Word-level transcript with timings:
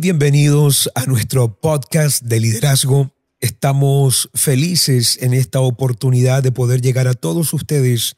Bienvenidos 0.00 0.88
a 0.94 1.06
nuestro 1.06 1.58
podcast 1.60 2.22
de 2.22 2.38
liderazgo. 2.38 3.12
Estamos 3.40 4.30
felices 4.32 5.18
en 5.20 5.34
esta 5.34 5.58
oportunidad 5.58 6.40
de 6.40 6.52
poder 6.52 6.80
llegar 6.80 7.08
a 7.08 7.14
todos 7.14 7.52
ustedes 7.52 8.16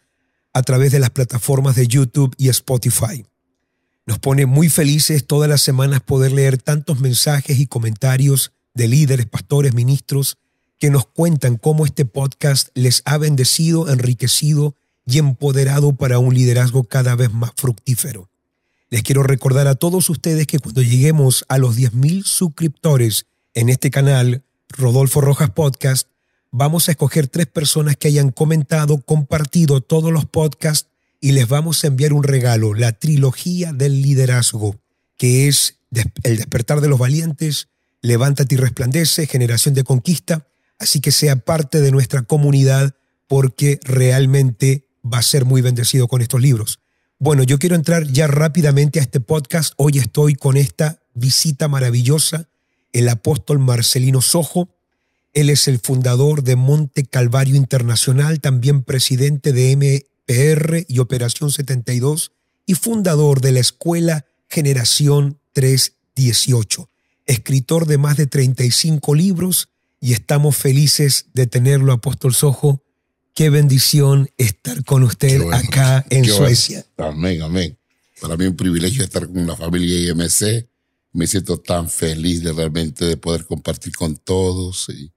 a 0.53 0.63
través 0.63 0.93
de 0.93 0.99
las 0.99 1.09
plataformas 1.09 1.77
de 1.77 1.87
YouTube 1.87 2.35
y 2.37 2.51
Spotify. 2.51 3.25
Nos 4.05 4.19
pone 4.19 4.45
muy 4.45 4.69
felices 4.69 5.27
todas 5.27 5.49
las 5.49 5.63
semanas 5.63 6.03
poder 6.03 6.33
leer 6.33 6.59
tantos 6.59 7.01
mensajes 7.01 7.59
y 7.59 7.67
comentarios 7.67 8.53
de 8.75 8.87
líderes, 8.87 9.25
pastores, 9.25 9.73
ministros 9.73 10.37
que 10.79 10.91
nos 10.91 11.07
cuentan 11.07 11.57
cómo 11.57 11.87
este 11.87 12.05
podcast 12.05 12.69
les 12.75 13.01
ha 13.07 13.17
bendecido, 13.17 13.89
enriquecido 13.91 14.75
y 15.07 15.19
empoderado 15.19 15.95
para 15.95 16.19
un 16.19 16.35
liderazgo 16.35 16.85
cada 16.85 17.15
vez 17.15 17.33
más 17.33 17.53
fructífero. 17.57 18.29
Les 18.91 19.05
quiero 19.05 19.23
recordar 19.23 19.69
a 19.69 19.77
todos 19.77 20.11
ustedes 20.11 20.49
que 20.49 20.59
cuando 20.59 20.83
lleguemos 20.83 21.45
a 21.49 21.59
los 21.59 21.79
10.000 21.79 22.25
suscriptores 22.25 23.27
en 23.55 23.69
este 23.69 23.89
canal, 23.89 24.43
Rodolfo 24.69 25.21
Rojas 25.21 25.51
Podcast, 25.51 26.09
vamos 26.51 26.89
a 26.89 26.93
escoger 26.93 27.29
tres 27.29 27.47
personas 27.47 27.97
que 27.97 28.09
hayan 28.09 28.33
comentado, 28.33 28.99
compartido 28.99 29.81
todos 29.81 30.13
los 30.13 30.25
podcasts 30.25 30.91
y 31.21 31.33
les 31.33 31.47
vamos 31.47 31.85
a 31.85 31.87
enviar 31.87 32.13
un 32.13 32.25
regalo, 32.25 32.75
la 32.75 32.91
trilogía 32.91 33.73
del 33.73 34.03
liderazgo, 34.03 34.81
que 35.17 35.47
es 35.47 35.77
El 36.25 36.39
despertar 36.39 36.81
de 36.81 36.89
los 36.89 36.99
valientes, 36.99 37.69
Levántate 38.03 38.57
y 38.57 38.59
resplandece, 38.59 39.27
Generación 39.27 39.75
de 39.75 39.85
Conquista. 39.85 40.49
Así 40.81 41.01
que 41.01 41.13
sea 41.13 41.37
parte 41.37 41.81
de 41.81 41.93
nuestra 41.93 42.23
comunidad 42.23 42.95
porque 43.29 43.79
realmente 43.85 44.89
va 45.05 45.19
a 45.19 45.23
ser 45.23 45.45
muy 45.45 45.61
bendecido 45.61 46.09
con 46.09 46.23
estos 46.23 46.41
libros. 46.41 46.81
Bueno, 47.23 47.43
yo 47.43 47.59
quiero 47.59 47.77
entrar 47.77 48.07
ya 48.07 48.29
rápidamente 48.29 48.99
a 48.99 49.03
este 49.03 49.21
podcast. 49.21 49.75
Hoy 49.77 49.99
estoy 49.99 50.35
con 50.37 50.57
esta 50.57 51.03
visita 51.13 51.69
maravillosa, 51.69 52.49
el 52.95 53.11
apóstol 53.11 53.59
Marcelino 53.59 54.23
Sojo. 54.23 54.71
Él 55.35 55.51
es 55.51 55.69
el 55.69 55.81
fundador 55.81 56.43
de 56.43 56.57
Monte 56.57 57.05
Calvario 57.05 57.57
Internacional, 57.57 58.41
también 58.41 58.85
presidente 58.85 59.53
de 59.53 59.77
MPR 59.77 60.87
y 60.89 60.99
Operación 61.01 61.51
72 61.53 62.33
y 62.65 62.73
fundador 62.73 63.43
de 63.43 63.53
la 63.53 63.61
Escuela 63.61 64.25
Generación 64.49 65.39
318. 65.53 66.89
Escritor 67.27 67.85
de 67.85 67.99
más 67.99 68.17
de 68.17 68.29
35 68.29 69.15
libros 69.15 69.69
y 70.01 70.15
estamos 70.15 70.57
felices 70.57 71.27
de 71.35 71.47
tenerlo, 71.47 71.93
apóstol 71.93 72.33
Sojo, 72.33 72.83
Qué 73.35 73.49
bendición 73.51 74.29
estar 74.37 74.85
con 74.85 75.03
usted 75.03 75.41
acá 75.53 76.05
en 76.11 76.25
Suecia. 76.25 76.85
Amén, 76.97 77.43
amén. 77.43 77.79
Para 78.21 78.37
mí 78.37 78.45
es 78.45 78.51
un 78.51 78.57
privilegio 78.57 79.03
estar 79.03 79.27
con 79.27 79.47
la 79.47 79.57
familia 79.57 80.11
IMC. 80.11 80.69
Me 81.13 81.27
siento 81.27 81.59
tan 81.59 81.89
feliz 81.89 82.43
de 82.43 82.53
realmente 82.53 83.05
de 83.05 83.17
poder 83.17 83.47
compartir 83.47 83.95
con 83.97 84.17
todos 84.17 84.89
y, 84.91 85.13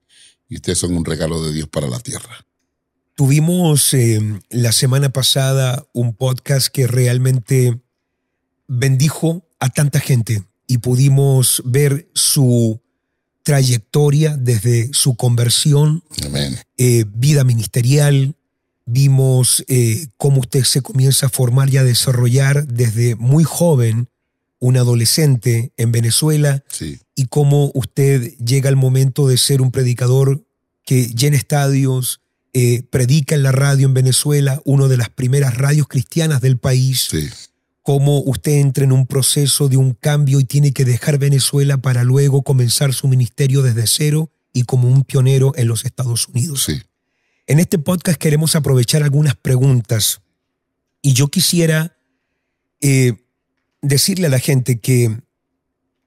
ustedes 0.56 0.78
son 0.78 0.96
un 0.96 1.04
regalo 1.04 1.44
de 1.44 1.52
Dios 1.52 1.68
para 1.68 1.88
la 1.88 2.00
tierra. 2.00 2.46
Tuvimos 3.16 3.94
eh, 3.96 4.22
la 4.50 4.72
semana 4.72 5.10
pasada 5.10 5.88
un 5.94 6.16
podcast 6.16 6.68
que 6.68 6.86
realmente 6.86 7.82
bendijo 8.68 9.48
a 9.60 9.70
tanta 9.70 10.00
gente 10.00 10.44
y 10.68 10.78
pudimos 10.78 11.64
ver 11.66 12.08
su 12.14 12.83
trayectoria 13.44 14.38
desde 14.38 14.90
su 14.94 15.16
conversión, 15.16 16.04
eh, 16.78 17.06
vida 17.14 17.44
ministerial. 17.44 18.36
Vimos 18.86 19.64
eh, 19.68 20.08
cómo 20.18 20.40
usted 20.42 20.64
se 20.64 20.82
comienza 20.82 21.28
a 21.28 21.30
formar 21.30 21.70
y 21.70 21.78
a 21.78 21.84
desarrollar 21.84 22.68
desde 22.68 23.16
muy 23.16 23.44
joven, 23.44 24.10
un 24.60 24.78
adolescente 24.78 25.74
en 25.78 25.92
Venezuela, 25.92 26.64
y 27.16 27.26
cómo 27.26 27.72
usted 27.74 28.34
llega 28.38 28.70
al 28.70 28.78
momento 28.78 29.28
de 29.28 29.38
ser 29.38 29.62
un 29.62 29.72
predicador 29.72 30.46
que 30.86 31.08
llena 31.08 31.36
estadios, 31.36 32.22
eh, 32.54 32.84
predica 32.90 33.36
en 33.36 33.44
la 33.44 33.52
radio 33.52 33.88
en 33.88 33.94
Venezuela, 33.94 34.62
una 34.64 34.88
de 34.88 34.98
las 34.98 35.10
primeras 35.10 35.58
radios 35.58 35.88
cristianas 35.88 36.40
del 36.40 36.58
país. 36.58 37.08
Sí 37.10 37.30
cómo 37.84 38.22
usted 38.22 38.54
entra 38.54 38.86
en 38.86 38.94
un 38.94 39.06
proceso 39.06 39.68
de 39.68 39.78
un 39.78 39.94
cambio 39.94 40.40
y 40.40 40.46
tiene 40.46 40.72
que 40.72 40.86
dejar 40.86 41.20
Venezuela 41.20 41.78
para 41.78 42.04
luego 42.04 42.42
comenzar 42.42 42.94
su 42.94 43.08
ministerio 43.08 43.62
desde 43.62 43.86
cero 43.88 44.32
y 44.54 44.64
como 44.64 44.88
un 44.88 45.04
pionero 45.04 45.52
en 45.56 45.68
los 45.68 45.86
Estados 45.86 46.28
Unidos. 46.30 46.64
Sí. 46.64 46.82
En 47.46 47.60
este 47.60 47.78
podcast 47.78 48.18
queremos 48.18 48.56
aprovechar 48.56 49.04
algunas 49.04 49.36
preguntas 49.36 50.22
y 51.02 51.14
yo 51.14 51.28
quisiera 51.28 51.98
eh, 52.80 53.14
decirle 53.82 54.28
a 54.28 54.30
la 54.30 54.40
gente 54.40 54.80
que 54.80 55.20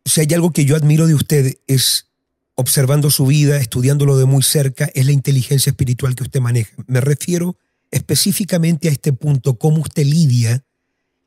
si 0.07 0.23
hay 0.23 0.33
algo 0.33 0.53
que 0.53 0.65
yo 0.65 0.77
admiro 0.77 1.07
de 1.07 1.15
usted 1.15 1.59
es 1.67 2.07
observando 2.55 3.11
su 3.11 3.27
vida, 3.27 3.59
estudiándolo 3.59 4.17
de 4.17 4.25
muy 4.25 4.43
cerca, 4.43 4.89
es 4.95 5.05
la 5.05 5.13
inteligencia 5.13 5.69
espiritual 5.71 6.15
que 6.15 6.23
usted 6.23 6.41
maneja. 6.41 6.75
Me 6.87 7.03
refiero 7.03 7.59
específicamente 7.91 8.89
a 8.89 8.93
este 8.93 9.13
punto, 9.13 9.59
cómo 9.59 9.83
usted 9.83 10.05
lidia 10.05 10.65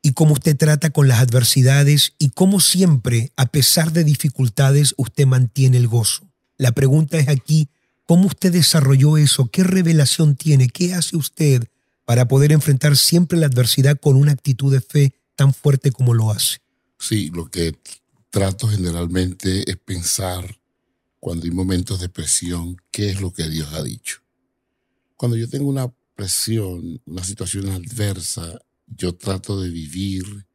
y 0.02 0.14
cómo 0.14 0.34
usted 0.34 0.56
trata 0.58 0.90
con 0.92 1.08
las 1.08 1.20
adversidades 1.20 2.14
y 2.20 2.30
cómo 2.30 2.60
siempre, 2.60 3.32
a 3.36 3.48
pesar 3.48 3.92
de 3.92 4.04
dificultades, 4.04 4.94
usted 4.98 5.26
mantiene 5.26 5.78
el 5.78 5.88
gozo. 5.88 6.30
La 6.58 6.72
pregunta 6.72 7.18
es 7.18 7.28
aquí, 7.28 7.70
¿cómo 8.06 8.28
usted 8.28 8.52
desarrolló 8.52 9.18
eso? 9.18 9.50
¿Qué 9.52 9.64
revelación 9.64 10.36
tiene? 10.36 10.70
¿Qué 10.70 10.94
hace 10.94 11.18
usted 11.18 11.64
para 12.06 12.28
poder 12.28 12.52
enfrentar 12.52 12.98
siempre 12.98 13.38
la 13.38 13.48
adversidad 13.48 14.00
con 14.00 14.16
una 14.16 14.32
actitud 14.32 14.72
de 14.72 14.82
fe 14.82 15.14
tan 15.36 15.54
fuerte 15.54 15.92
como 15.92 16.14
lo 16.14 16.32
hace? 16.32 16.58
Sí, 16.98 17.30
lo 17.34 17.50
que 17.50 17.76
trato 18.30 18.68
generalmente 18.68 19.70
es 19.70 19.78
pensar 19.78 20.60
cuando 21.20 21.46
hay 21.46 21.52
momentos 21.52 22.00
de 22.00 22.10
presión, 22.10 22.78
¿qué 22.92 23.10
es 23.10 23.22
lo 23.22 23.32
que 23.32 23.50
Dios 23.50 23.74
ha 23.74 23.84
dicho? 23.84 24.20
Cuando 25.18 25.36
yo 25.36 25.50
tengo 25.50 25.68
una 25.68 25.92
presión, 26.16 27.02
una 27.06 27.24
situación 27.24 27.70
adversa, 27.70 28.60
yo 28.96 29.16
trato 29.16 29.60
de 29.62 29.70
vivir 29.70 30.48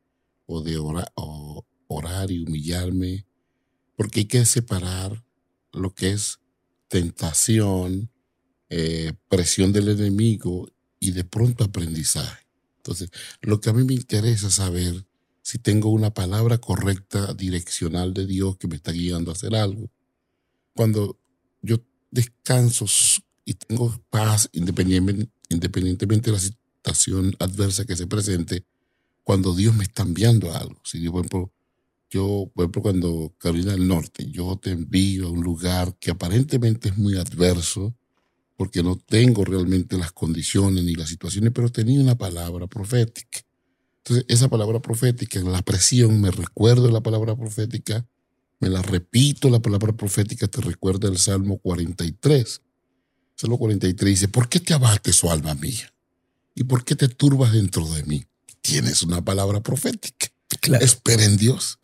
o 0.46 0.60
de 0.62 0.78
orar, 0.78 2.30
y 2.30 2.40
humillarme, 2.40 3.26
porque 3.96 4.20
hay 4.20 4.26
que 4.26 4.44
separar 4.44 5.24
lo 5.72 5.94
que 5.94 6.10
es 6.10 6.40
tentación, 6.88 8.10
eh, 8.68 9.12
presión 9.28 9.72
del 9.72 9.88
enemigo 9.88 10.68
y 10.98 11.12
de 11.12 11.24
pronto 11.24 11.64
aprendizaje. 11.64 12.46
Entonces, 12.78 13.10
lo 13.40 13.60
que 13.60 13.70
a 13.70 13.72
mí 13.72 13.84
me 13.84 13.94
interesa 13.94 14.50
saber 14.50 15.06
si 15.44 15.58
tengo 15.58 15.90
una 15.90 16.12
palabra 16.12 16.58
correcta, 16.58 17.34
direccional 17.34 18.14
de 18.14 18.26
Dios 18.26 18.56
que 18.56 18.66
me 18.66 18.76
está 18.76 18.92
guiando 18.92 19.30
a 19.30 19.34
hacer 19.34 19.54
algo. 19.54 19.90
Cuando 20.74 21.20
yo 21.60 21.76
descanso 22.10 22.86
y 23.44 23.54
tengo 23.54 24.02
paz, 24.08 24.48
independientemente, 24.52 25.30
independientemente 25.50 26.30
de 26.30 26.32
la 26.32 26.40
situación, 26.40 26.63
adversa 27.38 27.84
que 27.84 27.96
se 27.96 28.06
presente 28.06 28.64
cuando 29.22 29.54
Dios 29.54 29.74
me 29.74 29.84
está 29.84 30.02
enviando 30.02 30.54
algo. 30.54 30.80
Si 30.84 31.00
yo, 31.00 31.12
por 31.12 31.24
ejemplo, 31.24 32.82
cuando 32.82 33.34
Carolina 33.38 33.72
del 33.72 33.88
Norte, 33.88 34.30
yo 34.30 34.58
te 34.62 34.70
envío 34.70 35.26
a 35.26 35.30
un 35.30 35.42
lugar 35.42 35.96
que 35.98 36.10
aparentemente 36.10 36.90
es 36.90 36.98
muy 36.98 37.16
adverso, 37.16 37.94
porque 38.56 38.82
no 38.82 38.96
tengo 38.96 39.44
realmente 39.44 39.96
las 39.98 40.12
condiciones 40.12 40.84
ni 40.84 40.94
las 40.94 41.08
situaciones, 41.08 41.50
pero 41.52 41.72
tenía 41.72 42.00
una 42.00 42.16
palabra 42.16 42.66
profética. 42.66 43.40
Entonces, 43.98 44.26
esa 44.28 44.48
palabra 44.48 44.80
profética, 44.80 45.40
la 45.40 45.62
presión, 45.62 46.20
me 46.20 46.30
recuerdo 46.30 46.90
la 46.90 47.02
palabra 47.02 47.34
profética, 47.34 48.06
me 48.60 48.68
la 48.68 48.82
repito, 48.82 49.48
la 49.48 49.60
palabra 49.60 49.94
profética 49.94 50.46
te 50.46 50.60
recuerda 50.60 51.08
el 51.08 51.18
Salmo 51.18 51.58
43. 51.58 52.60
Salmo 53.34 53.58
43 53.58 54.10
dice, 54.10 54.28
¿por 54.28 54.48
qué 54.48 54.60
te 54.60 54.74
abates, 54.74 55.24
oh 55.24 55.32
alma 55.32 55.54
mía? 55.54 55.93
¿Y 56.54 56.64
por 56.64 56.84
qué 56.84 56.94
te 56.94 57.08
turbas 57.08 57.52
dentro 57.52 57.88
de 57.90 58.04
mí? 58.04 58.24
Tienes 58.60 59.02
una 59.02 59.24
palabra 59.24 59.62
profética. 59.62 60.28
Espera 60.80 61.24
en 61.24 61.36
Dios. 61.36 61.78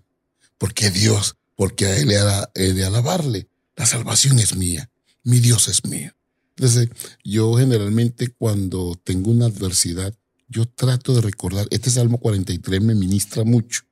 Porque 0.58 0.90
Dios, 0.90 1.36
porque 1.56 1.86
a 1.86 1.96
Él 1.96 2.10
he 2.54 2.72
de 2.72 2.84
alabarle. 2.84 3.48
La 3.76 3.86
salvación 3.86 4.38
es 4.38 4.56
mía. 4.56 4.90
Mi 5.24 5.38
Dios 5.38 5.68
es 5.68 5.84
mío. 5.84 6.12
Entonces, 6.56 6.88
yo 7.24 7.54
generalmente 7.54 8.28
cuando 8.28 8.98
tengo 9.02 9.30
una 9.30 9.46
adversidad, 9.46 10.14
yo 10.48 10.66
trato 10.66 11.14
de 11.14 11.22
recordar, 11.22 11.66
este 11.70 11.90
Salmo 11.90 12.18
43 12.18 12.82
me 12.82 12.94
ministra 12.94 13.44
mucho, 13.44 13.82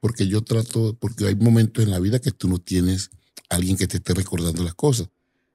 porque 0.00 0.26
yo 0.26 0.42
trato, 0.42 0.96
porque 0.98 1.26
hay 1.26 1.36
momentos 1.36 1.84
en 1.84 1.90
la 1.90 1.98
vida 1.98 2.18
que 2.18 2.32
tú 2.32 2.48
no 2.48 2.58
tienes 2.58 3.10
alguien 3.48 3.76
que 3.76 3.86
te 3.86 3.98
esté 3.98 4.12
recordando 4.12 4.62
las 4.62 4.74
cosas 4.74 5.08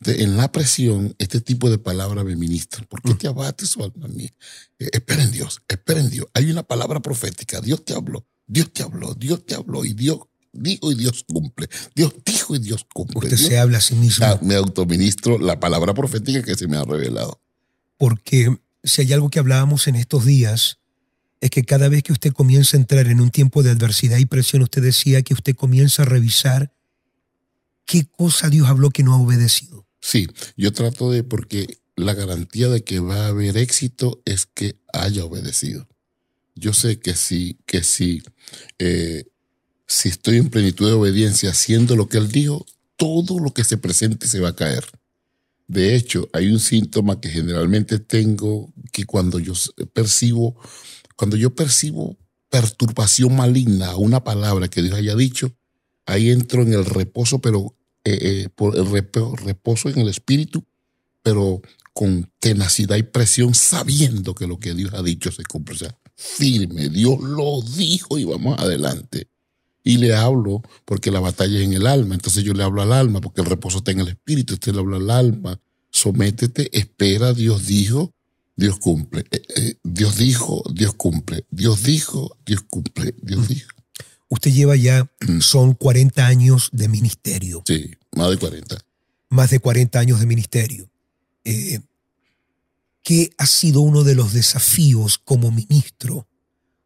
en 0.05 0.37
la 0.37 0.51
presión, 0.51 1.15
este 1.17 1.41
tipo 1.41 1.69
de 1.69 1.77
palabras 1.77 2.25
me 2.25 2.35
ministran. 2.35 2.85
¿Por 2.85 3.01
qué 3.01 3.13
mm. 3.13 3.17
te 3.17 3.27
abates, 3.27 3.75
oh 3.77 3.85
alma 3.85 4.07
mía? 4.07 4.33
Eh, 4.79 4.89
espera 4.91 5.23
en 5.23 5.31
Dios, 5.31 5.61
espera 5.67 5.99
en 5.99 6.09
Dios. 6.09 6.27
Hay 6.33 6.51
una 6.51 6.63
palabra 6.63 6.99
profética. 6.99 7.61
Dios 7.61 7.83
te 7.85 7.93
habló, 7.93 8.25
Dios 8.45 8.71
te 8.73 8.83
habló, 8.83 9.13
Dios 9.13 9.45
te 9.45 9.55
habló 9.55 9.85
y 9.85 9.93
Dios 9.93 10.19
dijo 10.51 10.91
y 10.91 10.95
Dios 10.95 11.25
cumple. 11.27 11.69
Dios 11.95 12.13
dijo 12.25 12.55
y 12.55 12.59
Dios 12.59 12.85
cumple. 12.93 13.19
Usted 13.19 13.37
se 13.37 13.57
habla 13.57 13.79
a 13.79 13.81
sí 13.81 13.95
mismo. 13.95 14.25
Me 14.41 14.55
autoministro 14.55 15.37
la 15.37 15.59
palabra 15.59 15.93
profética 15.93 16.41
que 16.43 16.55
se 16.55 16.67
me 16.67 16.77
ha 16.77 16.83
revelado. 16.83 17.41
Porque 17.97 18.57
si 18.83 19.01
hay 19.01 19.13
algo 19.13 19.29
que 19.29 19.39
hablábamos 19.39 19.87
en 19.87 19.95
estos 19.95 20.25
días, 20.25 20.79
es 21.41 21.49
que 21.49 21.63
cada 21.63 21.89
vez 21.89 22.03
que 22.03 22.13
usted 22.13 22.31
comienza 22.31 22.77
a 22.77 22.79
entrar 22.79 23.07
en 23.07 23.19
un 23.21 23.31
tiempo 23.31 23.63
de 23.63 23.71
adversidad 23.71 24.17
y 24.17 24.25
presión, 24.25 24.61
usted 24.61 24.81
decía 24.81 25.21
que 25.21 25.33
usted 25.33 25.55
comienza 25.55 26.03
a 26.03 26.05
revisar 26.05 26.71
¿qué 27.85 28.05
cosa 28.05 28.49
Dios 28.49 28.67
habló 28.67 28.89
que 28.89 29.03
no 29.03 29.13
ha 29.13 29.17
obedecido? 29.17 29.84
Sí, 30.07 30.27
yo 30.55 30.71
trato 30.71 31.09
de, 31.09 31.23
porque 31.23 31.79
la 31.95 32.13
garantía 32.13 32.69
de 32.69 32.83
que 32.83 32.99
va 32.99 33.25
a 33.25 33.27
haber 33.29 33.57
éxito 33.57 34.21
es 34.25 34.45
que 34.45 34.75
haya 34.93 35.25
obedecido. 35.25 35.87
Yo 36.53 36.73
sé 36.73 36.99
que 36.99 37.15
si, 37.15 37.57
que 37.65 37.83
si, 37.83 38.21
eh, 38.77 39.25
si 39.87 40.09
estoy 40.09 40.37
en 40.37 40.51
plenitud 40.51 40.85
de 40.85 40.93
obediencia 40.93 41.49
haciendo 41.49 41.95
lo 41.95 42.07
que 42.07 42.19
Él 42.19 42.31
dijo, 42.31 42.67
todo 42.97 43.39
lo 43.39 43.51
que 43.51 43.63
se 43.63 43.77
presente 43.77 44.27
se 44.27 44.39
va 44.39 44.49
a 44.49 44.55
caer. 44.55 44.85
De 45.67 45.95
hecho, 45.95 46.29
hay 46.33 46.51
un 46.51 46.59
síntoma 46.59 47.19
que 47.19 47.29
generalmente 47.29 47.97
tengo 47.97 48.71
que 48.91 49.05
cuando 49.05 49.39
yo 49.39 49.53
percibo, 49.91 50.55
cuando 51.15 51.35
yo 51.35 51.55
percibo 51.55 52.15
perturbación 52.51 53.35
maligna 53.35 53.87
a 53.87 53.97
una 53.97 54.23
palabra 54.23 54.67
que 54.67 54.83
Dios 54.83 54.93
haya 54.93 55.15
dicho, 55.15 55.51
ahí 56.05 56.29
entro 56.29 56.61
en 56.61 56.73
el 56.73 56.85
reposo, 56.85 57.39
pero 57.39 57.75
eh, 58.05 58.19
eh, 58.21 58.49
por 58.53 58.77
el 58.77 58.85
reposo 58.87 59.89
en 59.89 59.99
el 59.99 60.09
espíritu, 60.09 60.63
pero 61.23 61.61
con 61.91 62.29
tenacidad 62.39 62.97
y 62.97 63.03
presión, 63.03 63.55
sabiendo 63.55 64.35
que 64.35 64.45
lo 64.45 64.59
que 64.59 64.73
Dios 64.75 64.93
ha 64.93 65.01
dicho 65.01 65.31
se 65.31 65.43
cumple. 65.43 65.75
O 65.75 65.77
sea, 65.79 65.97
firme, 66.15 66.89
Dios 66.89 67.19
lo 67.21 67.61
dijo 67.61 68.17
y 68.17 68.25
vamos 68.25 68.59
adelante. 68.59 69.27
Y 69.83 69.97
le 69.97 70.15
hablo 70.15 70.61
porque 70.83 71.09
la 71.09 71.19
batalla 71.19 71.57
es 71.57 71.65
en 71.65 71.73
el 71.73 71.87
alma. 71.87 72.15
Entonces 72.15 72.43
yo 72.43 72.53
le 72.53 72.63
hablo 72.63 72.81
al 72.81 72.91
alma 72.91 73.21
porque 73.21 73.41
el 73.41 73.47
reposo 73.47 73.79
está 73.79 73.91
en 73.91 74.01
el 74.01 74.09
espíritu. 74.09 74.55
Usted 74.55 74.73
le 74.73 74.79
habla 74.79 74.97
al 74.97 75.09
alma. 75.09 75.59
Sométete, 75.89 76.77
espera, 76.77 77.33
Dios 77.33 77.65
dijo, 77.67 78.13
Dios 78.55 78.77
cumple. 78.79 79.25
Eh, 79.31 79.41
eh, 79.55 79.75
Dios 79.83 80.17
dijo, 80.17 80.63
Dios 80.73 80.93
cumple. 80.95 81.45
Dios 81.49 81.83
dijo, 81.83 82.37
Dios 82.45 82.61
cumple. 82.69 83.15
Dios 83.21 83.41
mm. 83.41 83.47
dijo. 83.47 83.74
Usted 84.29 84.51
lleva 84.51 84.75
ya, 84.75 85.09
mm. 85.27 85.39
son 85.39 85.73
40 85.73 86.25
años 86.25 86.69
de 86.71 86.87
ministerio. 86.87 87.63
Sí, 87.65 87.91
más 88.15 88.29
de 88.31 88.37
40. 88.37 88.77
Más 89.29 89.49
de 89.49 89.59
40 89.59 89.99
años 89.99 90.19
de 90.19 90.25
ministerio. 90.25 90.89
Eh, 91.43 91.79
¿Qué 93.03 93.29
ha 93.37 93.45
sido 93.45 93.81
uno 93.81 94.03
de 94.03 94.15
los 94.15 94.33
desafíos 94.33 95.19
como 95.19 95.51
ministro, 95.51 96.27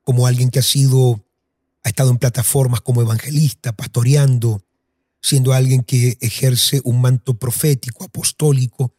como 0.03 0.27
alguien 0.27 0.49
que 0.49 0.59
ha 0.59 0.63
sido 0.63 1.23
ha 1.83 1.89
estado 1.89 2.11
en 2.11 2.17
plataformas 2.17 2.81
como 2.81 3.01
evangelista, 3.01 3.71
pastoreando, 3.73 4.65
siendo 5.21 5.53
alguien 5.53 5.83
que 5.83 6.17
ejerce 6.21 6.81
un 6.83 7.01
manto 7.01 7.35
profético, 7.35 8.03
apostólico, 8.03 8.93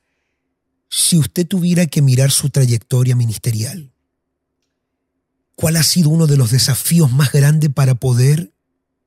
si 0.88 1.16
usted 1.16 1.46
tuviera 1.46 1.86
que 1.86 2.02
mirar 2.02 2.30
su 2.30 2.50
trayectoria 2.50 3.14
ministerial, 3.14 3.89
¿cuál 5.60 5.76
ha 5.76 5.82
sido 5.82 6.08
uno 6.08 6.26
de 6.26 6.38
los 6.38 6.50
desafíos 6.50 7.12
más 7.12 7.32
grandes 7.32 7.70
para 7.70 7.94
poder 7.94 8.54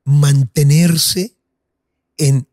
mantenerse 0.04 1.36
en 2.16 2.46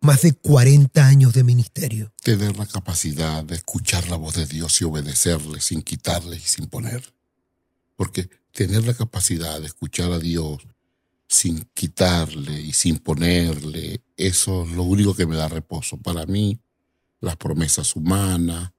más 0.00 0.22
de 0.22 0.32
40 0.34 1.06
años 1.06 1.32
de 1.32 1.44
ministerio? 1.44 2.12
Tener 2.22 2.56
la 2.56 2.66
capacidad 2.66 3.44
de 3.44 3.54
escuchar 3.54 4.08
la 4.08 4.16
voz 4.16 4.34
de 4.34 4.46
Dios 4.46 4.80
y 4.80 4.84
obedecerle 4.84 5.60
sin 5.60 5.82
quitarle 5.82 6.36
y 6.36 6.40
sin 6.40 6.66
poner. 6.66 7.14
Porque 7.94 8.28
tener 8.50 8.84
la 8.84 8.94
capacidad 8.94 9.60
de 9.60 9.66
escuchar 9.66 10.10
a 10.10 10.18
Dios 10.18 10.66
sin 11.28 11.68
quitarle 11.72 12.60
y 12.60 12.72
sin 12.72 12.98
ponerle, 12.98 14.02
eso 14.16 14.64
es 14.64 14.70
lo 14.72 14.82
único 14.82 15.14
que 15.14 15.26
me 15.26 15.36
da 15.36 15.46
reposo. 15.46 15.98
Para 15.98 16.26
mí, 16.26 16.58
las 17.20 17.36
promesas 17.36 17.94
humanas, 17.94 18.72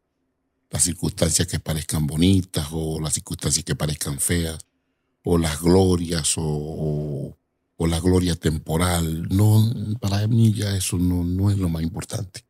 las 0.70 0.84
circunstancias 0.84 1.48
que 1.48 1.60
parezcan 1.60 2.08
bonitas 2.08 2.68
o 2.72 3.00
las 3.00 3.14
circunstancias 3.14 3.64
que 3.64 3.76
parezcan 3.76 4.20
feas, 4.20 4.60
o 5.24 5.38
las 5.38 5.62
glorias 5.62 6.36
o, 6.38 7.38
o, 7.78 7.88
la 7.88 8.00
gloria 8.00 8.36
temporal, 8.36 9.28
no, 9.30 9.72
para 10.00 10.26
mí 10.28 10.54
ya 10.54 10.76
eso 10.76 10.98
no, 10.98 11.24
no 11.24 11.52
es 11.52 11.58
lo 11.58 11.70
más 11.70 11.84
importante. 11.84 12.46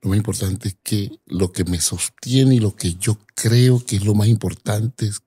Lo 0.00 0.10
más 0.10 0.16
importante 0.16 0.68
es 0.68 0.76
que 0.82 1.10
lo 1.26 1.52
que 1.52 1.64
me 1.64 1.80
sostiene 1.80 2.54
y 2.54 2.60
lo 2.60 2.74
que 2.74 2.94
yo 2.94 3.18
creo 3.34 3.84
que 3.84 3.96
es 3.96 4.04
lo 4.04 4.14
más 4.14 4.28
importante 4.28 5.06
es 5.06 5.20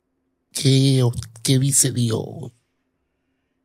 qué, 0.52 1.04
qué 1.44 1.60
dice 1.60 1.92
Dios, 1.92 2.52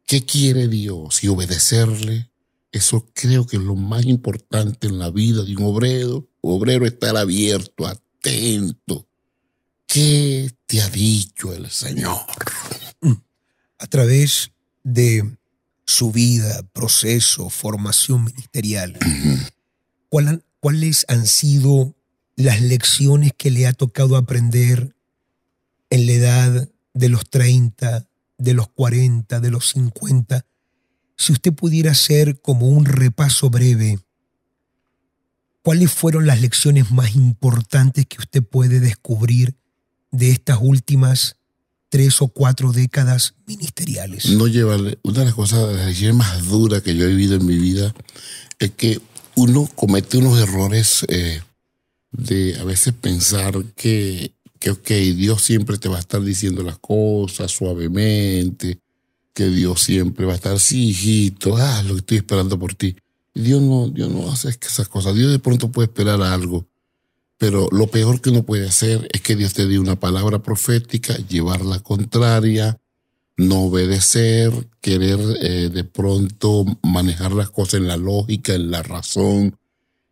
qué 0.07 0.25
quiere 0.25 0.69
Dios 0.69 1.23
y 1.23 1.29
obedecerle. 1.29 2.31
Eso 2.73 3.07
creo 3.15 3.47
que 3.47 3.57
es 3.57 3.63
lo 3.63 3.77
más 3.77 4.05
importante 4.05 4.89
en 4.89 4.99
la 4.99 5.11
vida 5.11 5.43
de 5.45 5.57
un 5.57 5.65
obrero. 5.65 6.29
Obrero 6.41 6.87
estar 6.87 7.17
abierto, 7.17 7.87
atento. 8.29 9.09
¿Qué 9.87 10.51
te 10.67 10.83
ha 10.83 10.89
dicho 10.91 11.55
el 11.55 11.71
Señor? 11.71 12.19
A 13.79 13.87
través 13.87 14.53
de 14.85 15.37
su 15.87 16.13
vida, 16.13 16.63
proceso, 16.73 17.49
formación 17.49 18.25
ministerial, 18.25 18.99
¿cuáles 20.61 21.07
han 21.09 21.27
sido 21.27 21.95
las 22.37 22.61
lecciones 22.61 23.33
que 23.37 23.51
le 23.51 23.67
ha 23.67 23.73
tocado 23.73 24.17
aprender 24.17 24.95
en 25.91 26.07
la 26.07 26.13
edad 26.13 26.69
de 26.93 27.09
los 27.09 27.29
30, 27.31 28.07
de 28.37 28.55
los 28.55 28.69
40, 28.69 29.41
de 29.41 29.51
los 29.51 29.71
50, 29.71 30.45
si 31.17 31.33
usted 31.33 31.53
pudiera 31.53 31.93
hacer 31.93 32.41
como 32.41 32.69
un 32.69 32.85
repaso 32.85 33.49
breve, 33.51 33.99
¿cuáles 35.69 35.93
fueron 35.93 36.27
las 36.27 36.41
lecciones 36.41 36.91
más 36.93 37.15
importantes 37.15 38.07
que 38.07 38.17
usted 38.17 38.43
puede 38.43 38.81
descubrir 38.81 39.55
de 40.11 40.31
estas 40.31 40.61
últimas 40.63 41.37
tres 41.91 42.23
o 42.23 42.29
cuatro 42.29 42.73
décadas 42.73 43.35
ministeriales? 43.47 44.31
No 44.31 44.47
llevarle, 44.47 44.99
una 45.03 45.19
de 45.19 45.25
las 45.27 45.35
cosas, 45.35 45.69
más 46.15 46.47
duras 46.47 46.81
que 46.81 46.97
yo 46.97 47.05
he 47.05 47.09
vivido 47.09 47.35
en 47.35 47.45
mi 47.45 47.59
vida 47.59 47.95
es 48.59 48.71
que 48.71 48.99
uno 49.35 49.69
comete 49.75 50.17
unos 50.17 50.41
errores 50.41 51.05
eh, 51.09 51.43
de 52.13 52.59
a 52.59 52.65
veces 52.65 52.95
pensar 52.95 53.63
que 53.77 54.33
que, 54.59 54.71
ok, 54.71 54.89
Dios 55.17 55.43
siempre 55.43 55.77
te 55.77 55.91
va 55.91 55.99
a 55.99 56.01
estar 56.01 56.23
diciendo 56.23 56.63
las 56.63 56.79
cosas 56.79 57.53
suavemente, 57.53 58.81
que 59.35 59.51
Dios 59.51 59.83
siempre 59.83 60.25
va 60.25 60.33
a 60.33 60.37
estar, 60.37 60.59
sí, 60.59 60.89
hijito, 60.89 61.59
ah, 61.59 61.83
lo 61.83 61.93
que 61.93 62.01
estoy 62.01 62.17
esperando 62.17 62.59
por 62.59 62.75
ti. 62.75 62.97
Dios 63.39 63.63
no, 63.63 63.89
Dios 63.89 64.11
no 64.11 64.31
hace 64.31 64.49
esas 64.49 64.89
cosas. 64.89 65.15
Dios 65.15 65.31
de 65.31 65.39
pronto 65.39 65.71
puede 65.71 65.87
esperar 65.87 66.21
algo, 66.23 66.67
pero 67.39 67.69
lo 67.71 67.87
peor 67.87 68.21
que 68.21 68.31
uno 68.31 68.43
puede 68.43 68.67
hacer 68.67 69.09
es 69.13 69.21
que 69.21 69.37
Dios 69.37 69.55
te 69.55 69.67
dé 69.67 69.79
una 69.79 69.99
palabra 69.99 70.43
profética, 70.43 71.17
llevar 71.29 71.65
la 71.65 71.81
contraria, 71.81 72.81
no 73.37 73.63
obedecer, 73.63 74.53
querer 74.81 75.21
eh, 75.41 75.71
de 75.73 75.85
pronto 75.85 76.65
manejar 76.83 77.33
las 77.33 77.51
cosas 77.51 77.75
en 77.75 77.87
la 77.87 77.97
lógica, 77.97 78.55
en 78.55 78.71
la 78.71 78.83
razón, 78.83 79.57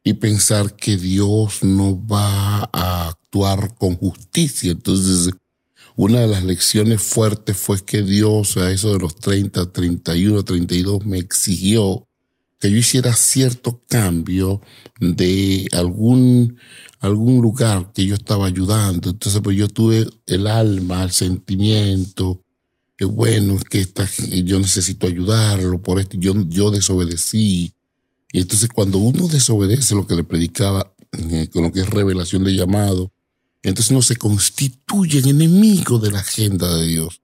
y 0.04 0.14
pensar 0.14 0.76
que 0.76 0.97
Dios 0.97 1.64
no 1.64 2.00
va 2.06 2.71
a 2.73 3.09
actuar 3.09 3.75
con 3.75 3.97
justicia. 3.97 4.71
Entonces, 4.71 5.35
una 5.97 6.21
de 6.21 6.28
las 6.28 6.45
lecciones 6.45 7.02
fuertes 7.02 7.56
fue 7.56 7.85
que 7.85 8.02
Dios 8.02 8.56
a 8.56 8.71
eso 8.71 8.92
de 8.92 9.00
los 9.00 9.16
30, 9.16 9.73
31, 9.73 10.45
32 10.45 11.04
me 11.04 11.18
exigió 11.18 12.06
que 12.58 12.70
yo 12.70 12.76
hiciera 12.76 13.12
cierto 13.14 13.82
cambio 13.88 14.60
de 15.00 15.68
algún, 15.72 16.58
algún 17.00 17.42
lugar 17.42 17.92
que 17.92 18.06
yo 18.06 18.14
estaba 18.14 18.46
ayudando. 18.46 19.10
Entonces, 19.10 19.40
pues 19.42 19.56
yo 19.56 19.68
tuve 19.68 20.06
el 20.26 20.46
alma, 20.46 21.02
el 21.02 21.10
sentimiento, 21.10 22.42
que 22.96 23.04
bueno, 23.04 23.58
que 23.70 23.80
esta, 23.80 24.08
yo 24.44 24.58
necesito 24.58 25.06
ayudarlo 25.06 25.82
por 25.82 26.00
esto. 26.00 26.16
Yo, 26.18 26.34
yo 26.48 26.70
desobedecí 26.70 27.75
y 28.32 28.40
entonces 28.40 28.68
cuando 28.68 28.98
uno 28.98 29.28
desobedece 29.28 29.94
lo 29.94 30.06
que 30.06 30.14
le 30.14 30.25
predicaba, 30.25 30.92
eh, 31.12 31.48
con 31.52 31.62
lo 31.62 31.72
que 31.72 31.80
es 31.80 31.88
revelación 31.88 32.44
de 32.44 32.54
llamado, 32.54 33.10
entonces 33.62 33.90
uno 33.90 34.02
se 34.02 34.16
constituye 34.16 35.20
en 35.20 35.28
enemigo 35.28 35.98
de 35.98 36.10
la 36.10 36.18
agenda 36.18 36.76
de 36.76 36.86
Dios. 36.86 37.22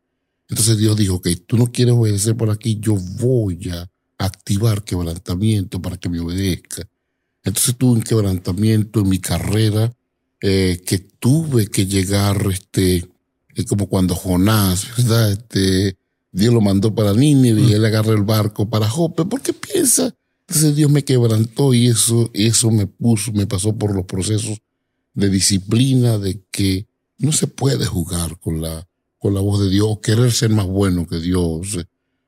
Entonces 0.49 0.79
Dios 0.79 0.97
dijo, 0.97 1.21
que 1.21 1.37
tú 1.37 1.57
no 1.57 1.71
quieres 1.71 1.95
obedecer 1.95 2.35
por 2.35 2.51
aquí, 2.51 2.79
yo 2.81 2.95
voy 2.95 3.69
a 3.71 3.91
activar 4.25 4.85
quebrantamiento 4.85 5.81
para 5.81 5.97
que 5.97 6.09
me 6.09 6.21
obedezca. 6.21 6.87
Entonces 7.45 7.77
tuve 7.77 7.93
un 7.93 8.03
quebrantamiento 8.03 9.01
en 9.01 9.09
mi 9.09 9.19
carrera 9.19 9.93
eh, 10.41 10.83
que 10.87 10.99
tuve 10.99 11.67
que 11.67 11.87
llegar, 11.87 12.47
este, 12.51 13.09
es 13.55 13.65
como 13.67 13.89
cuando 13.89 14.15
Jonás, 14.15 14.87
¿verdad? 14.97 15.33
Este, 15.33 15.97
Dios 16.31 16.55
lo 16.55 16.61
mandó 16.61 16.95
para 16.95 17.15
Nínive 17.15 17.61
y 17.61 17.67
mm. 17.67 17.75
él 17.75 17.85
agarra 17.85 18.13
el 18.13 18.23
barco 18.23 18.69
para 18.69 18.89
Jope, 18.89 19.25
porque 19.25 19.53
piensa 19.53 20.15
entonces 20.53 20.77
Dios 20.77 20.91
me 20.91 21.03
quebrantó 21.03 21.73
y 21.73 21.87
eso, 21.87 22.31
eso 22.35 22.71
me 22.71 22.87
puso, 22.87 23.33
me 23.33 23.47
pasó 23.47 23.75
por 23.75 23.97
los 23.97 24.05
procesos 24.05 24.59
de 25.15 25.31
disciplina, 25.31 26.19
de 26.19 26.43
que 26.51 26.87
no 27.17 27.33
se 27.33 27.47
puede 27.47 27.87
jugar 27.87 28.39
con 28.39 28.61
la, 28.61 28.87
con 29.19 29.33
la 29.33 29.41
voz 29.41 29.61
de 29.61 29.71
Dios, 29.71 30.01
querer 30.03 30.31
ser 30.31 30.51
más 30.51 30.67
bueno 30.67 31.07
que 31.07 31.21
Dios. 31.21 31.79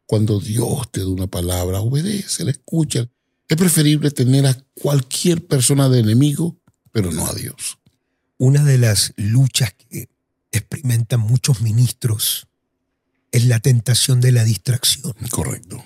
Cuando 0.06 0.40
Dios 0.40 0.90
te 0.90 1.00
da 1.00 1.08
una 1.08 1.26
palabra, 1.26 1.80
obedece, 1.80 2.44
la 2.44 2.50
escucha. 2.50 3.08
Es 3.49 3.56
preferible 3.56 4.11
tener 4.11 4.46
a 4.46 4.54
cualquier 4.75 5.46
persona 5.46 5.88
de 5.88 6.00
enemigo, 6.00 6.56
pero 6.92 7.11
no 7.12 7.26
a 7.26 7.34
Dios. 7.34 7.78
Una 8.38 8.64
de 8.64 8.78
las 8.78 9.12
luchas 9.16 9.75
que 9.75 10.08
experimentan 10.52 11.20
muchos 11.20 11.61
ministros 11.61 12.46
es 13.32 13.46
la 13.46 13.61
tentación 13.61 14.20
de 14.20 14.32
la 14.32 14.44
distracción. 14.44 15.12
Correcto. 15.30 15.84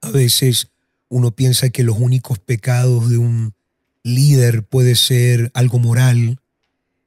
A 0.00 0.10
veces 0.10 0.68
uno 1.08 1.34
piensa 1.34 1.70
que 1.70 1.84
los 1.84 1.98
únicos 1.98 2.38
pecados 2.38 3.10
de 3.10 3.18
un 3.18 3.54
líder 4.02 4.64
puede 4.64 4.96
ser 4.96 5.50
algo 5.54 5.78
moral, 5.78 6.40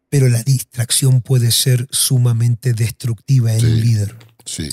pero 0.10 0.30
la 0.30 0.44
distracción 0.44 1.22
puede 1.22 1.52
ser 1.52 1.88
sumamente 1.92 2.74
destructiva 2.74 3.54
en 3.54 3.66
un 3.66 3.82
líder. 3.82 4.16
Sí. 4.46 4.70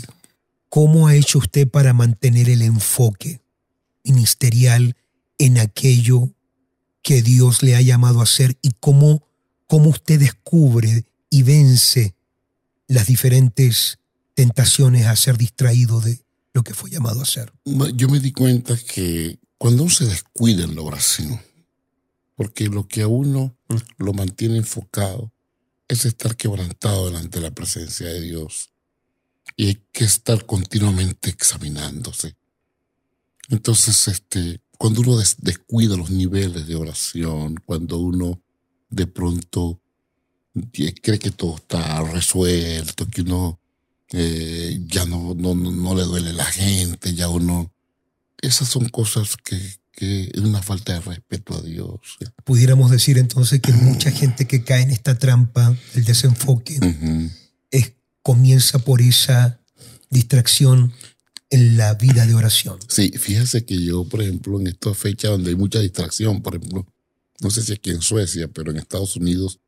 ¿Cómo 0.70 1.08
ha 1.08 1.16
hecho 1.16 1.38
usted 1.38 1.68
para 1.68 1.92
mantener 1.92 2.48
el 2.48 2.62
enfoque 2.62 3.42
ministerial 4.04 4.96
en 5.36 5.58
aquello 5.58 6.32
que 7.02 7.22
Dios 7.22 7.62
le 7.62 7.74
ha 7.74 7.80
llamado 7.80 8.20
a 8.20 8.22
hacer 8.22 8.56
y 8.62 8.70
cómo, 8.78 9.26
cómo 9.66 9.90
usted 9.90 10.20
descubre 10.20 11.04
y 11.28 11.42
vence 11.42 12.14
las 12.86 13.08
diferentes 13.08 13.98
tentaciones 14.34 15.06
a 15.06 15.16
ser 15.16 15.36
distraído 15.36 16.00
de 16.00 16.20
lo 16.54 16.62
que 16.62 16.72
fue 16.72 16.88
llamado 16.88 17.20
a 17.20 17.24
hacer? 17.24 17.52
Yo 17.94 18.08
me 18.08 18.20
di 18.20 18.32
cuenta 18.32 18.76
que 18.76 19.38
cuando 19.58 19.82
uno 19.82 19.92
se 19.92 20.06
descuida 20.06 20.64
en 20.64 20.76
la 20.76 20.82
oración, 20.82 21.40
porque 22.36 22.68
lo 22.68 22.86
que 22.88 23.02
a 23.02 23.08
uno 23.08 23.56
mm. 23.68 23.76
lo 23.98 24.12
mantiene 24.12 24.56
enfocado 24.56 25.32
es 25.88 26.04
estar 26.04 26.36
quebrantado 26.36 27.06
delante 27.06 27.40
de 27.40 27.42
la 27.42 27.54
presencia 27.54 28.06
de 28.06 28.20
Dios. 28.20 28.70
Y 29.56 29.66
hay 29.66 29.82
que 29.92 30.04
estar 30.04 30.46
continuamente 30.46 31.30
examinándose. 31.30 32.36
Entonces, 33.48 34.08
este, 34.08 34.60
cuando 34.78 35.00
uno 35.00 35.18
descuida 35.38 35.96
los 35.96 36.10
niveles 36.10 36.66
de 36.66 36.76
oración, 36.76 37.56
cuando 37.66 37.98
uno 37.98 38.40
de 38.88 39.06
pronto 39.06 39.80
cree 40.72 41.18
que 41.18 41.30
todo 41.30 41.56
está 41.56 42.02
resuelto, 42.02 43.06
que 43.06 43.22
uno 43.22 43.60
eh, 44.12 44.80
ya 44.86 45.04
no, 45.04 45.34
no, 45.34 45.54
no 45.54 45.94
le 45.94 46.02
duele 46.04 46.32
la 46.32 46.46
gente, 46.46 47.14
ya 47.14 47.28
uno... 47.28 47.72
Esas 48.42 48.68
son 48.68 48.88
cosas 48.88 49.36
que, 49.36 49.60
que 49.92 50.30
es 50.32 50.40
una 50.40 50.62
falta 50.62 50.94
de 50.94 51.00
respeto 51.00 51.54
a 51.54 51.60
Dios. 51.60 52.18
Pudiéramos 52.44 52.90
decir 52.90 53.18
entonces 53.18 53.60
que 53.60 53.72
mucha 53.72 54.10
gente 54.10 54.46
que 54.46 54.64
cae 54.64 54.82
en 54.82 54.90
esta 54.92 55.18
trampa, 55.18 55.76
el 55.94 56.04
desenfoque, 56.04 56.78
es, 56.80 57.39
comienza 58.22 58.78
por 58.78 59.00
esa 59.00 59.60
distracción 60.10 60.92
en 61.50 61.76
la 61.76 61.94
vida 61.94 62.26
de 62.26 62.34
oración. 62.34 62.78
Sí, 62.88 63.10
fíjese 63.10 63.64
que 63.64 63.82
yo, 63.82 64.04
por 64.04 64.22
ejemplo, 64.22 64.60
en 64.60 64.68
esta 64.68 64.94
fecha 64.94 65.28
donde 65.28 65.50
hay 65.50 65.56
mucha 65.56 65.80
distracción, 65.80 66.42
por 66.42 66.56
ejemplo, 66.56 66.86
no 67.40 67.50
sé 67.50 67.62
si 67.62 67.72
aquí 67.72 67.90
en 67.90 68.02
Suecia, 68.02 68.48
pero 68.48 68.70
en 68.70 68.76
Estados 68.76 69.16
Unidos, 69.16 69.60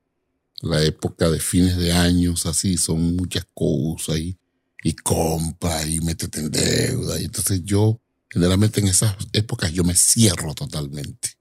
la 0.61 0.83
época 0.83 1.29
de 1.29 1.41
fines 1.41 1.77
de 1.77 1.93
años, 1.93 2.47
así, 2.47 2.77
son 2.77 3.17
muchas 3.17 3.47
cosas 3.53 4.19
y, 4.19 4.39
y 4.85 4.93
compra 4.95 5.85
y 5.87 6.01
métete 6.01 6.41
en 6.41 6.51
deuda. 6.51 7.21
Y 7.21 7.25
entonces 7.25 7.63
yo 7.65 8.01
Generalmente 8.33 8.81
en 8.81 8.89
esas 8.89 9.15
épocas 9.35 9.73
yo 9.73 9.85
me 9.85 9.95
cierro 9.95 10.55
totalmente. 10.55 11.37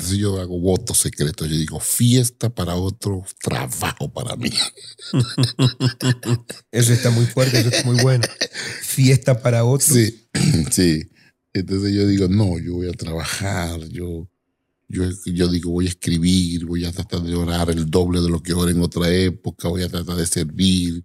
Mm. 0.00 0.02
Entonces 0.02 0.18
yo 0.18 0.40
hago 0.40 0.58
votos 0.58 0.98
secretos. 0.98 1.48
Yo 1.48 1.56
digo 1.56 1.80
fiesta 1.80 2.48
para 2.50 2.74
otro, 2.74 3.24
trabajo 3.42 4.12
para 4.12 4.36
mí. 4.36 4.50
eso 6.72 6.92
está 6.92 7.10
muy 7.10 7.26
fuerte, 7.26 7.60
eso 7.60 7.68
está 7.68 7.84
muy 7.84 8.02
bueno. 8.02 8.24
Fiesta 8.82 9.40
para 9.40 9.64
otro. 9.64 9.94
Sí, 9.94 10.26
sí. 10.70 11.02
Entonces 11.52 11.94
yo 11.94 12.06
digo, 12.06 12.28
no, 12.28 12.58
yo 12.58 12.74
voy 12.74 12.88
a 12.88 12.92
trabajar, 12.92 13.80
yo, 13.88 14.28
yo, 14.88 15.02
yo 15.26 15.48
digo, 15.48 15.72
voy 15.72 15.86
a 15.86 15.88
escribir, 15.88 16.64
voy 16.64 16.84
a 16.84 16.92
tratar 16.92 17.22
de 17.22 17.34
orar 17.34 17.70
el 17.70 17.90
doble 17.90 18.20
de 18.20 18.30
lo 18.30 18.40
que 18.40 18.54
oré 18.54 18.70
en 18.70 18.80
otra 18.80 19.12
época, 19.12 19.68
voy 19.68 19.82
a 19.82 19.88
tratar 19.88 20.14
de 20.14 20.26
servir, 20.26 21.04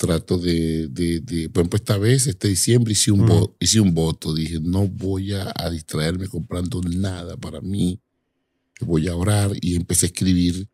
trato 0.00 0.38
de, 0.38 0.88
de, 0.88 1.20
de, 1.20 1.50
por 1.50 1.60
ejemplo, 1.60 1.76
esta 1.76 1.98
vez, 1.98 2.26
este 2.26 2.48
diciembre, 2.48 2.92
hice 2.92 3.12
un, 3.12 3.26
voto, 3.26 3.56
hice 3.60 3.80
un 3.80 3.92
voto. 3.94 4.34
Dije, 4.34 4.58
no 4.58 4.88
voy 4.88 5.32
a, 5.34 5.52
distraerme 5.70 6.26
comprando 6.26 6.80
nada 6.80 7.36
para 7.36 7.60
mí. 7.60 8.00
Voy 8.84 9.08
a 9.08 9.16
orar 9.16 9.52
y 9.60 9.76
empecé 9.76 10.06
a 10.06 10.08
escribir 10.08 10.68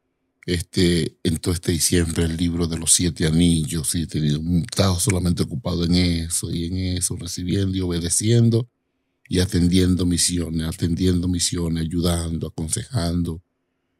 este, 0.47 1.17
en 1.25 1.39
todo 1.39 1.55
este 1.55 1.73
diciembre 1.73 2.25
el 2.25 2.37
libro 2.37 2.67
de 2.67 2.79
los 2.79 2.93
siete 2.93 3.27
anillos. 3.27 3.95
Y 3.95 4.03
he 4.03 4.07
tenido, 4.07 4.41
estado 4.61 4.99
solamente 4.99 5.43
ocupado 5.43 5.85
en 5.85 5.95
eso 5.95 6.51
y 6.51 6.67
en 6.67 6.77
eso, 6.99 7.17
recibiendo 7.17 7.77
y 7.77 7.81
obedeciendo 7.81 8.69
y 9.29 9.41
atendiendo 9.41 10.07
misiones, 10.07 10.69
atendiendo 10.69 11.27
misiones, 11.27 11.85
ayudando, 11.85 12.47
aconsejando, 12.47 13.43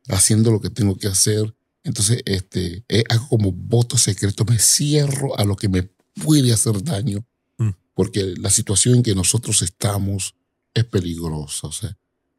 haciendo 0.09 0.53
lo 0.53 0.61
que 0.61 0.71
tengo 0.71 0.97
que 0.97 1.09
hacer 1.09 1.53
entonces, 1.87 2.21
este, 2.25 2.85
eh, 2.89 3.05
hago 3.09 3.29
como 3.29 3.53
voto 3.53 3.97
secreto, 3.97 4.45
me 4.45 4.59
cierro 4.59 5.39
a 5.39 5.45
lo 5.45 5.55
que 5.55 5.69
me 5.69 5.85
puede 6.15 6.53
hacer 6.53 6.83
daño, 6.83 7.25
mm. 7.59 7.71
porque 7.95 8.35
la 8.39 8.51
situación 8.51 8.97
en 8.97 9.03
que 9.05 9.15
nosotros 9.15 9.63
estamos 9.63 10.35
es 10.75 10.85
peligrosa. 10.85 11.69
O 11.69 11.73
sea, 11.73 11.97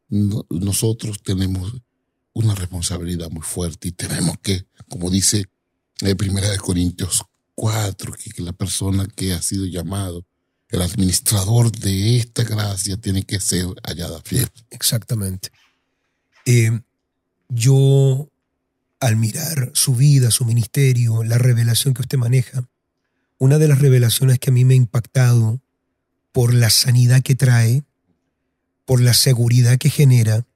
nosotros 0.08 1.22
tenemos 1.22 1.74
una 2.32 2.54
responsabilidad 2.54 3.30
muy 3.30 3.42
fuerte 3.42 3.88
y 3.88 3.92
tenemos 3.92 4.38
que, 4.38 4.66
como 4.88 5.10
dice 5.10 5.46
en 6.00 6.16
Primera 6.16 6.48
de 6.48 6.58
Corintios 6.58 7.24
4, 7.54 8.12
que, 8.12 8.42
la 8.42 8.52
persona 8.52 9.06
que 9.06 9.32
ha 9.32 9.42
sido 9.42 9.66
llamado, 9.66 10.24
el 10.68 10.82
administrador 10.82 11.72
de 11.72 12.18
esta 12.18 12.44
gracia, 12.44 12.96
tiene 12.96 13.24
que 13.24 13.40
ser 13.40 13.66
hallada 13.82 14.20
fiel. 14.22 14.48
Exactamente. 14.70 15.50
Eh, 16.46 16.80
yo 17.48 18.30
al 19.00 19.16
mirar 19.16 19.70
su 19.74 19.94
vida, 19.94 20.30
su 20.30 20.44
ministerio, 20.44 21.24
la 21.24 21.38
revelación 21.38 21.94
que 21.94 22.02
usted 22.02 22.18
maneja, 22.18 22.68
una 23.38 23.58
de 23.58 23.68
las 23.68 23.78
revelaciones 23.78 24.38
que 24.38 24.50
a 24.50 24.52
mí 24.52 24.64
me 24.64 24.74
ha 24.74 24.76
impactado 24.76 25.60
por 26.32 26.52
la 26.54 26.70
sanidad 26.70 27.22
que 27.22 27.34
trae, 27.34 27.84
por 28.88 29.02
la 29.02 29.12
seguridad 29.12 29.76
que 29.76 29.90
genera, 29.90 30.46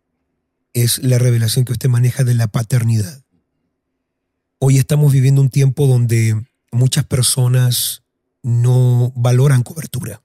es 0.72 1.02
la 1.02 1.18
revelación 1.18 1.66
que 1.66 1.72
usted 1.72 1.90
maneja 1.90 2.24
de 2.24 2.32
la 2.32 2.48
paternidad. 2.48 3.22
Hoy 4.58 4.78
estamos 4.78 5.12
viviendo 5.12 5.42
un 5.42 5.50
tiempo 5.50 5.86
donde 5.86 6.42
muchas 6.70 7.04
personas 7.04 8.04
no 8.42 9.12
valoran 9.14 9.62
cobertura. 9.62 10.22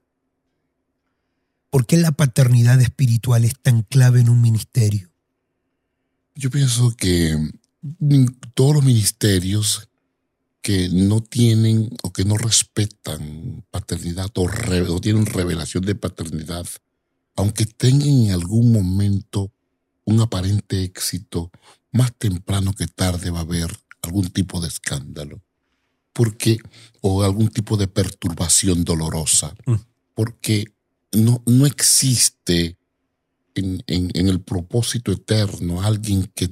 ¿Por 1.69 1.85
qué 1.85 1.97
la 1.97 2.13
paternidad 2.13 2.79
espiritual 2.79 3.43
es 3.43 3.59
tan 3.61 3.81
clave 3.81 4.21
en 4.21 4.29
un 4.29 4.39
ministerio? 4.39 5.11
Yo 6.33 6.49
pienso 6.49 6.95
que 6.95 7.35
todos 8.53 8.73
los 8.73 8.85
ministerios 8.85 9.89
que 10.61 10.87
no 10.87 11.19
tienen 11.19 11.89
o 12.03 12.13
que 12.13 12.23
no 12.23 12.37
respetan 12.37 13.65
paternidad 13.69 14.31
o, 14.35 14.47
no 14.47 15.01
tienen 15.01 15.25
revelación 15.25 15.83
de 15.83 15.95
paternidad, 15.95 16.67
aunque 17.37 17.65
tengan 17.65 18.09
en 18.09 18.31
algún 18.31 18.71
momento 18.71 19.51
un 20.05 20.19
aparente 20.19 20.83
éxito, 20.83 21.51
más 21.91 22.13
temprano 22.17 22.73
que 22.73 22.87
tarde 22.87 23.29
va 23.29 23.39
a 23.39 23.43
haber 23.43 23.71
algún 24.01 24.29
tipo 24.29 24.59
de 24.59 24.67
escándalo. 24.67 25.41
Porque, 26.13 26.57
o 27.01 27.23
algún 27.23 27.49
tipo 27.49 27.77
de 27.77 27.87
perturbación 27.87 28.83
dolorosa. 28.83 29.53
Mm. 29.65 29.75
Porque 30.15 30.65
no, 31.11 31.43
no 31.45 31.65
existe 31.65 32.77
en, 33.53 33.83
en, 33.87 34.27
el 34.27 34.41
propósito 34.41 35.11
eterno 35.11 35.81
alguien 35.81 36.31
que 36.33 36.49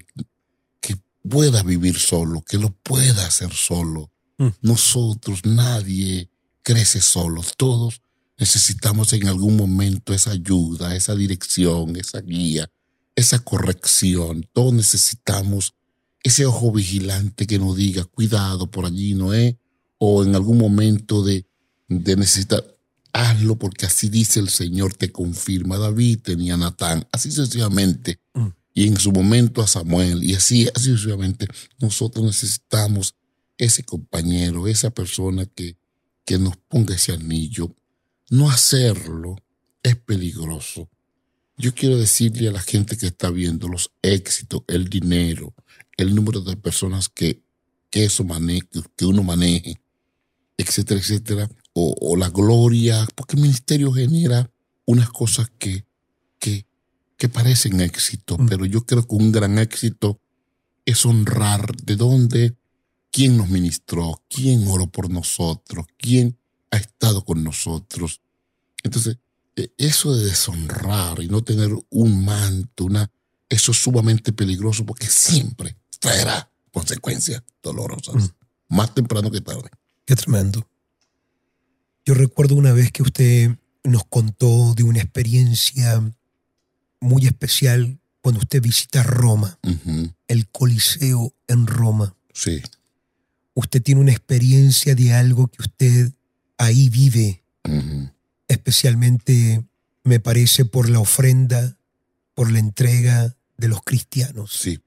pueda 1.28 1.64
vivir 1.64 2.00
solo, 2.00 2.42
que 2.42 2.58
lo 2.58 2.70
pueda 2.70 3.26
hacer 3.26 3.54
solo. 3.54 4.12
Mm. 4.38 4.48
Nosotros, 4.62 5.46
nadie 5.46 6.30
crece 6.62 7.02
solo. 7.02 7.42
Todos 7.58 8.02
necesitamos 8.38 9.14
en 9.14 9.28
algún 9.28 9.56
momento 9.56 10.14
esa 10.14 10.32
ayuda, 10.32 10.96
esa 10.96 11.16
dirección, 11.16 11.96
esa 11.96 12.22
guía, 12.22 12.70
esa 13.16 13.40
corrección. 13.40 14.48
Todos 14.54 14.74
necesitamos 14.74 15.74
ese 16.24 16.46
ojo 16.46 16.72
vigilante 16.72 17.48
que 17.48 17.60
nos 17.60 17.76
diga, 17.76 18.04
cuidado, 18.06 18.70
por 18.70 18.86
allí 18.86 19.14
no 19.14 19.34
es, 19.34 19.56
o 19.98 20.24
en 20.24 20.36
algún 20.36 20.58
momento 20.58 21.24
de, 21.24 21.46
de 21.88 22.16
necesitar, 22.16 22.64
hazlo 23.14 23.58
porque 23.58 23.86
así 23.86 24.10
dice 24.10 24.40
el 24.40 24.50
Señor, 24.50 24.94
te 24.94 25.12
confirma. 25.12 25.78
David 25.78 26.20
tenía 26.24 26.58
Natán, 26.58 27.08
así 27.12 27.32
sucesivamente. 27.32 28.20
Mm 28.34 28.48
y 28.78 28.88
en 28.88 29.00
su 29.00 29.12
momento 29.14 29.62
a 29.62 29.68
Samuel 29.68 30.22
y 30.22 30.36
así, 30.36 30.68
así 30.76 30.92
sucesivamente. 30.92 31.48
Nosotros 31.80 32.26
necesitamos 32.26 33.16
ese 33.58 33.84
compañero, 33.84 34.68
esa 34.68 34.90
persona 34.92 35.46
que, 35.46 35.78
que 36.26 36.38
nos 36.38 36.58
ponga 36.58 36.94
ese 36.94 37.14
anillo. 37.14 37.74
No 38.30 38.50
hacerlo 38.50 39.36
es 39.84 39.96
peligroso. 39.96 40.90
Yo 41.58 41.74
quiero 41.74 41.98
decirle 41.98 42.50
a 42.50 42.52
la 42.52 42.62
gente 42.62 42.98
que 42.98 43.06
está 43.06 43.30
viendo 43.30 43.68
los 43.68 43.92
éxitos, 44.02 44.64
el 44.68 44.90
dinero, 44.90 45.54
el 45.98 46.14
número 46.14 46.42
de 46.42 46.58
personas 46.58 47.08
que, 47.08 47.42
que 47.90 48.06
eso 48.06 48.24
maneje, 48.24 48.68
que 48.98 49.06
uno 49.06 49.24
maneje, 49.24 49.80
etcétera, 50.58 51.00
etcétera, 51.00 51.50
o, 51.74 51.96
o 52.02 52.16
la 52.18 52.30
gloria, 52.30 53.08
porque 53.16 53.36
el 53.36 53.44
ministerio 53.44 53.92
genera 53.94 54.50
unas 54.86 55.10
cosas 55.10 55.50
que, 55.58 55.86
que, 56.40 56.66
que 57.18 57.30
parecen 57.30 57.80
éxito, 57.82 58.38
mm. 58.38 58.48
pero 58.48 58.66
yo 58.66 58.86
creo 58.86 59.08
que 59.08 59.16
un 59.16 59.32
gran 59.32 59.58
éxito 59.60 60.20
es 60.86 61.06
honrar 61.06 61.76
de 61.84 61.96
dónde, 61.96 62.56
quién 63.12 63.38
nos 63.38 63.50
ministró, 63.50 64.22
quién 64.30 64.68
oró 64.68 64.88
por 64.88 65.10
nosotros, 65.10 65.86
quién 65.98 66.38
ha 66.76 66.80
estado 66.80 67.24
con 67.24 67.44
nosotros. 67.44 68.22
Entonces, 68.84 69.18
e, 69.56 69.72
eso 69.78 70.16
de 70.16 70.26
deshonrar 70.26 71.22
y 71.22 71.28
no 71.28 71.44
tener 71.44 71.72
un 71.90 72.26
manto, 72.26 72.86
una, 72.86 73.10
eso 73.50 73.72
es 73.72 73.78
sumamente 73.78 74.34
peligroso 74.34 74.86
porque 74.86 75.08
siempre 75.08 75.76
traerá 76.00 76.50
consecuencias 76.72 77.42
dolorosas, 77.64 78.16
mm. 78.16 78.76
más 78.76 78.94
temprano 78.94 79.32
que 79.32 79.42
tarde. 79.42 79.70
Qué 80.06 80.16
tremendo. 80.16 80.68
Yo 82.06 82.14
recuerdo 82.14 82.56
una 82.56 82.74
vez 82.74 82.92
que 82.92 83.02
usted 83.02 83.58
nos 83.84 84.06
contó 84.06 84.74
de 84.76 84.84
una 84.84 85.00
experiencia 85.00 86.02
muy 87.00 87.26
especial 87.26 88.00
cuando 88.22 88.40
usted 88.40 88.62
visita 88.62 89.04
Roma, 89.04 89.60
el 90.28 90.48
Coliseo 90.50 91.34
en 91.48 91.68
Roma. 91.68 92.16
Sí. 92.34 92.62
Usted 93.54 93.82
tiene 93.82 94.02
una 94.02 94.12
experiencia 94.12 94.96
de 94.96 95.14
algo 95.14 95.48
que 95.48 95.62
usted 95.62 96.12
ahí 96.58 96.90
vive, 96.90 97.44
especialmente 98.48 99.66
me 100.04 100.20
parece 100.20 100.66
por 100.66 100.90
la 100.90 101.00
ofrenda, 101.00 101.78
por 102.34 102.52
la 102.52 102.60
entrega 102.60 103.36
de 103.58 103.68
los 103.68 103.82
cristianos. 103.82 104.54
Sí. 104.54 104.80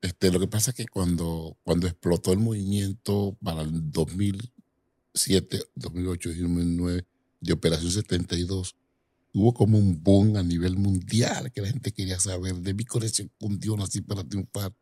Este, 0.00 0.32
lo 0.32 0.40
que 0.40 0.48
pasa 0.48 0.70
es 0.70 0.76
que 0.76 0.86
cuando, 0.86 1.56
cuando 1.62 1.86
explotó 1.86 2.32
el 2.32 2.40
movimiento 2.40 3.36
para 3.40 3.62
el 3.62 3.92
2007, 3.92 5.60
2008, 5.76 6.30
2009 6.30 7.06
de 7.40 7.52
Operación 7.52 7.92
72, 7.92 8.74
hubo 9.32 9.54
como 9.54 9.78
un 9.78 10.02
boom 10.02 10.36
a 10.36 10.42
nivel 10.42 10.76
mundial 10.76 11.52
que 11.52 11.60
la 11.60 11.68
gente 11.68 11.92
quería 11.92 12.18
saber 12.18 12.54
de 12.56 12.74
mi 12.74 12.84
conexión 12.84 13.30
con 13.38 13.60
Dios 13.60 13.78
así 13.80 14.00
para 14.00 14.24
triunfar. 14.24 14.72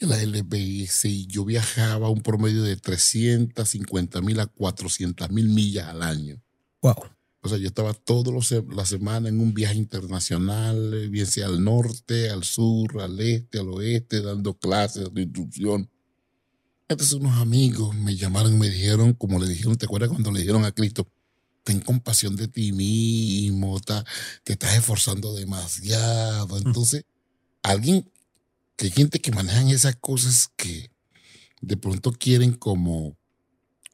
La 0.00 0.22
LBS 0.22 1.04
y 1.04 1.26
yo 1.26 1.44
viajaba 1.44 2.10
un 2.10 2.22
promedio 2.22 2.62
de 2.62 2.76
350 2.76 4.20
mil 4.20 4.40
a 4.40 4.46
400 4.46 5.30
mil 5.30 5.48
millas 5.48 5.88
al 5.88 6.02
año. 6.02 6.42
Wow. 6.82 6.94
O 7.40 7.48
sea, 7.48 7.58
yo 7.58 7.68
estaba 7.68 7.94
toda 7.94 8.32
la 8.74 8.86
semana 8.86 9.28
en 9.28 9.40
un 9.40 9.54
viaje 9.54 9.76
internacional, 9.76 10.94
eh, 10.94 11.08
bien 11.08 11.26
sea 11.26 11.46
al 11.46 11.62
norte, 11.62 12.30
al 12.30 12.42
sur, 12.42 13.00
al 13.00 13.20
este, 13.20 13.58
al 13.58 13.68
oeste, 13.68 14.22
dando 14.22 14.58
clases 14.58 15.12
de 15.12 15.22
instrucción. 15.22 15.90
Entonces 16.88 17.14
unos 17.14 17.38
amigos 17.38 17.94
me 17.94 18.16
llamaron 18.16 18.54
y 18.54 18.58
me 18.58 18.70
dijeron, 18.70 19.12
como 19.14 19.38
le 19.38 19.48
dijeron, 19.48 19.76
¿te 19.76 19.86
acuerdas 19.86 20.10
cuando 20.10 20.32
le 20.32 20.40
dijeron 20.40 20.64
a 20.64 20.72
Cristo? 20.72 21.06
ten 21.64 21.80
compasión 21.80 22.36
de 22.36 22.46
ti 22.46 22.72
mismo, 22.72 23.80
te 24.44 24.52
estás 24.52 24.76
esforzando 24.76 25.34
demasiado. 25.34 26.58
Entonces, 26.58 27.04
alguien, 27.62 28.12
que 28.76 28.86
hay 28.86 28.90
gente 28.90 29.20
que 29.20 29.32
manejan 29.32 29.68
esas 29.68 29.96
cosas 29.96 30.50
que 30.56 30.90
de 31.60 31.76
pronto 31.76 32.12
quieren 32.12 32.52
como, 32.52 33.16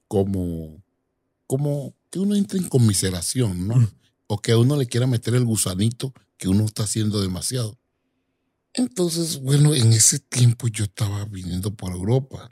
como, 0.08 0.82
como 1.46 1.94
que 2.10 2.18
uno 2.18 2.34
entre 2.34 2.58
en 2.58 2.68
conmiseración, 2.68 3.68
¿no? 3.68 3.90
O 4.26 4.38
que 4.38 4.52
a 4.52 4.58
uno 4.58 4.76
le 4.76 4.86
quiera 4.86 5.06
meter 5.06 5.34
el 5.34 5.44
gusanito 5.44 6.12
que 6.36 6.48
uno 6.48 6.64
está 6.64 6.84
haciendo 6.84 7.20
demasiado. 7.20 7.78
Entonces, 8.72 9.40
bueno, 9.40 9.74
en 9.74 9.92
ese 9.92 10.20
tiempo 10.20 10.68
yo 10.68 10.84
estaba 10.84 11.24
viniendo 11.24 11.74
por 11.74 11.92
Europa. 11.92 12.48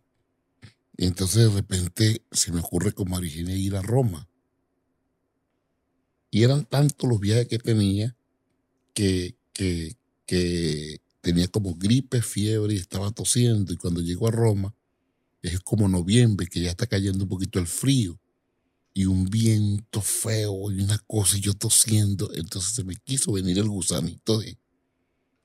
Y 0.97 1.06
entonces 1.06 1.49
de 1.49 1.54
repente 1.54 2.23
se 2.32 2.50
me 2.50 2.61
ocurre 2.61 2.92
como 2.92 3.16
originé 3.16 3.56
ir 3.56 3.76
a 3.76 3.82
Roma. 3.82 4.28
Y 6.30 6.42
eran 6.42 6.64
tantos 6.64 7.08
los 7.08 7.20
viajes 7.20 7.49
que 7.49 7.58
tenía 7.58 8.16
que, 8.92 9.37
que, 9.52 9.97
que 10.26 11.00
tenía 11.28 11.49
como 11.49 11.75
gripe, 11.75 12.23
fiebre 12.23 12.73
y 12.73 12.78
estaba 12.78 13.11
tosiendo. 13.11 13.70
Y 13.73 13.76
cuando 13.76 14.00
llego 14.00 14.28
a 14.28 14.30
Roma, 14.30 14.75
es 15.42 15.61
como 15.61 15.87
noviembre, 15.87 16.47
que 16.47 16.61
ya 16.61 16.70
está 16.70 16.87
cayendo 16.87 17.25
un 17.25 17.28
poquito 17.28 17.58
el 17.58 17.66
frío 17.66 18.18
y 18.94 19.04
un 19.04 19.26
viento 19.26 20.00
feo 20.00 20.73
y 20.73 20.80
una 20.80 20.99
cosa 21.06 21.37
y 21.37 21.40
yo 21.40 21.53
tosiendo. 21.53 22.33
Entonces 22.35 22.74
se 22.74 22.83
me 22.83 22.96
quiso 22.96 23.33
venir 23.33 23.59
el 23.59 23.68
gusanito 23.68 24.38
de, 24.38 24.57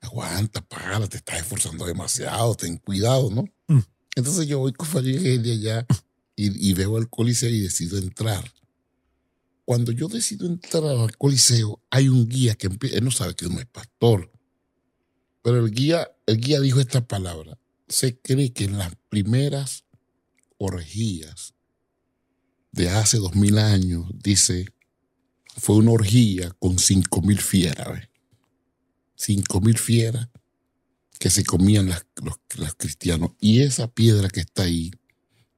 aguanta, 0.00 0.62
para, 0.62 1.06
te 1.06 1.18
estás 1.18 1.40
esforzando 1.40 1.84
demasiado, 1.84 2.54
ten 2.54 2.78
cuidado, 2.78 3.30
¿no? 3.30 3.44
Mm. 3.68 3.84
Entonces 4.16 4.46
yo 4.46 4.60
voy 4.60 4.72
con 4.72 4.86
familia 4.86 5.38
de 5.38 5.52
allá 5.52 5.86
y, 6.34 6.70
y 6.70 6.72
veo 6.72 6.96
el 6.96 7.10
coliseo 7.10 7.50
y 7.50 7.60
decido 7.60 7.98
entrar 7.98 8.42
cuando 9.64 9.92
yo 9.92 10.08
decido 10.08 10.46
entrar 10.46 10.84
al 10.84 11.16
coliseo, 11.16 11.80
hay 11.90 12.08
un 12.08 12.28
guía 12.28 12.54
que 12.54 12.66
él 12.66 13.04
no 13.04 13.10
sabe 13.10 13.34
que 13.34 13.46
uno 13.46 13.60
es 13.60 13.66
pastor, 13.66 14.30
pero 15.44 15.64
el 15.64 15.70
guía, 15.70 16.10
el 16.26 16.38
guía 16.40 16.60
dijo 16.60 16.80
esta 16.80 17.06
palabra. 17.06 17.56
Se 17.86 18.18
cree 18.18 18.52
que 18.52 18.64
en 18.64 18.78
las 18.78 18.96
primeras 19.08 19.84
orgías 20.58 21.54
de 22.72 22.88
hace 22.88 23.18
dos 23.18 23.36
mil 23.36 23.58
años, 23.58 24.06
dice, 24.12 24.66
fue 25.56 25.76
una 25.76 25.92
orgía 25.92 26.50
con 26.58 26.80
cinco 26.80 27.22
mil 27.22 27.38
fieras. 27.38 28.08
Cinco 29.14 29.60
mil 29.60 29.78
fieras 29.78 30.28
que 31.20 31.30
se 31.30 31.44
comían 31.44 31.86
los, 31.86 32.40
los 32.56 32.74
cristianos. 32.74 33.32
Y 33.38 33.60
esa 33.60 33.86
piedra 33.86 34.28
que 34.28 34.40
está 34.40 34.64
ahí 34.64 34.90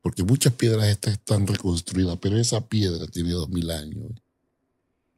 porque 0.07 0.23
muchas 0.23 0.53
piedras 0.53 0.87
estas 0.87 1.15
están 1.15 1.49
reconstruidas, 1.49 2.17
pero 2.23 2.39
esa 2.39 2.69
piedra 2.69 3.09
tiene 3.09 3.33
dos 3.33 3.49
mil 3.49 3.69
años. 3.73 4.13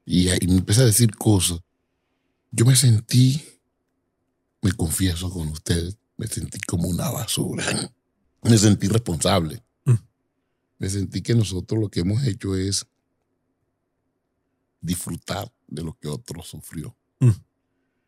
Y, 0.07 0.29
me 0.47 0.57
empecé 0.57 0.81
a 0.81 0.87
decir 0.87 1.15
cosas. 1.15 1.61
Yo 2.51 2.65
me 2.65 2.75
sentí, 2.75 3.39
me 4.63 4.73
confieso 4.73 5.31
con 5.31 5.49
usted, 5.49 5.95
me 6.17 6.27
sentí 6.27 6.59
como 6.61 6.89
una 6.89 7.11
basura. 7.11 7.65
Me 8.43 8.59
sentí 8.59 8.89
responsable. 8.89 9.63
Mm. 9.85 9.95
Me 10.79 10.89
sentí 10.89 11.23
que 11.23 11.35
nosotros 11.35 11.81
lo 11.81 11.89
que 11.89 12.01
hemos 12.01 12.25
hecho 12.25 12.57
es 12.57 12.87
disfrutar 14.81 15.53
de 15.67 15.83
lo 15.83 15.99
que 15.99 16.09
otro 16.09 16.43
sufrió. 16.43 16.97
Mm. 17.21 17.31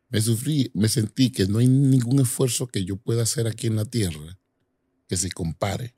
Me, 0.09 0.21
sufrí, 0.21 0.71
me 0.73 0.89
sentí 0.89 1.31
que 1.31 1.47
no 1.47 1.59
hay 1.59 1.67
ningún 1.67 2.19
esfuerzo 2.19 2.67
que 2.67 2.83
yo 2.83 2.97
pueda 2.97 3.23
hacer 3.23 3.47
aquí 3.47 3.67
en 3.67 3.75
la 3.77 3.85
tierra 3.85 4.37
que 5.07 5.17
se 5.17 5.31
compare 5.31 5.95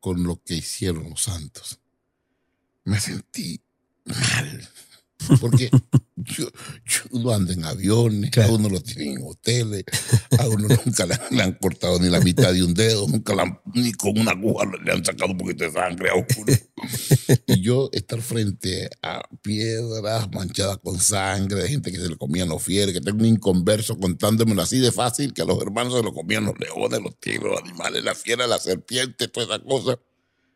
con 0.00 0.22
lo 0.22 0.42
que 0.42 0.54
hicieron 0.54 1.10
los 1.10 1.22
santos. 1.22 1.80
Me 2.84 3.00
sentí 3.00 3.60
mal. 4.04 4.68
Porque 5.40 5.70
yo, 6.16 6.46
uno 7.10 7.32
anda 7.32 7.52
en 7.52 7.64
aviones, 7.64 8.36
a 8.38 8.50
uno 8.50 8.68
lo 8.68 8.80
tiene 8.80 9.12
en 9.12 9.22
hoteles, 9.22 9.84
a 10.38 10.46
uno 10.48 10.68
nunca 10.84 11.06
le, 11.06 11.42
han 11.42 11.52
cortado 11.54 11.98
ni 11.98 12.08
la 12.08 12.20
mitad 12.20 12.52
de 12.52 12.62
un 12.62 12.74
dedo, 12.74 13.06
nunca 13.08 13.34
ni 13.74 13.92
con 13.92 14.18
una 14.18 14.32
aguja 14.32 14.66
le 14.84 14.92
han 14.92 15.04
sacado 15.04 15.32
un 15.32 15.38
poquito 15.38 15.64
de 15.64 15.72
sangre 15.72 16.10
a 16.10 16.14
uno. 16.14 16.26
Y 17.46 17.60
yo 17.60 17.88
estar 17.92 18.20
frente 18.20 18.88
a 19.02 19.22
piedras 19.42 20.30
manchadas 20.32 20.78
con 20.78 20.98
sangre, 21.00 21.62
de 21.62 21.68
gente 21.68 21.90
que 21.90 21.98
se 21.98 22.08
le 22.08 22.16
comían 22.16 22.48
los 22.48 22.62
fieres, 22.62 22.94
que 22.94 23.00
tengo 23.00 23.20
un 23.20 23.26
inconverso 23.26 23.98
contándomelo 23.98 24.62
así 24.62 24.78
de 24.78 24.92
fácil, 24.92 25.32
que 25.32 25.42
a 25.42 25.44
los 25.44 25.60
hermanos 25.60 25.94
se 25.94 26.02
lo 26.02 26.12
comían 26.12 26.44
los 26.44 26.54
leones, 26.58 27.00
los 27.00 27.18
tigres, 27.18 27.44
los 27.44 27.60
animales, 27.60 28.04
la 28.04 28.14
fiera, 28.14 28.46
la 28.46 28.58
serpiente, 28.58 29.28
toda 29.28 29.56
esa 29.56 29.64
cosa. 29.64 29.98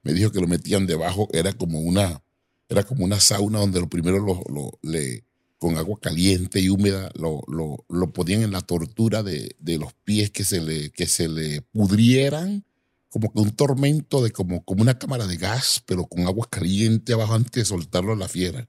Me 0.02 0.12
dijo 0.12 0.30
que 0.30 0.40
lo 0.40 0.46
metían 0.46 0.86
debajo, 0.86 1.28
era 1.32 1.52
como 1.52 1.80
una 1.80 2.22
era 2.70 2.84
como 2.84 3.04
una 3.04 3.20
sauna 3.20 3.58
donde 3.58 3.80
lo 3.80 3.88
primero 3.88 4.18
lo, 4.18 4.78
le, 4.82 5.24
con 5.58 5.76
agua 5.76 5.98
caliente 6.00 6.60
y 6.60 6.68
húmeda 6.68 7.10
lo, 7.14 7.42
lo, 7.48 7.84
lo 7.88 8.12
ponían 8.12 8.42
en 8.42 8.52
la 8.52 8.62
tortura 8.62 9.22
de, 9.22 9.56
de, 9.58 9.76
los 9.76 9.92
pies 10.04 10.30
que 10.30 10.44
se, 10.44 10.60
le, 10.60 10.90
que 10.90 11.06
se 11.06 11.28
le 11.28 11.62
pudrieran, 11.62 12.64
como 13.08 13.32
que 13.32 13.40
un 13.40 13.50
tormento 13.50 14.22
de 14.22 14.30
como, 14.30 14.64
como 14.64 14.82
una 14.82 14.98
cámara 14.98 15.26
de 15.26 15.36
gas, 15.36 15.82
pero 15.84 16.06
con 16.06 16.26
agua 16.26 16.46
caliente 16.48 17.12
abajo 17.12 17.34
antes 17.34 17.52
de 17.52 17.64
soltarlo 17.64 18.12
a 18.12 18.16
la 18.16 18.28
fiera. 18.28 18.68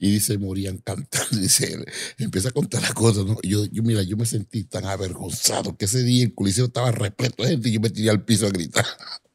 Y 0.00 0.10
dice, 0.12 0.38
morían 0.38 0.78
cantando. 0.78 1.28
Dice, 1.40 1.76
empieza 2.18 2.50
a 2.50 2.52
contar 2.52 2.82
las 2.82 2.94
cosas. 2.94 3.24
¿no? 3.24 3.36
Yo, 3.42 3.64
yo, 3.64 3.82
mira, 3.82 4.02
yo 4.04 4.16
me 4.16 4.26
sentí 4.26 4.62
tan 4.62 4.84
avergonzado 4.84 5.76
que 5.76 5.86
ese 5.86 6.04
día 6.04 6.24
el 6.24 6.34
coliseo 6.34 6.66
estaba 6.66 6.92
repleto 6.92 7.42
de 7.42 7.50
gente 7.50 7.68
y 7.68 7.72
yo 7.72 7.80
me 7.80 7.90
tiré 7.90 8.10
al 8.10 8.24
piso 8.24 8.46
a 8.46 8.50
gritar. 8.50 8.86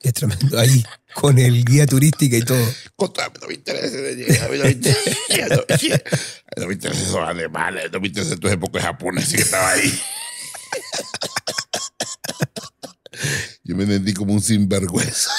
Es 0.03 0.13
tremendo. 0.13 0.59
Ahí, 0.59 0.83
con 1.15 1.39
el 1.39 1.63
guía 1.63 1.85
turístico 1.85 2.35
y 2.35 2.43
todo. 2.43 2.63
No 2.99 3.47
me 3.47 3.53
interesa. 3.53 3.97
No 3.97 4.63
me 4.63 4.71
interesa. 4.71 6.03
No 6.57 6.67
me 6.67 6.73
interesa 6.73 7.01
esos 7.01 7.27
animales. 7.27 7.89
No 7.91 7.99
me 8.01 8.07
interesa 8.07 8.35
tu 8.35 8.49
época 8.49 8.81
japonés 8.81 9.33
que 9.33 9.41
estaba 9.41 9.71
ahí. 9.71 9.99
Yo 13.63 13.75
me 13.77 13.85
sentí 13.85 14.13
como 14.13 14.33
un 14.33 14.41
sinvergüenza. 14.41 15.31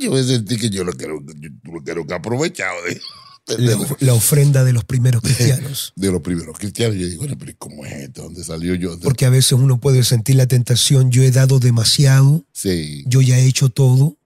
Yo, 0.00 0.12
me 0.12 0.22
sentí 0.22 0.56
que 0.56 0.70
yo 0.70 0.84
lo 0.84 0.92
quiero, 0.92 1.20
yo 1.20 1.50
lo 1.64 1.82
quiero 1.82 2.06
que 2.06 2.14
aprovechado 2.14 2.80
de 2.84 3.00
la, 3.46 4.14
ofrenda 4.14 4.64
de 4.64 4.72
los 4.72 4.84
primeros 4.84 5.22
cristianos. 5.22 5.92
De 5.96 6.10
los 6.10 6.20
primeros 6.20 6.58
cristianos. 6.58 6.96
Yo 6.96 7.06
digo, 7.06 7.22
bueno, 7.22 7.36
pero 7.38 7.52
¿cómo 7.58 7.84
es 7.84 7.92
esto? 7.92 8.22
¿Dónde 8.22 8.44
salió 8.44 8.74
yo? 8.74 8.98
Porque 9.00 9.26
a 9.26 9.30
veces 9.30 9.52
uno 9.52 9.80
puede 9.80 10.04
sentir 10.04 10.36
la 10.36 10.46
tentación, 10.46 11.10
yo 11.10 11.22
he 11.22 11.30
dado 11.30 11.58
demasiado, 11.58 12.44
sí. 12.52 13.04
yo 13.06 13.20
ya 13.20 13.38
he 13.38 13.46
hecho 13.46 13.68
todo, 13.68 14.18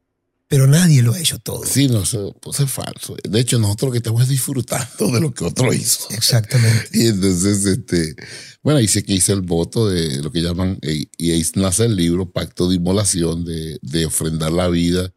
pero 0.49 0.67
nadie 0.67 1.03
lo 1.03 1.13
ha 1.13 1.19
hecho 1.19 1.39
todo. 1.39 1.65
Sí, 1.65 1.89
no, 1.89 2.03
eso 2.03 2.37
pues 2.41 2.61
es 2.61 2.71
falso. 2.71 3.17
De 3.29 3.41
hecho, 3.41 3.59
nosotros 3.59 3.89
lo 3.89 3.93
que 3.93 3.99
estamos 3.99 4.29
disfrutando 4.29 5.11
de 5.11 5.21
lo 5.21 5.35
que 5.35 5.45
otro 5.45 5.73
hizo. 5.73 6.09
Exactamente. 6.11 6.89
y 6.93 7.07
entonces, 7.07 7.65
este, 7.65 8.15
bueno, 8.63 8.81
hice 8.81 9.03
que 9.03 9.15
hice 9.15 9.33
el 9.33 9.43
voto 9.43 9.89
de 9.89 10.23
lo 10.23 10.31
que 10.31 10.43
llaman, 10.43 10.79
eh, 10.83 11.07
y 11.17 11.31
ahí 11.33 11.45
nace 11.55 11.87
el 11.87 11.97
libro, 11.97 12.31
Pacto 12.31 12.69
de 12.69 12.77
Inmolación, 12.77 13.45
de, 13.45 13.79
de 13.83 14.07
ofrendar 14.07 14.53
la 14.53 14.69
vida. 14.69 15.13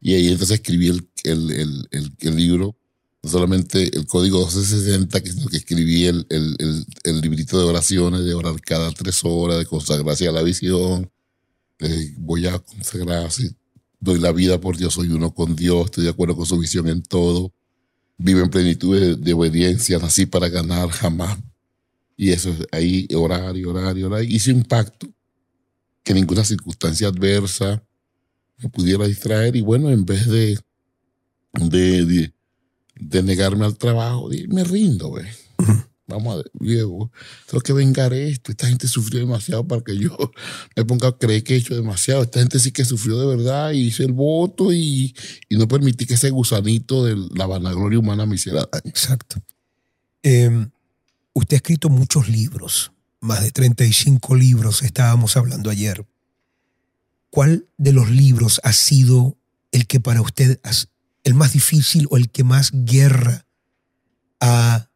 Y 0.00 0.14
ahí 0.14 0.28
entonces 0.28 0.60
escribí 0.60 0.88
el, 0.88 1.08
el, 1.24 1.88
el, 1.90 2.12
el 2.20 2.36
libro 2.36 2.79
no 3.22 3.30
solamente 3.30 3.96
el 3.96 4.06
código 4.06 4.38
1260, 4.38 5.20
que 5.20 5.28
es 5.28 5.36
que 5.50 5.56
escribí 5.56 6.06
el, 6.06 6.26
el, 6.28 7.20
librito 7.20 7.58
de 7.58 7.64
oraciones, 7.64 8.24
de 8.24 8.34
orar 8.34 8.58
cada 8.60 8.90
tres 8.92 9.20
horas, 9.24 9.58
de 9.58 9.66
consagrarse 9.66 10.26
a 10.26 10.32
la 10.32 10.42
visión, 10.42 11.10
voy 12.18 12.46
a 12.46 12.58
consagrarse, 12.58 13.54
doy 13.98 14.18
la 14.18 14.32
vida 14.32 14.60
por 14.60 14.76
Dios, 14.76 14.94
soy 14.94 15.08
uno 15.08 15.34
con 15.34 15.54
Dios, 15.54 15.86
estoy 15.86 16.04
de 16.04 16.10
acuerdo 16.10 16.36
con 16.36 16.46
su 16.46 16.58
visión 16.58 16.88
en 16.88 17.02
todo, 17.02 17.52
vivo 18.16 18.40
en 18.40 18.50
plenitud 18.50 19.16
de, 19.16 19.32
obediencia, 19.32 19.98
nací 19.98 20.26
para 20.26 20.48
ganar 20.48 20.88
jamás. 20.90 21.38
Y 22.16 22.30
eso, 22.30 22.54
ahí 22.70 23.08
orar 23.14 23.56
y 23.56 23.64
orar 23.64 23.96
y 23.96 24.02
orar, 24.02 24.24
hizo 24.24 24.50
impacto 24.50 25.08
que 26.02 26.14
ninguna 26.14 26.44
circunstancia 26.44 27.08
adversa 27.08 27.82
me 28.58 28.68
pudiera 28.68 29.06
distraer 29.06 29.56
y 29.56 29.62
bueno, 29.62 29.90
en 29.90 30.04
vez 30.04 30.26
de, 30.26 30.58
de, 31.54 32.04
de, 32.04 32.32
negarme 33.00 33.64
al 33.64 33.76
trabajo, 33.76 34.28
me 34.48 34.64
rindo, 34.64 35.08
güey. 35.08 35.26
Vamos 36.10 36.34
a 36.34 36.36
ver, 36.38 36.50
Diego, 36.54 37.12
tengo 37.46 37.62
que 37.62 37.72
vengar 37.72 38.12
esto. 38.12 38.50
Esta 38.50 38.66
gente 38.66 38.88
sufrió 38.88 39.20
demasiado 39.20 39.66
para 39.66 39.82
que 39.82 39.96
yo 39.96 40.16
me 40.76 40.84
ponga 40.84 41.08
a 41.08 41.16
creer 41.16 41.44
que 41.44 41.54
he 41.54 41.58
hecho 41.58 41.74
demasiado. 41.74 42.22
Esta 42.22 42.40
gente 42.40 42.58
sí 42.58 42.72
que 42.72 42.84
sufrió 42.84 43.18
de 43.18 43.36
verdad 43.36 43.70
y 43.72 43.86
hice 43.86 44.04
el 44.04 44.12
voto 44.12 44.72
y, 44.72 45.14
y 45.48 45.56
no 45.56 45.68
permití 45.68 46.06
que 46.06 46.14
ese 46.14 46.30
gusanito 46.30 47.04
de 47.04 47.16
la 47.34 47.46
vanagloria 47.46 47.98
humana 47.98 48.26
me 48.26 48.34
hiciera 48.34 48.68
daño. 48.70 48.82
Exacto. 48.86 49.40
Em, 50.22 50.70
usted 51.32 51.54
ha 51.54 51.58
escrito 51.58 51.88
muchos 51.88 52.28
libros, 52.28 52.92
más 53.20 53.42
de 53.42 53.52
35 53.52 54.34
libros, 54.34 54.82
estábamos 54.82 55.36
hablando 55.36 55.70
ayer. 55.70 56.04
¿Cuál 57.30 57.66
de 57.78 57.92
los 57.92 58.10
libros 58.10 58.60
ha 58.64 58.72
sido 58.72 59.36
el 59.70 59.86
que 59.86 60.00
para 60.00 60.20
usted 60.20 60.60
el 61.24 61.34
más 61.34 61.52
difícil 61.52 62.06
o 62.10 62.16
el 62.16 62.30
que 62.30 62.44
más 62.44 62.70
guerra 62.72 63.46
ha 64.40 64.88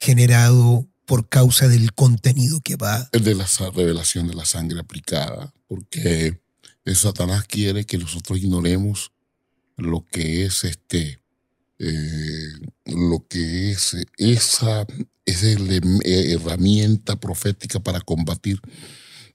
generado 0.00 0.86
por 1.04 1.28
causa 1.28 1.68
del 1.68 1.92
contenido 1.94 2.60
que 2.60 2.76
va. 2.76 3.08
El 3.12 3.24
de 3.24 3.34
la 3.34 3.46
revelación 3.74 4.26
de 4.26 4.34
la 4.34 4.44
sangre 4.44 4.80
aplicada, 4.80 5.52
porque 5.68 6.40
Satanás 6.94 7.44
quiere 7.46 7.84
que 7.84 7.98
nosotros 7.98 8.38
ignoremos 8.38 9.12
lo 9.76 10.04
que 10.06 10.44
es 10.44 10.64
este, 10.64 11.20
eh, 11.78 12.52
lo 12.86 13.26
que 13.28 13.70
es 13.70 13.96
esa, 14.16 14.86
esa 15.24 15.46
herramienta 16.04 17.16
profética 17.16 17.80
para 17.80 18.00
combatir. 18.00 18.60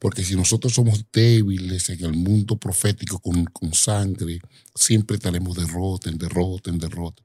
Porque 0.01 0.25
si 0.25 0.35
nosotros 0.35 0.73
somos 0.73 1.05
débiles 1.13 1.89
en 1.89 2.03
el 2.03 2.13
mundo 2.13 2.57
profético 2.57 3.19
con, 3.19 3.45
con 3.45 3.73
sangre, 3.73 4.41
siempre 4.73 5.17
estaremos 5.17 5.55
derrota, 5.55 6.09
en 6.09 6.17
derrota, 6.17 6.71
en 6.71 6.79
derrota 6.79 7.23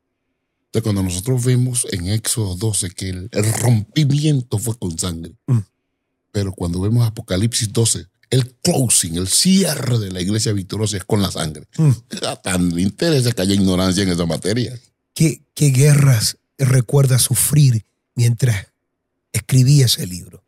cuando 0.80 1.02
nosotros 1.02 1.44
vemos 1.44 1.86
en 1.90 2.08
Éxodo 2.08 2.54
12 2.56 2.90
que 2.90 3.08
el, 3.10 3.30
rompimiento 3.60 4.58
fue 4.58 4.78
con 4.78 4.98
sangre, 4.98 5.34
mm. 5.46 5.58
pero 6.32 6.52
cuando 6.52 6.80
vemos 6.80 7.06
Apocalipsis 7.06 7.72
12, 7.72 8.06
el 8.30 8.54
closing, 8.62 9.16
el 9.16 9.28
cierre 9.28 9.98
de 9.98 10.10
la 10.10 10.20
iglesia 10.20 10.52
victoriosa 10.52 10.96
es 10.96 11.04
con 11.04 11.22
la 11.22 11.30
sangre. 11.30 11.66
Mm. 11.78 11.90
Tan 12.42 12.78
interesa 12.78 13.32
que 13.32 13.42
haya 13.42 13.54
ignorancia 13.54 14.02
en 14.02 14.10
esa 14.10 14.26
materia. 14.26 14.78
¿Qué, 15.14 15.42
¿Qué 15.54 15.70
guerras 15.70 16.38
recuerda 16.58 17.18
sufrir 17.18 17.84
mientras 18.14 18.66
escribía 19.32 19.86
ese 19.86 20.06
libro? 20.06 20.42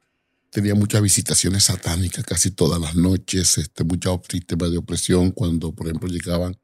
Tenía 0.50 0.74
muchas 0.74 1.02
visitaciones 1.02 1.64
satánicas 1.64 2.24
casi 2.24 2.50
todas 2.50 2.80
las 2.80 2.94
noches, 2.94 3.58
este, 3.58 3.84
mucha 3.84 4.10
sistema 4.28 4.68
de 4.68 4.78
opresión 4.78 5.30
cuando, 5.30 5.72
por 5.72 5.86
ejemplo, 5.86 6.08
llegaban 6.08 6.56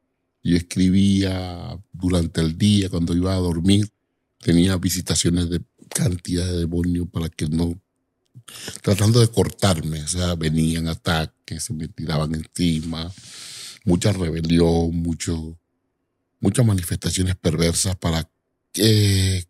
yo 0.45 0.55
escribía 0.55 1.75
durante 1.91 2.39
el 2.39 2.55
día, 2.55 2.87
cuando 2.89 3.15
iba 3.15 3.33
a 3.33 3.39
dormir, 3.39 3.89
tenía 4.37 4.77
visitaciones 4.77 5.49
de 5.49 5.59
cantidad 5.89 6.45
de 6.45 6.59
demonios 6.59 7.07
para 7.11 7.29
que 7.29 7.49
no, 7.49 7.81
tratando 8.83 9.19
de 9.19 9.27
cortarme, 9.27 10.03
o 10.03 10.07
sea, 10.07 10.35
venían 10.35 10.87
ataques, 10.87 11.63
se 11.63 11.73
me 11.73 11.87
tiraban 11.87 12.35
encima, 12.35 13.11
mucha 13.85 14.13
rebelión, 14.13 14.95
mucho, 14.95 15.57
muchas 16.39 16.63
manifestaciones 16.63 17.35
perversas 17.35 17.95
para 17.95 18.29
que, 18.71 19.47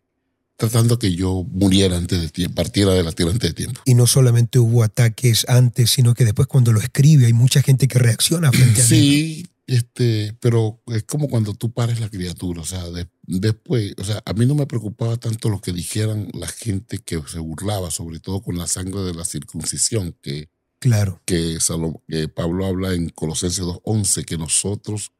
tratando 0.56 0.98
que 0.98 1.14
yo 1.14 1.44
muriera 1.50 1.96
antes 1.96 2.20
de 2.20 2.28
tiempo, 2.28 2.54
partiera 2.54 2.92
de 2.94 3.02
la 3.02 3.12
tierra 3.12 3.32
antes 3.32 3.50
de 3.50 3.54
tiempo. 3.54 3.80
Y 3.84 3.94
no 3.94 4.06
solamente 4.06 4.58
hubo 4.58 4.82
ataques 4.82 5.44
antes, 5.48 5.90
sino 5.90 6.14
que 6.14 6.24
después 6.24 6.48
cuando 6.48 6.72
lo 6.72 6.80
escribe 6.80 7.26
hay 7.26 7.32
mucha 7.32 7.62
gente 7.62 7.88
que 7.88 7.98
reacciona 7.98 8.50
frente 8.52 8.80
a 8.80 8.84
Sí, 8.84 9.46
este, 9.66 10.36
pero 10.40 10.80
es 10.86 11.02
como 11.02 11.28
cuando 11.28 11.52
tú 11.52 11.72
pares 11.72 12.00
la 12.00 12.08
criatura, 12.08 12.62
o 12.62 12.64
sea, 12.64 12.84
después, 13.26 13.94
o 13.98 14.04
sea, 14.04 14.22
a 14.24 14.32
mí 14.32 14.46
no 14.46 14.54
me 14.54 14.66
preocupaba 14.66 15.16
tanto 15.16 15.48
lo 15.48 15.60
que 15.60 15.72
dijeran 15.72 16.28
la 16.34 16.48
gente 16.48 16.98
que 16.98 17.20
se 17.26 17.38
burlaba, 17.38 17.90
sobre 17.90 18.20
todo 18.20 18.40
con 18.40 18.56
la 18.56 18.66
sangre 18.66 19.02
de 19.02 19.12
la 19.12 19.24
circuncisión, 19.24 20.16
que, 20.22 20.48
claro. 20.78 21.20
que, 21.26 21.58
que 22.08 22.28
Pablo 22.28 22.66
habla 22.66 22.94
en 22.94 23.10
Colosenses 23.10 23.64
2.11, 23.64 24.24
que 24.24 24.38
nosotros 24.38 25.12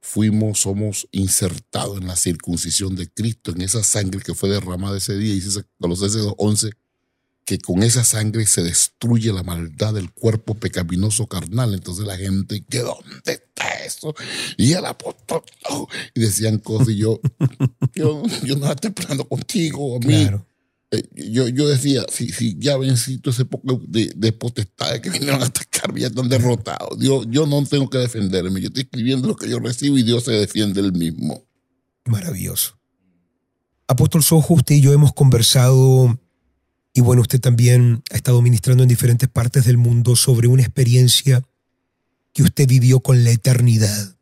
fuimos, 0.00 0.60
somos 0.60 1.08
insertados 1.12 1.98
en 1.98 2.06
la 2.06 2.16
circuncisión 2.16 2.96
de 2.96 3.08
Cristo, 3.08 3.52
en 3.52 3.62
esa 3.62 3.82
sangre 3.82 4.20
que 4.22 4.34
fue 4.34 4.48
derramada 4.48 4.96
ese 4.96 5.16
día, 5.16 5.32
y 5.32 5.40
dice 5.40 5.64
Colosenses 5.78 6.22
2.11, 6.22 6.72
que 7.44 7.58
con 7.58 7.82
esa 7.82 8.04
sangre 8.04 8.46
se 8.46 8.62
destruye 8.62 9.32
la 9.32 9.42
maldad 9.42 9.94
del 9.94 10.12
cuerpo 10.12 10.54
pecaminoso 10.54 11.26
carnal. 11.26 11.74
Entonces 11.74 12.06
la 12.06 12.16
gente, 12.16 12.64
¿qué 12.68 12.78
dónde 12.78 13.32
está 13.32 13.68
eso? 13.84 14.14
Y 14.56 14.72
el 14.72 14.84
apóstol, 14.84 15.42
y 16.14 16.20
decían 16.20 16.58
cosas, 16.58 16.90
y 16.90 16.98
yo, 16.98 17.20
yo, 17.94 18.22
yo 18.44 18.56
no 18.56 18.70
estoy 18.70 18.90
esperando 18.90 19.28
contigo, 19.28 19.96
a 19.96 19.98
mí. 19.98 20.30
Eh, 20.92 21.02
yo, 21.14 21.48
yo 21.48 21.68
decía, 21.68 22.04
si, 22.10 22.32
si 22.32 22.56
ya 22.58 22.76
vencí 22.76 23.20
ese 23.24 23.44
poco 23.44 23.80
de, 23.86 24.12
de 24.16 24.32
potestades 24.32 25.00
que 25.00 25.10
vinieron 25.10 25.42
a 25.42 25.46
atacarme, 25.46 26.00
ya 26.00 26.08
están 26.08 26.28
derrotados. 26.28 26.98
Yo, 26.98 27.22
yo 27.24 27.46
no 27.46 27.64
tengo 27.64 27.88
que 27.88 27.98
defenderme, 27.98 28.60
yo 28.60 28.68
estoy 28.68 28.82
escribiendo 28.82 29.28
lo 29.28 29.36
que 29.36 29.48
yo 29.48 29.60
recibo 29.60 29.96
y 29.98 30.02
Dios 30.02 30.24
se 30.24 30.32
defiende 30.32 30.80
él 30.80 30.92
mismo. 30.92 31.44
Maravilloso. 32.06 32.78
Apóstol 33.86 34.22
Sojo, 34.22 34.54
usted 34.54 34.76
y 34.76 34.80
yo 34.80 34.92
hemos 34.92 35.12
conversado 35.12 36.18
y 36.92 37.00
bueno, 37.00 37.22
usted 37.22 37.40
también 37.40 38.02
ha 38.10 38.16
estado 38.16 38.42
ministrando 38.42 38.82
en 38.82 38.88
diferentes 38.88 39.28
partes 39.28 39.64
del 39.64 39.78
mundo 39.78 40.16
sobre 40.16 40.48
una 40.48 40.62
experiencia 40.62 41.42
que 42.32 42.42
usted 42.42 42.66
vivió 42.66 43.00
con 43.00 43.24
la 43.24 43.30
eternidad. 43.30 44.16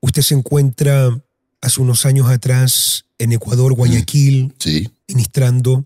Usted 0.00 0.22
se 0.22 0.34
encuentra 0.34 1.22
hace 1.60 1.80
unos 1.80 2.06
años 2.06 2.28
atrás 2.28 3.06
en 3.20 3.32
Ecuador, 3.32 3.74
Guayaquil, 3.74 4.54
sí. 4.58 4.90
ministrando. 5.06 5.84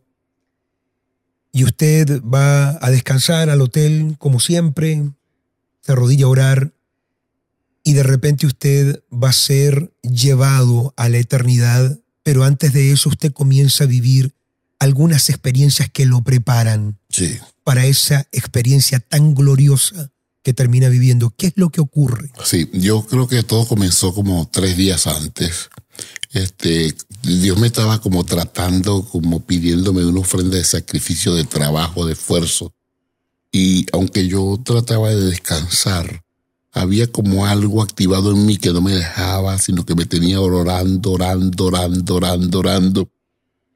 Y 1.53 1.65
usted 1.65 2.23
va 2.23 2.79
a 2.81 2.91
descansar 2.91 3.51
al 3.51 3.61
hotel 3.61 4.15
como 4.19 4.39
siempre, 4.41 5.11
se 5.83 5.93
arrodilla 5.93 6.27
a 6.27 6.29
orar 6.29 6.73
y 7.83 7.93
de 7.93 8.05
repente 8.05 8.47
usted 8.47 9.03
va 9.13 9.31
a 9.31 9.35
ser 9.35 9.93
llevado 10.03 10.95
a 10.97 11.09
la 11.09 11.19
eternidad, 11.19 11.99
pero 12.23 12.45
antes 12.45 12.73
de 12.73 12.93
eso 12.93 13.09
usted 13.09 13.33
comienza 13.33 13.85
a 13.85 13.89
vivir 13.89 14.33
algunas 14.79 15.29
experiencias 15.29 15.91
que 15.91 16.07
lo 16.07 16.23
preparan 16.23 16.99
para 17.65 17.87
esa 17.87 18.27
experiencia 18.33 19.01
tan 19.01 19.35
gloriosa 19.35 20.13
que 20.45 20.53
termina 20.53 20.89
viviendo. 20.89 21.35
¿Qué 21.37 21.49
es 21.49 21.53
lo 21.57 21.71
que 21.71 21.81
ocurre? 21.81 22.31
Sí, 22.45 22.71
yo 22.73 23.05
creo 23.07 23.27
que 23.27 23.43
todo 23.43 23.67
comenzó 23.67 24.15
como 24.15 24.49
tres 24.53 24.77
días 24.77 25.07
antes. 25.07 25.71
Este, 26.35 26.95
Dios 27.23 27.59
me 27.59 27.69
estaba 27.69 28.01
como 28.01 28.25
tratando, 28.25 29.03
como 29.05 29.41
pidiéndome 29.41 30.05
una 30.05 30.21
ofrenda 30.21 30.59
de 30.59 30.65
sacrificio, 30.65 31.35
de 31.35 31.45
trabajo, 31.45 32.05
de 32.05 32.13
esfuerzo. 32.13 32.75
Y 33.51 33.87
aunque 33.93 34.27
yo 34.29 34.61
trataba 34.65 35.11
de 35.11 35.21
descansar, 35.31 36.23
había 36.73 37.11
como 37.11 37.47
algo 37.47 37.83
activado 37.83 38.33
en 38.33 38.45
mí 38.45 38.57
que 38.57 38.73
no 38.73 38.81
me 38.81 38.93
dejaba, 38.93 39.59
sino 39.59 39.87
que 39.87 39.95
me 39.95 40.07
tenía 40.07 40.41
orando, 40.41 41.13
orando, 41.13 41.65
orando, 41.67 42.17
orando, 42.17 42.59
orando 42.59 43.11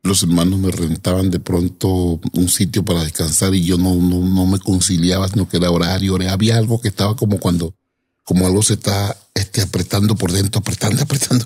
los 0.03 0.23
hermanos 0.23 0.59
me 0.59 0.71
rentaban 0.71 1.31
de 1.31 1.41
pronto 1.41 2.21
un 2.33 2.49
sitio 2.49 2.85
para 2.85 3.05
descansar 3.05 3.55
y 3.55 3.65
yo 3.65 3.77
no, 3.79 3.95
no, 3.95 4.47
me 4.47 4.59
conciliaba, 4.59 5.29
sino 5.29 5.49
que 5.49 5.59
era 5.59 5.71
horario. 5.71 6.17
Había 6.29 6.57
algo 6.57 6.81
que 6.81 6.89
estaba 6.89 7.17
como 7.17 7.39
cuando, 7.39 7.75
como 8.25 8.47
algo 8.47 8.63
se 8.63 8.75
está 8.75 9.17
este, 9.35 9.61
apretando 9.61 10.17
por 10.17 10.33
dentro, 10.33 10.61
apretando, 10.61 11.03
apretando. 11.03 11.45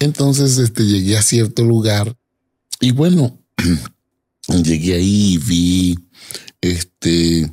Entonces 0.00 0.58
este, 0.58 0.84
llegué 0.84 1.16
a 1.16 1.22
cierto 1.22 1.64
lugar 1.64 2.16
y 2.80 2.92
bueno, 2.92 3.38
llegué 4.48 4.94
ahí 4.94 5.34
y 5.34 5.38
vi 5.38 5.98
este, 6.60 7.52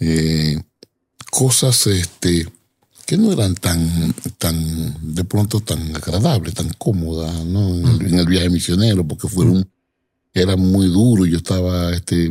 eh, 0.00 0.62
cosas 1.30 1.86
este, 1.86 2.48
que 3.06 3.16
no 3.16 3.32
eran 3.32 3.54
tan, 3.54 4.12
tan, 4.38 5.14
de 5.14 5.24
pronto 5.24 5.60
tan 5.60 5.94
agradables, 5.94 6.54
tan 6.54 6.70
cómodas, 6.78 7.44
¿no? 7.44 7.68
En, 8.00 8.18
el, 8.18 8.26
viaje 8.26 8.50
misionero, 8.50 9.06
porque 9.06 9.28
fueron 9.28 9.68
era 10.36 10.56
muy 10.56 10.88
duro. 10.88 11.24
Yo 11.24 11.38
estaba 11.38 11.92
este, 11.92 12.30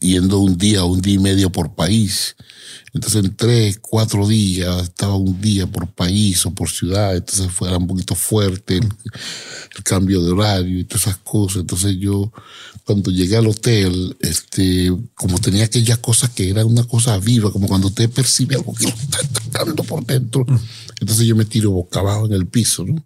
yendo 0.00 0.38
un 0.38 0.56
día, 0.56 0.84
un 0.84 1.00
día 1.00 1.14
y 1.14 1.18
medio 1.18 1.50
por 1.50 1.74
país. 1.74 2.36
Entonces 2.94 3.24
en 3.24 3.34
tres, 3.34 3.78
cuatro 3.80 4.28
días, 4.28 4.82
estaba 4.82 5.16
un 5.16 5.40
día 5.40 5.66
por 5.66 5.88
país 5.88 6.44
o 6.44 6.50
por 6.50 6.68
ciudad, 6.68 7.16
entonces 7.16 7.50
fuera 7.50 7.78
un 7.78 7.86
poquito 7.86 8.14
fuerte 8.14 8.76
el, 8.76 8.88
cambio 9.82 10.22
de 10.22 10.32
horario 10.32 10.78
y 10.78 10.84
todas 10.84 11.06
esas 11.06 11.16
cosas. 11.18 11.62
Entonces 11.62 11.96
yo, 11.98 12.30
cuando 12.84 13.10
llegué 13.10 13.36
al 13.36 13.46
hotel, 13.46 14.14
este, 14.20 14.92
como 15.14 15.38
tenía 15.38 15.64
aquellas 15.64 15.98
cosas 15.98 16.30
que 16.30 16.50
era 16.50 16.66
una 16.66 16.84
cosa 16.84 17.18
viva, 17.18 17.50
como 17.50 17.66
cuando 17.66 17.88
usted 17.88 18.10
percibe 18.10 18.56
algo 18.56 18.74
que 18.74 18.86
está 18.86 19.18
atacando 19.20 19.82
por 19.84 20.04
dentro, 20.04 20.44
entonces 21.00 21.26
yo 21.26 21.34
me 21.34 21.46
tiro 21.46 21.70
boca 21.70 22.00
abajo 22.00 22.26
en 22.26 22.34
el 22.34 22.46
piso, 22.46 22.84
¿no? 22.84 23.02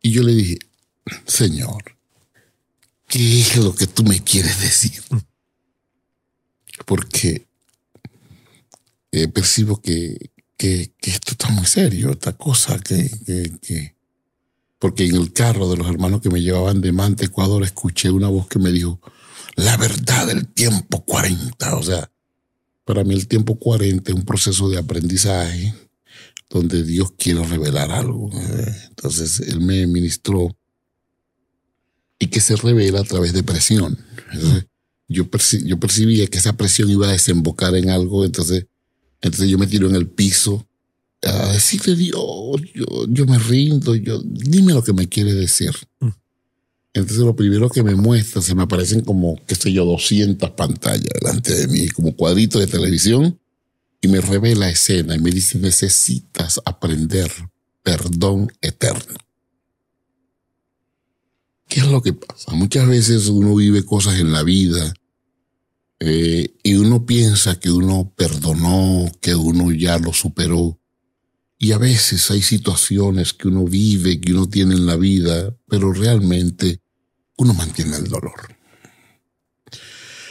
Y 0.00 0.12
yo 0.12 0.22
le 0.22 0.34
dije, 0.34 0.58
Señor, 1.26 1.93
¿qué 3.14 3.40
es 3.40 3.56
lo 3.58 3.72
que 3.72 3.86
tú 3.86 4.02
me 4.02 4.24
quieres 4.24 4.60
decir? 4.60 5.00
Porque 6.84 7.46
eh, 9.12 9.28
percibo 9.28 9.80
que, 9.80 10.32
que, 10.56 10.92
esto 11.00 11.32
está 11.32 11.48
muy 11.50 11.64
serio, 11.64 12.10
esta 12.10 12.32
cosa 12.32 12.76
que, 12.80 13.08
que, 13.62 13.94
Porque 14.80 15.06
en 15.06 15.14
el 15.14 15.32
carro 15.32 15.70
de 15.70 15.76
los 15.76 15.86
hermanos 15.86 16.22
que 16.22 16.28
me 16.28 16.42
llevaban 16.42 16.80
de 16.80 16.90
Mante, 16.90 17.26
Ecuador, 17.26 17.62
escuché 17.62 18.10
una 18.10 18.26
voz 18.26 18.48
que 18.48 18.58
me 18.58 18.72
dijo, 18.72 19.00
la 19.54 19.76
verdad 19.76 20.26
del 20.26 20.48
tiempo 20.48 21.04
40. 21.04 21.76
O 21.76 21.82
sea, 21.84 22.10
para 22.84 23.04
mí 23.04 23.14
el 23.14 23.28
tiempo 23.28 23.60
40 23.60 24.10
es 24.10 24.16
un 24.16 24.24
proceso 24.24 24.68
de 24.68 24.78
aprendizaje 24.78 25.72
donde 26.50 26.82
Dios 26.82 27.12
quiere 27.16 27.44
revelar 27.44 27.92
algo. 27.92 28.28
Entonces, 28.88 29.38
Él 29.38 29.60
me 29.60 29.86
ministró 29.86 30.56
y 32.18 32.26
que 32.28 32.40
se 32.40 32.56
revela 32.56 33.00
a 33.00 33.04
través 33.04 33.32
de 33.32 33.42
presión. 33.42 33.98
yo, 35.08 35.28
yo 35.64 35.80
percibía 35.80 36.26
que 36.26 36.38
esa 36.38 36.56
presión 36.56 36.90
iba 36.90 37.08
a 37.08 37.12
desembocar 37.12 37.74
en 37.76 37.90
algo, 37.90 38.24
entonces 38.24 38.66
entonces 39.24 39.48
yo 39.48 39.56
me 39.56 39.66
tiro 39.66 39.88
en 39.88 39.96
el 39.96 40.06
piso 40.06 40.66
a 41.22 41.52
decirle, 41.54 41.96
Dios, 41.96 42.60
yo, 42.74 43.06
yo 43.08 43.24
me 43.24 43.38
rindo, 43.38 43.94
yo, 43.94 44.20
dime 44.22 44.74
lo 44.74 44.84
que 44.84 44.92
me 44.92 45.08
quiere 45.08 45.32
decir. 45.32 45.72
Mm. 46.00 46.08
Entonces 46.92 47.24
lo 47.24 47.34
primero 47.34 47.70
que 47.70 47.82
me 47.82 47.94
muestra, 47.94 48.42
se 48.42 48.54
me 48.54 48.64
aparecen 48.64 49.00
como, 49.00 49.40
qué 49.46 49.54
sé 49.54 49.72
yo, 49.72 49.86
200 49.86 50.50
pantallas 50.50 51.08
delante 51.20 51.54
de 51.54 51.68
mí, 51.68 51.88
como 51.88 52.14
cuadritos 52.14 52.60
de 52.60 52.66
televisión, 52.66 53.40
y 54.02 54.08
me 54.08 54.20
revela 54.20 54.68
escena 54.68 55.16
y 55.16 55.18
me 55.18 55.30
dice, 55.30 55.58
necesitas 55.58 56.60
aprender 56.66 57.30
perdón 57.82 58.52
eterno. 58.60 59.14
¿Qué 61.68 61.80
es 61.80 61.86
lo 61.86 62.02
que 62.02 62.12
pasa? 62.12 62.52
Muchas 62.52 62.86
veces 62.86 63.28
uno 63.28 63.54
vive 63.54 63.84
cosas 63.84 64.20
en 64.20 64.32
la 64.32 64.42
vida 64.42 64.94
eh, 66.00 66.54
y 66.62 66.74
uno 66.74 67.06
piensa 67.06 67.58
que 67.58 67.70
uno 67.70 68.12
perdonó, 68.16 69.10
que 69.20 69.34
uno 69.34 69.72
ya 69.72 69.98
lo 69.98 70.12
superó. 70.12 70.78
Y 71.58 71.72
a 71.72 71.78
veces 71.78 72.30
hay 72.30 72.42
situaciones 72.42 73.32
que 73.32 73.48
uno 73.48 73.64
vive, 73.64 74.20
que 74.20 74.32
uno 74.32 74.48
tiene 74.48 74.74
en 74.74 74.86
la 74.86 74.96
vida, 74.96 75.56
pero 75.68 75.92
realmente 75.92 76.80
uno 77.36 77.54
mantiene 77.54 77.96
el 77.96 78.08
dolor. 78.08 78.56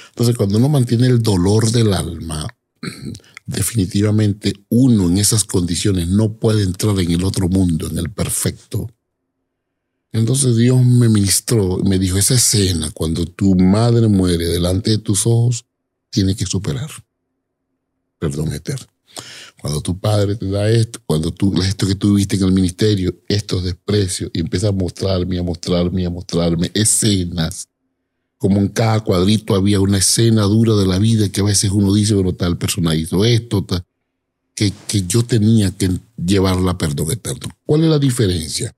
Entonces, 0.10 0.36
cuando 0.36 0.60
uno 0.60 0.70
mantiene 0.70 1.08
el 1.08 1.24
dolor 1.24 1.72
del 1.72 1.94
alma, 1.94 2.48
definitivamente 3.48 4.54
uno 4.70 5.08
en 5.08 5.18
esas 5.18 5.44
condiciones 5.44 6.08
no 6.08 6.38
puede 6.38 6.64
entrar 6.64 7.00
en 7.00 7.12
el 7.12 7.24
otro 7.24 7.50
mundo, 7.50 7.88
en 7.88 7.98
el 7.98 8.12
perfecto. 8.12 8.88
Entonces 10.14 10.56
Dios 10.56 10.86
me 10.86 11.10
ministró, 11.10 11.80
me 11.80 11.98
dijo, 11.98 12.20
esa 12.20 12.36
escena, 12.36 12.92
cuando 12.92 13.26
tu 13.26 13.56
madre 13.56 14.08
muere 14.08 14.46
delante 14.46 14.92
de 14.92 15.00
tus 15.00 15.26
ojos, 15.26 15.66
tiene 16.12 16.36
que 16.36 16.46
superar. 16.46 16.90
Perdón 18.20 18.54
eterno. 18.54 18.86
Cuando 19.60 19.82
tu 19.82 20.00
padre 20.00 20.36
te 20.36 20.48
da 20.50 20.70
esto, 20.70 21.00
cuando 21.06 21.32
tú, 21.32 21.60
esto 21.64 21.88
que 21.88 21.96
tú 21.96 22.14
viste 22.14 22.36
en 22.36 22.44
el 22.44 22.52
ministerio, 22.52 23.16
estos 23.28 23.64
desprecios, 23.64 24.30
y 24.34 24.42
empieza 24.42 24.68
a 24.68 24.72
mostrarme, 24.72 25.40
a 25.40 25.44
mostrarme, 25.44 26.06
a 26.06 26.12
mostrarme 26.12 26.70
escenas, 26.76 27.68
como 28.38 28.60
en 28.60 28.68
cada 28.68 29.00
cuadrito 29.00 29.56
había 29.56 29.80
una 29.80 29.98
escena 29.98 30.44
dura 30.44 30.76
de 30.76 30.86
la 30.86 31.00
vida 31.00 31.30
que 31.30 31.42
a 31.42 31.46
veces 31.46 31.72
uno 31.72 31.92
dice, 31.92 32.14
bueno, 32.14 32.34
tal 32.34 32.58
persona 32.58 32.94
hizo 32.94 33.26
esto, 33.26 33.66
que, 34.54 34.72
que 34.88 35.08
yo 35.08 35.24
tenía 35.24 35.72
que 35.72 35.90
llevarla 36.24 36.72
a 36.72 36.78
perdón 36.78 37.12
eterno. 37.12 37.50
¿Cuál 37.66 37.86
es 37.86 37.90
la 37.90 38.00
diferencia? 38.00 38.76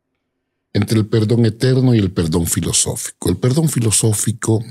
Entre 0.76 1.00
el 1.00 1.06
perdón 1.06 1.46
eterno 1.46 1.96
y 1.96 2.00
el 2.00 2.12
perdón 2.12 2.48
filosófico. 2.48 3.30
El 3.30 3.38
perdón 3.38 3.70
filosófico, 3.70 4.62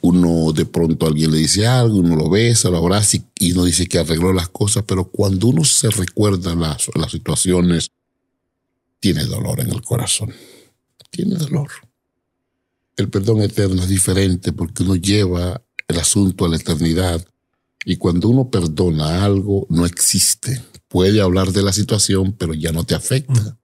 uno 0.00 0.52
de 0.52 0.66
pronto 0.66 1.06
alguien 1.06 1.30
le 1.30 1.38
dice 1.38 1.64
algo, 1.64 1.98
uno 1.98 2.16
lo 2.16 2.28
besa, 2.28 2.68
lo 2.68 2.78
abraza 2.78 3.18
y, 3.38 3.52
uno 3.52 3.62
dice 3.62 3.86
que 3.86 4.00
arregló 4.00 4.32
las 4.32 4.48
cosas, 4.48 4.82
pero 4.84 5.04
cuando 5.04 5.46
uno 5.46 5.62
se 5.62 5.90
recuerda 5.90 6.56
las, 6.56 6.90
las 6.96 7.12
situaciones, 7.12 7.92
tiene 8.98 9.22
dolor 9.26 9.60
en 9.60 9.70
el 9.70 9.82
corazón. 9.82 10.34
Tiene 11.10 11.36
dolor. 11.36 11.70
El 12.96 13.08
perdón 13.08 13.42
eterno 13.42 13.80
es 13.80 13.88
diferente 13.88 14.52
porque 14.52 14.82
uno 14.82 14.96
lleva 14.96 15.62
el 15.86 16.00
asunto 16.00 16.46
a 16.46 16.48
la 16.48 16.56
eternidad 16.56 17.24
y 17.84 17.96
cuando 17.96 18.28
uno 18.28 18.50
perdona 18.50 19.24
algo, 19.24 19.68
no 19.70 19.86
existe. 19.86 20.60
Puede 20.88 21.20
hablar 21.20 21.52
de 21.52 21.62
la 21.62 21.72
situación, 21.72 22.32
pero 22.32 22.54
ya 22.54 22.72
no 22.72 22.82
te 22.82 22.96
afecta. 22.96 23.56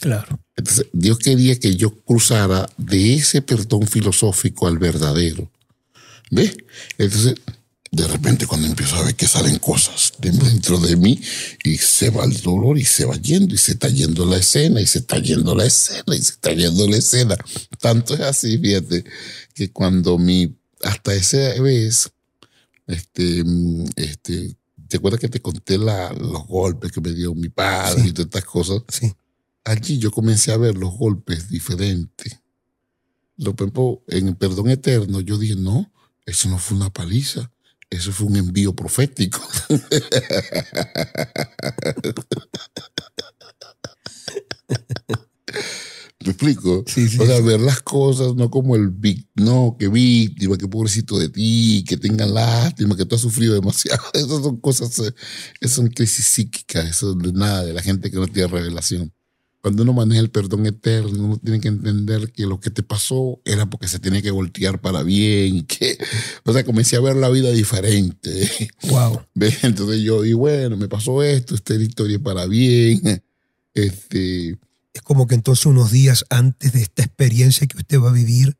Claro. 0.00 0.40
Entonces, 0.56 0.86
Dios 0.92 1.18
quería 1.18 1.58
que 1.58 1.76
yo 1.76 1.94
cruzara 2.04 2.68
de 2.76 3.14
ese 3.14 3.42
perdón 3.42 3.86
filosófico 3.86 4.66
al 4.66 4.78
verdadero. 4.78 5.50
¿Ves? 6.30 6.56
Entonces, 6.96 7.34
de 7.92 8.06
repente 8.06 8.46
cuando 8.46 8.68
empiezo 8.68 8.96
a 8.96 9.04
ver 9.04 9.16
que 9.16 9.26
salen 9.26 9.58
cosas 9.58 10.12
dentro 10.18 10.78
de 10.78 10.96
mí 10.96 11.20
y 11.64 11.76
se 11.76 12.10
va 12.10 12.24
el 12.24 12.40
dolor 12.40 12.78
y 12.78 12.84
se 12.84 13.04
va 13.04 13.16
yendo 13.16 13.52
y 13.54 13.58
se 13.58 13.72
está 13.72 13.88
yendo 13.88 14.24
la 14.24 14.36
escena 14.36 14.80
y 14.80 14.86
se 14.86 15.00
está 15.00 15.18
yendo 15.18 15.56
la 15.56 15.66
escena 15.66 16.14
y 16.14 16.22
se 16.22 16.32
está 16.32 16.52
yendo 16.52 16.86
la 16.86 16.96
escena. 16.96 17.36
Tanto 17.80 18.14
es 18.14 18.20
así, 18.20 18.58
fíjate, 18.58 19.04
que 19.54 19.72
cuando 19.72 20.18
mi, 20.18 20.56
hasta 20.82 21.14
esa 21.14 21.60
vez, 21.60 22.10
este, 22.86 23.42
este, 23.96 24.56
¿te 24.88 24.96
acuerdas 24.96 25.20
que 25.20 25.28
te 25.28 25.42
conté 25.42 25.76
la, 25.76 26.12
los 26.12 26.46
golpes 26.46 26.92
que 26.92 27.00
me 27.00 27.12
dio 27.12 27.34
mi 27.34 27.48
padre 27.48 28.06
y 28.06 28.12
todas 28.12 28.26
estas 28.26 28.44
cosas? 28.44 28.82
Sí 28.88 29.12
allí 29.70 29.98
yo 29.98 30.10
comencé 30.10 30.52
a 30.52 30.56
ver 30.56 30.76
los 30.76 30.92
golpes 30.96 31.48
diferentes. 31.48 32.40
Lo, 33.36 33.54
en 34.08 34.28
el 34.28 34.36
perdón 34.36 34.68
eterno 34.70 35.20
yo 35.20 35.38
dije, 35.38 35.54
no, 35.56 35.90
eso 36.26 36.48
no 36.48 36.58
fue 36.58 36.76
una 36.76 36.92
paliza, 36.92 37.50
eso 37.88 38.12
fue 38.12 38.26
un 38.26 38.36
envío 38.36 38.74
profético. 38.74 39.40
¿Me 46.22 46.32
explico? 46.32 46.84
Sí, 46.86 47.08
sí, 47.08 47.18
o 47.18 47.24
sea, 47.24 47.40
ver 47.40 47.60
las 47.60 47.80
cosas 47.80 48.34
no 48.34 48.50
como 48.50 48.76
el 48.76 48.90
big, 48.90 49.26
no, 49.36 49.74
que 49.78 49.88
víctima, 49.88 50.58
que 50.58 50.68
pobrecito 50.68 51.18
de 51.18 51.30
ti, 51.30 51.82
que 51.88 51.96
tengan 51.96 52.34
lástima, 52.34 52.94
que 52.94 53.06
tú 53.06 53.14
has 53.14 53.22
sufrido 53.22 53.54
demasiado. 53.54 54.02
Esas 54.12 54.42
son 54.42 54.58
cosas, 54.58 54.98
eh, 54.98 55.14
esas 55.60 55.76
son 55.76 55.88
crisis 55.88 56.26
psíquicas, 56.26 56.84
eso 56.84 57.14
de 57.14 57.32
nada, 57.32 57.64
de 57.64 57.72
la 57.72 57.80
gente 57.80 58.10
que 58.10 58.18
no 58.18 58.26
tiene 58.26 58.48
revelación. 58.48 59.10
Cuando 59.60 59.82
uno 59.82 59.92
maneja 59.92 60.22
el 60.22 60.30
perdón 60.30 60.66
eterno, 60.66 61.22
uno 61.22 61.36
tiene 61.36 61.60
que 61.60 61.68
entender 61.68 62.32
que 62.32 62.46
lo 62.46 62.60
que 62.60 62.70
te 62.70 62.82
pasó 62.82 63.40
era 63.44 63.68
porque 63.68 63.88
se 63.88 63.98
tiene 63.98 64.22
que 64.22 64.30
voltear 64.30 64.80
para 64.80 65.02
bien. 65.02 65.66
Que, 65.66 65.98
o 66.44 66.52
sea, 66.52 66.64
comencé 66.64 66.96
a 66.96 67.00
ver 67.00 67.16
la 67.16 67.28
vida 67.28 67.50
diferente. 67.50 68.48
Wow. 68.88 69.20
Entonces 69.62 70.00
yo, 70.00 70.24
y 70.24 70.32
bueno, 70.32 70.78
me 70.78 70.88
pasó 70.88 71.22
esto, 71.22 71.54
esta 71.54 71.74
historia 71.74 72.18
para 72.18 72.46
bien. 72.46 73.22
Este. 73.72 74.58
Es 74.92 75.02
como 75.04 75.28
que 75.28 75.36
entonces 75.36 75.64
unos 75.64 75.92
días 75.92 76.24
antes 76.28 76.72
de 76.72 76.82
esta 76.82 77.04
experiencia 77.04 77.68
que 77.68 77.78
usted 77.78 78.00
va 78.00 78.10
a 78.10 78.12
vivir, 78.12 78.56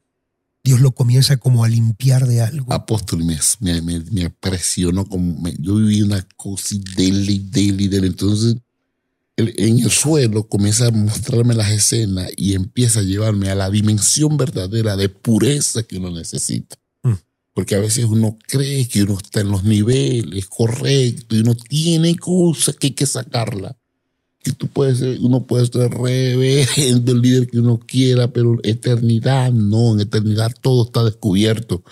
Dios 0.62 0.80
lo 0.80 0.92
comienza 0.92 1.36
como 1.38 1.64
a 1.64 1.68
limpiar 1.68 2.28
de 2.28 2.42
algo. 2.42 2.72
Apóstol 2.72 3.24
me, 3.24 3.36
me, 3.58 3.80
me, 3.82 4.30
presionó 4.30 5.04
como 5.06 5.48
yo 5.58 5.74
viví 5.74 6.02
una 6.02 6.22
cosa 6.36 6.76
dele, 6.96 7.40
dele, 7.42 7.88
dele. 7.88 8.06
Entonces 8.06 8.54
en 9.57 9.79
el 9.79 9.90
suelo 9.90 10.48
comienza 10.48 10.87
a 10.87 10.90
mostrarme 10.90 11.55
las 11.55 11.70
escenas 11.70 12.31
y 12.37 12.55
empieza 12.55 13.00
a 13.00 13.05
llevarme 13.05 13.50
a 13.50 13.55
la 13.55 13.70
dimensión 13.70 14.37
verdadera 14.37 14.96
de 14.96 15.09
pureza 15.09 15.83
que 15.83 15.96
uno 15.96 16.11
necesita. 16.11 16.76
Mm. 17.03 17.14
Porque 17.55 17.74
a 17.74 17.81
veces 17.81 18.05
uno 18.05 18.38
cree 18.46 18.87
que 18.88 19.03
uno 19.03 19.18
está 19.22 19.40
en 19.40 19.50
los 19.50 19.64
niveles 19.64 20.46
correctos 20.46 21.38
y 21.38 21.40
uno 21.40 21.55
tiene 21.55 22.16
cosas 22.16 22.76
que 22.76 22.88
hay 22.88 22.92
que 22.92 23.07
sacarla. 23.07 23.76
Que 24.42 24.53
tú 24.53 24.68
puedes 24.68 24.98
ser, 24.98 25.18
uno 25.20 25.46
puede 25.46 25.66
ser 25.66 25.90
reverendo, 25.90 27.12
el 27.12 27.20
líder 27.20 27.48
que 27.48 27.61
uno 27.61 27.79
quiera, 27.79 28.33
pero 28.33 28.59
eternidad 28.62 29.53
no, 29.53 29.94
en 29.94 30.00
eternidad 30.00 30.55
todo 30.61 30.85
está 30.85 31.05
descubierto. 31.05 31.83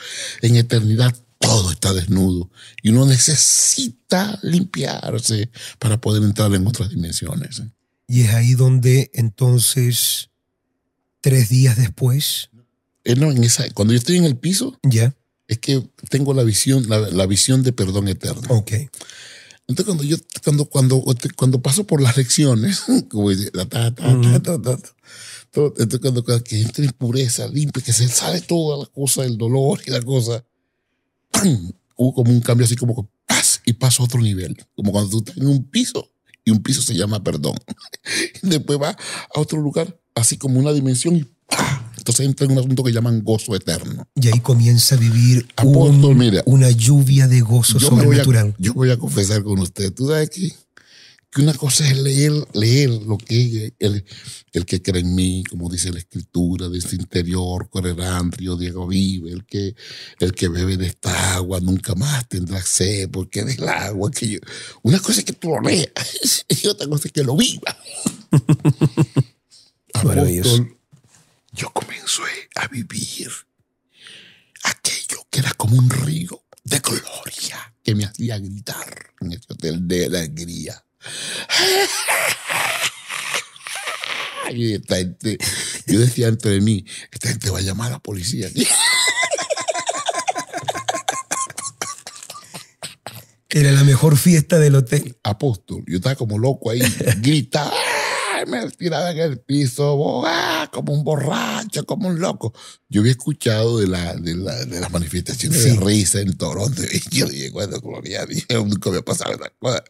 En 0.40 0.56
eternidad 0.56 1.14
todo 1.38 1.70
está 1.70 1.92
desnudo 1.94 2.50
y 2.82 2.90
uno 2.90 3.06
necesita 3.06 4.38
limpiarse 4.42 5.50
para 5.78 6.00
poder 6.00 6.22
entrar 6.22 6.52
en 6.54 6.66
otras 6.66 6.90
dimensiones. 6.90 7.62
Y 8.06 8.22
es 8.22 8.34
ahí 8.34 8.54
donde 8.54 9.10
entonces, 9.14 10.30
tres 11.20 11.48
días 11.48 11.76
después, 11.76 12.50
Eh, 13.04 13.14
no, 13.16 13.30
en 13.30 13.42
esa, 13.44 13.70
cuando 13.70 13.94
yo 13.94 13.98
estoy 13.98 14.16
en 14.18 14.24
el 14.24 14.36
piso, 14.36 14.78
Ya. 14.82 15.14
es 15.46 15.58
que 15.58 15.88
tengo 16.10 16.34
la 16.34 16.42
visión, 16.42 16.88
la, 16.88 16.98
la 17.00 17.26
visión 17.26 17.62
de 17.62 17.72
perdón 17.72 18.08
eterno. 18.08 18.42
Ok. 18.50 18.72
Entonces 19.66 19.84
cuando 19.86 20.02
yo, 20.04 20.16
cuando, 20.44 20.64
cuando, 20.66 21.04
cuando 21.36 21.62
paso 21.62 21.86
por 21.86 22.02
las 22.02 22.16
lecciones, 22.16 22.82
como 23.10 23.30
dice, 23.30 23.50
ta, 23.50 23.66
ta, 23.68 23.94
ta, 23.94 24.20
ta, 24.20 24.42
ta, 24.42 24.60
ta, 24.62 24.78
todo, 25.50 25.68
entonces 25.78 26.00
cuando, 26.00 26.22
cuando 26.24 26.44
que 26.44 26.60
entre 26.60 26.84
en 26.86 26.92
pureza, 26.92 27.46
limpia, 27.48 27.82
que 27.82 27.92
se 27.92 28.08
sale 28.08 28.40
toda 28.42 28.78
la 28.78 28.86
cosa, 28.86 29.24
el 29.24 29.38
dolor 29.38 29.80
y 29.86 29.90
la 29.90 30.02
cosa, 30.02 30.44
¡pam! 31.30 31.72
hubo 31.96 32.14
como 32.14 32.30
un 32.30 32.40
cambio 32.40 32.64
así 32.64 32.76
como 32.76 32.94
que 32.94 33.08
paz 33.26 33.60
y 33.64 33.72
paso 33.72 34.02
a 34.02 34.06
otro 34.06 34.20
nivel. 34.20 34.56
Como 34.76 34.92
cuando 34.92 35.10
tú 35.10 35.18
estás 35.18 35.36
en 35.36 35.46
un 35.46 35.64
piso 35.64 36.10
y 36.44 36.50
un 36.50 36.62
piso 36.62 36.80
se 36.82 36.94
llama 36.94 37.22
perdón. 37.22 37.54
Después 38.42 38.80
va 38.80 38.90
a 38.90 39.40
otro 39.40 39.60
lugar, 39.60 39.98
así 40.14 40.36
como 40.36 40.58
una 40.60 40.72
dimensión 40.72 41.16
y 41.16 41.24
¡pah! 41.48 41.84
Entonces 41.96 42.24
entra 42.26 42.46
en 42.46 42.52
un 42.52 42.58
asunto 42.58 42.82
que 42.84 42.92
llaman 42.92 43.22
gozo 43.22 43.54
eterno. 43.54 44.06
Y 44.14 44.28
ahí 44.28 44.40
comienza 44.40 44.94
a 44.94 44.98
vivir 44.98 45.46
Apóstol, 45.56 46.12
un- 46.12 46.18
mira. 46.18 46.42
una 46.46 46.70
lluvia 46.70 47.26
de 47.28 47.40
gozo 47.40 47.78
Yo, 47.78 47.90
me 47.90 48.04
voy 48.04 48.16
a, 48.18 48.24
sobrenatural. 48.24 48.54
yo 48.58 48.72
voy 48.74 48.90
a 48.90 48.96
confesar 48.98 49.42
con 49.42 49.58
usted. 49.58 49.92
Tú 49.92 50.06
sabes 50.08 50.30
que, 50.30 50.50
que 51.30 51.42
una 51.42 51.52
cosa 51.54 51.86
es 51.86 51.98
leer, 51.98 52.32
leer 52.54 52.88
lo 52.90 53.18
que 53.18 53.74
el, 53.78 54.04
el 54.52 54.64
que 54.64 54.80
cree 54.80 55.02
en 55.02 55.14
mí, 55.14 55.44
como 55.48 55.68
dice 55.68 55.92
la 55.92 55.98
escritura, 55.98 56.68
de 56.68 56.78
este 56.78 56.96
interior 56.96 57.68
correrán 57.68 58.32
río 58.32 58.56
Diego 58.56 58.86
vive, 58.86 59.32
el 59.32 59.44
que, 59.44 59.74
el 60.20 60.32
que 60.32 60.48
bebe 60.48 60.78
de 60.78 60.86
esta 60.86 61.34
agua 61.34 61.60
nunca 61.60 61.94
más 61.94 62.26
tendrá 62.28 62.62
sed, 62.62 63.10
porque 63.10 63.44
del 63.44 63.68
agua 63.68 64.10
que 64.10 64.28
yo. 64.28 64.38
Una 64.82 65.00
cosa 65.00 65.20
es 65.20 65.26
que 65.26 65.34
tú 65.34 65.50
lo 65.50 65.60
leas 65.60 66.46
y 66.48 66.66
otra 66.66 66.88
cosa 66.88 67.08
es 67.08 67.12
que 67.12 67.22
lo 67.22 67.36
viva. 67.36 67.76
Apóstol, 69.94 70.78
yo 71.52 71.70
comencé 71.72 72.22
a 72.54 72.68
vivir 72.68 73.28
aquello 74.64 75.26
que 75.30 75.40
era 75.40 75.52
como 75.54 75.76
un 75.76 75.90
río 75.90 76.42
de 76.64 76.78
gloria 76.78 77.74
que 77.82 77.94
me 77.94 78.04
hacía 78.04 78.38
gritar 78.38 79.12
en 79.20 79.32
ese 79.32 79.46
hotel 79.52 79.86
de 79.88 80.06
alegría. 80.06 80.84
Y 84.50 84.74
esta 84.74 84.96
gente, 84.96 85.38
yo 85.86 86.00
decía 86.00 86.28
entre 86.28 86.60
mí, 86.60 86.84
esta 87.12 87.28
gente 87.28 87.50
va 87.50 87.58
a 87.58 87.62
llamar 87.62 87.88
a 87.88 87.92
la 87.92 87.98
policía. 87.98 88.48
Era 93.50 93.72
la 93.72 93.82
mejor 93.84 94.16
fiesta 94.16 94.58
del 94.58 94.74
hotel. 94.76 95.18
Apóstol, 95.22 95.84
yo 95.86 95.96
estaba 95.96 96.14
como 96.16 96.38
loco 96.38 96.70
ahí, 96.70 96.80
gritaba, 97.18 97.72
¡ay! 98.38 98.46
me 98.46 98.70
tiraba 98.70 99.10
en 99.10 99.18
el 99.18 99.40
piso, 99.40 100.22
¡ah! 100.26 100.68
como 100.72 100.92
un 100.92 101.04
borracho, 101.04 101.84
como 101.84 102.08
un 102.08 102.18
loco. 102.20 102.52
Yo 102.88 103.00
había 103.00 103.12
escuchado 103.12 103.78
de, 103.78 103.86
la, 103.86 104.14
de, 104.14 104.34
la- 104.36 104.64
de 104.64 104.80
las 104.80 104.90
manifestaciones 104.90 105.62
Sí. 105.62 105.70
de 105.70 105.76
risa 105.80 106.20
en 106.20 106.36
Toronto 106.36 106.82
y 106.92 107.16
yo 107.16 107.26
dije, 107.26 107.50
bueno, 107.50 107.80
gloria 107.80 108.26
nunca 108.50 108.90
me 108.90 108.98
ha 108.98 109.02
pasado 109.02 109.32
esa 109.34 109.50
cosa. 109.58 109.82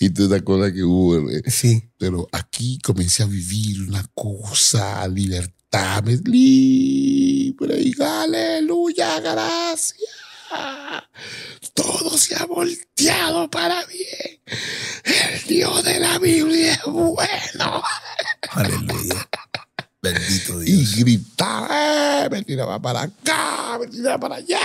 Y 0.00 0.10
tú 0.10 0.28
te 0.28 0.36
acuerdas 0.36 0.72
que 0.72 0.82
hubo, 0.82 1.30
eh, 1.30 1.42
Sí. 1.46 1.90
pero 1.98 2.28
aquí 2.32 2.78
comencé 2.82 3.22
a 3.22 3.26
vivir 3.26 3.82
una 3.82 4.04
cosa, 4.14 5.06
libertad, 5.08 6.02
me 6.04 6.16
libre 6.16 7.80
y 7.82 7.94
aleluya, 8.00 9.20
gracias. 9.20 10.00
Todo 11.74 12.16
se 12.18 12.36
ha 12.36 12.44
volteado 12.46 13.50
para 13.50 13.84
bien. 13.86 14.40
El 15.04 15.42
Dios 15.48 15.82
de 15.84 16.00
la 16.00 16.18
Biblia 16.18 16.74
es 16.74 16.84
bueno. 16.84 17.82
Aleluya. 18.50 19.28
Bendito 20.02 20.62
Y 20.62 20.72
Dios. 20.72 20.96
gritaba, 20.96 22.24
"Eh", 22.24 22.28
me 22.30 22.42
tiraba 22.42 22.80
para 22.80 23.02
acá, 23.02 23.78
me 23.80 23.86
tiraba 23.86 24.18
para 24.18 24.34
allá. 24.36 24.60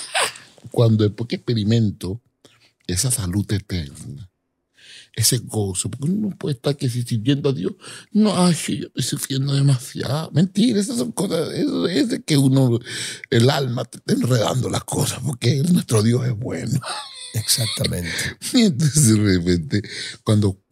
Cuando 0.70 1.04
después 1.04 1.28
que 1.28 1.36
experimento 1.36 2.20
esa 2.86 3.10
salud 3.10 3.50
eterna, 3.52 4.27
ese 5.18 5.38
gozo, 5.38 5.90
porque 5.90 6.12
uno 6.12 6.28
no 6.28 6.36
puede 6.36 6.54
estar 6.54 6.76
que 6.76 6.88
si 6.88 7.02
sirviendo 7.02 7.48
a 7.48 7.52
Dios, 7.52 7.72
no, 8.12 8.40
ay, 8.40 8.54
yo 8.54 8.86
estoy 8.86 9.02
sufriendo 9.02 9.52
demasiado. 9.52 10.30
Mentira, 10.30 10.78
esas 10.78 10.98
son 10.98 11.10
cosas, 11.10 11.52
eso 11.54 11.88
es 11.88 12.08
de 12.08 12.22
que 12.22 12.36
uno, 12.36 12.78
el 13.30 13.50
alma 13.50 13.84
te 13.84 13.98
está 13.98 14.12
enredando 14.12 14.70
las 14.70 14.84
cosas, 14.84 15.18
porque 15.24 15.56
nuestro 15.72 16.04
Dios 16.04 16.24
es 16.24 16.38
bueno. 16.38 16.80
Exactamente. 17.34 18.12
Y 18.54 18.62
entonces 18.62 19.08
de 19.08 19.16
repente, 19.16 19.82
cuando 20.22 20.62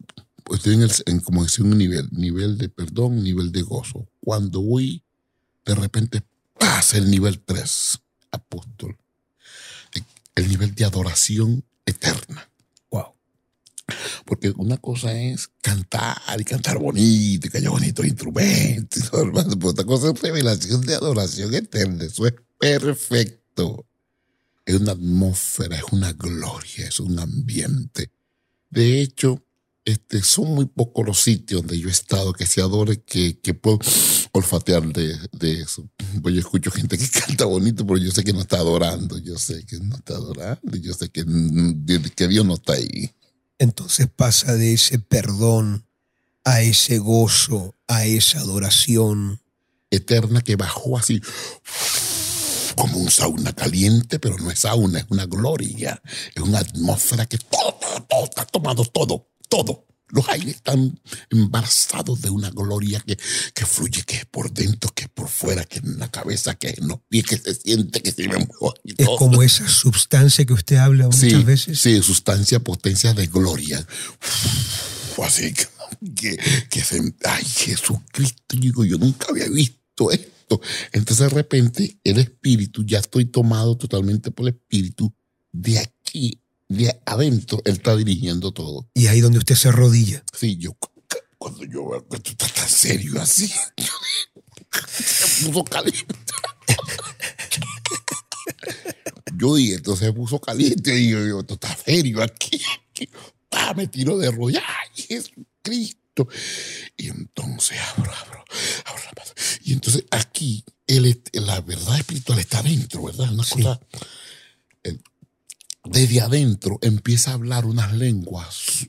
estoy 0.53 0.75
en, 0.75 0.83
el, 0.83 0.91
en 1.07 1.19
como 1.19 1.43
decía, 1.43 1.65
un 1.65 1.77
nivel, 1.77 2.07
nivel 2.11 2.57
de 2.57 2.69
perdón, 2.69 3.21
nivel 3.21 3.51
de 3.51 3.63
gozo, 3.63 4.07
cuando 4.21 4.61
voy, 4.61 5.03
de 5.65 5.75
repente 5.75 6.23
pasa 6.57 6.97
el 6.97 7.11
nivel 7.11 7.41
3, 7.41 7.99
apóstol, 8.31 8.97
el 10.35 10.47
nivel 10.47 10.73
de 10.73 10.85
adoración 10.85 11.65
eterna. 11.85 12.46
Porque 14.25 14.53
una 14.57 14.77
cosa 14.77 15.17
es 15.19 15.49
cantar 15.61 16.39
y 16.39 16.43
cantar 16.43 16.77
bonito 16.77 17.47
y 17.47 17.49
que 17.49 17.57
haya 17.57 17.69
bonitos 17.69 18.05
instrumentos 18.05 19.03
y 19.03 19.09
todo 19.09 19.25
lo 19.25 19.41
demás, 19.41 19.55
pero 19.55 19.69
otra 19.69 19.85
cosa 19.85 20.11
es 20.11 20.21
revelación 20.21 20.81
de 20.81 20.95
adoración 20.95 21.53
eterna. 21.53 22.03
Eso 22.03 22.27
es 22.27 22.33
perfecto. 22.59 23.85
Es 24.65 24.75
una 24.75 24.91
atmósfera, 24.91 25.77
es 25.77 25.85
una 25.91 26.11
gloria, 26.13 26.87
es 26.87 26.99
un 26.99 27.17
ambiente. 27.19 28.11
De 28.69 29.01
hecho, 29.01 29.41
este, 29.87 30.21
son 30.21 30.53
muy 30.53 30.65
pocos 30.65 31.05
los 31.05 31.21
sitios 31.21 31.61
donde 31.61 31.79
yo 31.79 31.87
he 31.87 31.91
estado 31.91 32.33
que 32.33 32.45
se 32.45 32.59
adore, 32.59 33.01
que, 33.03 33.39
que 33.39 33.53
puedo 33.53 33.79
olfatear 34.33 34.85
de, 34.91 35.17
de 35.31 35.61
eso. 35.61 35.89
Pues 36.21 36.35
yo 36.35 36.41
escucho 36.41 36.71
gente 36.71 36.97
que 36.97 37.07
canta 37.25 37.45
bonito, 37.45 37.87
pero 37.87 37.97
yo 37.97 38.11
sé 38.11 38.25
que 38.25 38.33
no 38.33 38.41
está 38.41 38.57
adorando, 38.57 39.17
yo 39.17 39.37
sé 39.37 39.65
que 39.65 39.79
no 39.79 39.95
está 39.95 40.15
adorando, 40.15 40.75
yo 40.75 40.93
sé 40.93 41.07
que, 41.07 41.23
que 42.15 42.27
Dios 42.27 42.45
no 42.45 42.55
está 42.55 42.73
ahí. 42.73 43.09
Entonces 43.59 44.07
pasa 44.13 44.55
de 44.55 44.73
ese 44.73 44.99
perdón 44.99 45.87
a 46.43 46.61
ese 46.61 46.97
gozo, 46.99 47.75
a 47.87 48.05
esa 48.05 48.39
adoración. 48.39 49.41
eterna 49.89 50.41
que 50.41 50.57
bajó 50.57 50.97
así 50.97 51.21
como 52.75 52.97
un 52.99 53.09
sauna 53.09 53.53
caliente, 53.53 54.19
pero 54.19 54.37
no 54.37 54.51
es 54.51 54.59
sauna, 54.59 54.99
es 54.99 55.05
una 55.09 55.25
gloria, 55.25 56.01
es 56.35 56.43
una 56.43 56.59
atmósfera 56.59 57.25
que 57.25 57.37
todo, 57.37 57.79
todo, 58.07 58.25
está 58.25 58.45
tomado, 58.45 58.85
todo, 58.85 59.29
todo. 59.49 59.85
Los 60.09 60.27
aires 60.29 60.55
están 60.55 60.99
embarazados 61.29 62.21
de 62.21 62.29
una 62.29 62.49
gloria 62.49 62.99
que, 63.01 63.17
que 63.53 63.65
fluye, 63.65 64.03
que 64.03 64.15
es 64.17 64.25
por 64.25 64.51
dentro, 64.51 64.89
que 64.93 65.03
es 65.03 65.09
por 65.09 65.27
fuera, 65.27 65.65
que 65.65 65.79
es 65.79 65.83
en 65.85 65.99
la 65.99 66.09
cabeza, 66.09 66.55
que 66.55 66.69
es 66.69 66.77
en 66.77 66.87
los 66.87 66.99
pies, 67.09 67.25
que 67.25 67.37
se 67.37 67.53
siente, 67.55 68.01
que 68.01 68.11
se 68.11 68.27
me 68.27 68.37
mueve 68.37 68.79
Es 68.97 69.05
todo. 69.05 69.17
como 69.17 69.43
esa 69.43 69.67
sustancia 69.67 70.45
que 70.45 70.53
usted 70.53 70.77
habla 70.77 71.05
muchas 71.05 71.19
Sí, 71.19 71.43
veces. 71.43 71.79
sí, 71.79 72.01
sustancia, 72.01 72.59
potencia 72.59 73.13
de 73.13 73.27
gloria. 73.27 73.85
Así 75.23 75.53
que, 75.53 75.65
que, 76.15 76.37
que 76.69 76.81
se, 76.83 77.01
ay, 77.25 77.43
Jesucristo, 77.43 78.55
digo, 78.57 78.85
yo 78.85 78.97
nunca 78.97 79.27
había 79.29 79.49
visto 79.49 80.11
esto. 80.11 80.61
Entonces 80.93 81.29
de 81.29 81.35
repente 81.35 81.99
el 82.03 82.19
espíritu, 82.19 82.85
ya 82.85 82.99
estoy 82.99 83.25
tomado 83.25 83.75
totalmente 83.77 84.31
por 84.31 84.47
el 84.47 84.53
espíritu, 84.55 85.13
de 85.51 85.79
aquí, 85.79 86.39
de 86.69 86.99
adentro, 87.05 87.61
él 87.65 87.73
está 87.73 87.95
dirigiendo 87.95 88.51
todo. 88.51 88.89
Y 88.93 89.07
ahí 89.07 89.21
donde 89.21 89.39
usted 89.39 89.55
se 89.55 89.69
arrodilla. 89.69 90.23
Sí, 90.37 90.57
yo, 90.57 90.75
cuando 91.37 91.63
yo 91.65 91.89
veo 91.89 92.07
que 92.07 92.19
tú 92.19 92.31
estás 92.31 92.53
tan 92.53 92.69
serio 92.69 93.21
así, 93.21 93.47
se 94.89 95.45
puso 95.47 95.63
caliente. 95.63 96.15
Yo 99.35 99.55
dije, 99.55 99.75
entonces 99.75 100.07
se 100.07 100.13
puso 100.13 100.39
caliente 100.41 100.97
y 100.99 101.09
yo 101.11 101.23
digo, 101.23 101.43
tú 101.43 101.53
estás 101.55 101.77
serio 101.85 102.23
aquí. 102.23 102.59
Ah, 103.51 103.73
me 103.75 103.87
tiro 103.87 104.17
de 104.17 104.31
rodillas. 104.31 104.63
¡Ay, 104.65 105.03
Jesucristo! 105.03 106.27
Y 106.97 107.09
entonces 107.09 107.77
abro, 107.95 108.11
abro, 108.11 108.43
abro 108.85 109.03
la 109.03 109.11
mano. 109.15 109.31
Y 109.63 109.73
entonces 109.73 110.05
aquí, 110.09 110.65
el, 110.87 111.21
la 111.33 111.61
verdad 111.61 111.97
espiritual 111.99 112.39
está 112.39 112.59
adentro, 112.59 113.03
¿verdad? 113.03 113.31
Una 113.31 113.43
Sí. 113.43 113.55
cosa. 113.61 113.79
el- 114.83 115.01
desde 115.91 116.21
adentro 116.21 116.79
empieza 116.81 117.31
a 117.31 117.35
hablar 117.35 117.65
unas 117.65 117.93
lenguas 117.93 118.87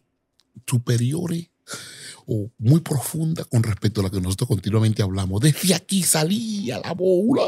superiores 0.67 1.49
o 2.31 2.51
muy 2.59 2.81
profundas 2.81 3.47
con 3.47 3.63
respecto 3.63 4.01
a 4.01 4.05
la 4.05 4.11
que 4.11 4.21
nosotros 4.21 4.49
continuamente 4.49 5.03
hablamos. 5.03 5.41
Desde 5.41 5.75
aquí 5.75 6.03
salía 6.03 6.79
la 6.79 6.93
bola. 6.93 7.43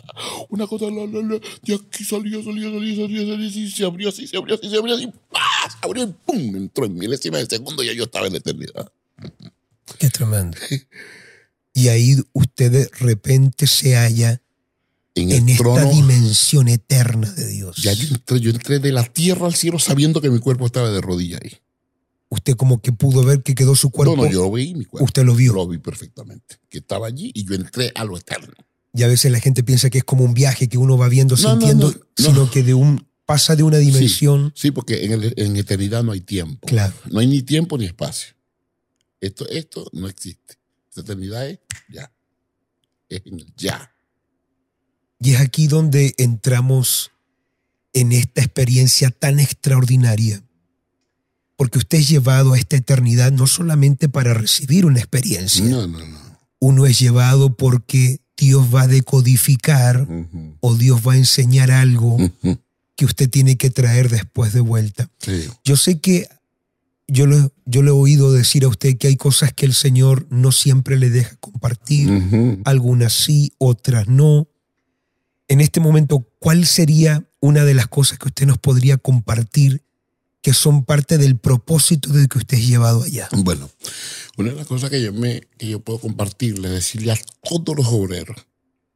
Una 0.48 0.66
cosa, 0.66 0.86
la, 0.86 1.06
la, 1.06 1.20
la, 1.20 1.40
de 1.62 1.74
aquí 1.74 2.02
salía, 2.02 2.42
salía, 2.42 2.70
salía, 2.72 2.96
salía, 2.96 3.26
salía, 3.26 3.48
así, 3.48 3.70
se 3.70 3.84
abrió 3.84 4.08
así, 4.08 4.26
se 4.26 4.38
abrió 4.38 4.54
así, 4.54 4.70
se 4.70 4.76
abrió 4.76 4.94
así, 4.94 5.06
¡pah! 5.30 5.70
se 5.70 5.76
abrió 5.82 6.04
y 6.04 6.14
¡pum! 6.24 6.56
Entró 6.56 6.86
en 6.86 6.94
milésima 6.94 7.38
de 7.38 7.46
segundo 7.46 7.82
y 7.82 7.88
ya 7.88 7.92
yo 7.92 8.04
estaba 8.04 8.26
en 8.26 8.32
la 8.32 8.38
eternidad. 8.38 8.90
Qué 9.98 10.08
tremendo. 10.08 10.56
Y 11.74 11.88
ahí 11.88 12.16
usted 12.34 12.70
de 12.70 12.90
repente 13.00 13.66
se 13.66 13.96
halla 13.96 14.41
En 15.14 15.30
el 15.30 15.38
en 15.38 15.48
esta 15.50 15.62
trono, 15.62 15.90
dimensión 15.90 16.68
eterna 16.68 17.30
de 17.32 17.46
Dios. 17.48 17.76
ya 17.76 17.92
yo 17.92 18.08
entré, 18.08 18.40
yo 18.40 18.50
entré 18.50 18.78
de 18.78 18.92
la 18.92 19.04
tierra 19.04 19.46
al 19.46 19.54
cielo 19.54 19.78
sabiendo 19.78 20.20
que 20.22 20.30
mi 20.30 20.38
cuerpo 20.38 20.64
estaba 20.66 20.90
de 20.90 21.00
rodillas 21.02 21.40
ahí. 21.44 21.52
Usted 22.30 22.56
como 22.56 22.80
que 22.80 22.92
pudo 22.92 23.22
ver 23.22 23.42
que 23.42 23.54
quedó 23.54 23.76
su 23.76 23.90
cuerpo. 23.90 24.16
no, 24.16 24.24
no, 24.24 24.30
yo 24.30 24.42
lo 24.44 24.50
vi 24.52 24.74
mi 24.74 24.86
cuerpo. 24.86 25.04
Usted 25.04 25.22
lo 25.24 25.34
vio. 25.34 25.52
Lo 25.52 25.68
vi 25.68 25.76
perfectamente. 25.76 26.56
Que 26.70 26.78
estaba 26.78 27.06
allí 27.06 27.30
y 27.34 27.44
yo 27.44 27.54
entré 27.54 27.92
a 27.94 28.04
lo 28.04 28.16
eterno. 28.16 28.54
Y 28.94 29.02
a 29.02 29.06
veces 29.08 29.30
la 29.30 29.38
gente 29.40 29.62
piensa 29.62 29.90
que 29.90 29.98
es 29.98 30.04
como 30.04 30.24
un 30.24 30.32
viaje 30.32 30.66
que 30.68 30.78
uno 30.78 30.96
va 30.96 31.08
viendo, 31.08 31.36
No, 31.36 31.50
sintiendo, 31.50 31.90
no, 31.90 31.98
no. 31.98 32.24
sino 32.24 32.50
que 32.50 32.62
de 32.62 32.72
un 32.72 33.06
pasa 33.26 33.54
de 33.54 33.62
una 33.64 33.76
dimensión. 33.78 34.52
Sí, 34.56 34.70
porque 34.70 35.04
en, 35.04 35.12
el- 35.12 35.34
en 35.36 35.56
eternidad 35.56 36.02
no 36.02 36.12
hay 36.12 36.22
tiempo. 36.22 36.66
Claro. 36.66 36.94
No 37.10 37.20
hay 37.20 37.26
ni 37.26 37.42
tiempo 37.42 37.76
ni 37.76 37.84
espacio. 37.84 38.34
Esto, 39.20 39.46
esto 39.50 39.86
no 39.92 40.08
existe. 40.08 40.56
La 40.94 41.02
eternidad 41.02 41.46
es 41.48 41.58
ya. 41.90 42.10
Es 43.10 43.22
en 43.26 43.40
el 43.40 43.46
ya. 43.56 43.91
Y 45.22 45.34
es 45.34 45.40
aquí 45.40 45.66
donde 45.68 46.14
entramos 46.18 47.12
en 47.92 48.12
esta 48.12 48.40
experiencia 48.42 49.10
tan 49.10 49.38
extraordinaria. 49.38 50.42
Porque 51.56 51.78
usted 51.78 51.98
es 51.98 52.08
llevado 52.08 52.54
a 52.54 52.58
esta 52.58 52.76
eternidad 52.76 53.30
no 53.30 53.46
solamente 53.46 54.08
para 54.08 54.34
recibir 54.34 54.84
una 54.86 54.98
experiencia, 54.98 55.64
No, 55.64 55.86
no, 55.86 56.04
no. 56.04 56.18
uno 56.58 56.86
es 56.86 56.98
llevado 56.98 57.56
porque 57.56 58.20
Dios 58.36 58.74
va 58.74 58.82
a 58.82 58.86
decodificar 58.88 60.08
o 60.60 60.74
Dios 60.74 61.00
va 61.06 61.12
a 61.12 61.18
enseñar 61.18 61.70
algo 61.70 62.16
que 62.96 63.04
usted 63.04 63.30
tiene 63.30 63.56
que 63.56 63.70
traer 63.70 64.08
después 64.08 64.52
de 64.52 64.60
vuelta. 64.60 65.08
Sí. 65.18 65.44
Yo 65.64 65.76
sé 65.76 66.00
que 66.00 66.28
yo 67.06 67.26
le, 67.26 67.50
yo 67.66 67.82
le 67.82 67.88
he 67.88 67.92
oído 67.92 68.32
decir 68.32 68.64
a 68.64 68.68
usted 68.68 68.96
que 68.96 69.06
hay 69.06 69.16
cosas 69.16 69.52
que 69.52 69.66
el 69.66 69.74
Señor 69.74 70.26
no 70.30 70.50
siempre 70.50 70.98
le 70.98 71.10
deja 71.10 71.36
compartir, 71.36 72.60
algunas 72.64 73.12
sí, 73.12 73.52
otras 73.58 74.08
no. 74.08 74.48
En 75.52 75.60
este 75.60 75.80
momento, 75.80 76.26
¿cuál 76.38 76.64
sería 76.64 77.28
una 77.38 77.66
de 77.66 77.74
las 77.74 77.86
cosas 77.86 78.18
que 78.18 78.28
usted 78.28 78.46
nos 78.46 78.56
podría 78.56 78.96
compartir 78.96 79.82
que 80.40 80.54
son 80.54 80.82
parte 80.82 81.18
del 81.18 81.36
propósito 81.36 82.08
de 82.08 82.26
que 82.26 82.38
usted 82.38 82.56
es 82.56 82.66
llevado 82.66 83.02
allá? 83.02 83.28
Bueno, 83.32 83.68
una 84.38 84.48
de 84.48 84.56
las 84.56 84.66
cosas 84.66 84.88
que 84.88 85.02
yo, 85.02 85.12
me, 85.12 85.42
que 85.58 85.68
yo 85.68 85.80
puedo 85.80 85.98
compartirle, 85.98 86.70
decirle 86.70 87.12
a 87.12 87.18
todos 87.42 87.76
los 87.76 87.86
obreros, 87.88 88.46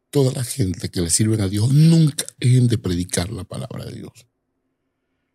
toda 0.09 0.33
la 0.33 0.45
gente 0.45 0.89
que 0.89 1.03
le 1.03 1.11
sirven 1.11 1.43
a 1.43 1.49
Dios, 1.49 1.71
nunca 1.71 2.25
dejen 2.41 2.69
de 2.69 2.79
predicar 2.79 3.31
la 3.31 3.45
palabra 3.45 3.85
de 3.85 3.97
Dios. 3.97 4.27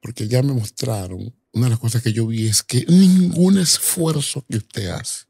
Porque 0.02 0.28
ya 0.28 0.42
me 0.42 0.54
mostraron, 0.54 1.36
una 1.54 1.66
de 1.68 1.70
las 1.70 1.80
cosas 1.80 2.02
que 2.02 2.14
yo 2.14 2.26
vi 2.26 2.48
es 2.48 2.64
que 2.64 2.84
ningún 2.88 3.60
esfuerzo 3.60 4.44
que 4.50 4.58
usted 4.58 4.88
hace, 4.88 5.26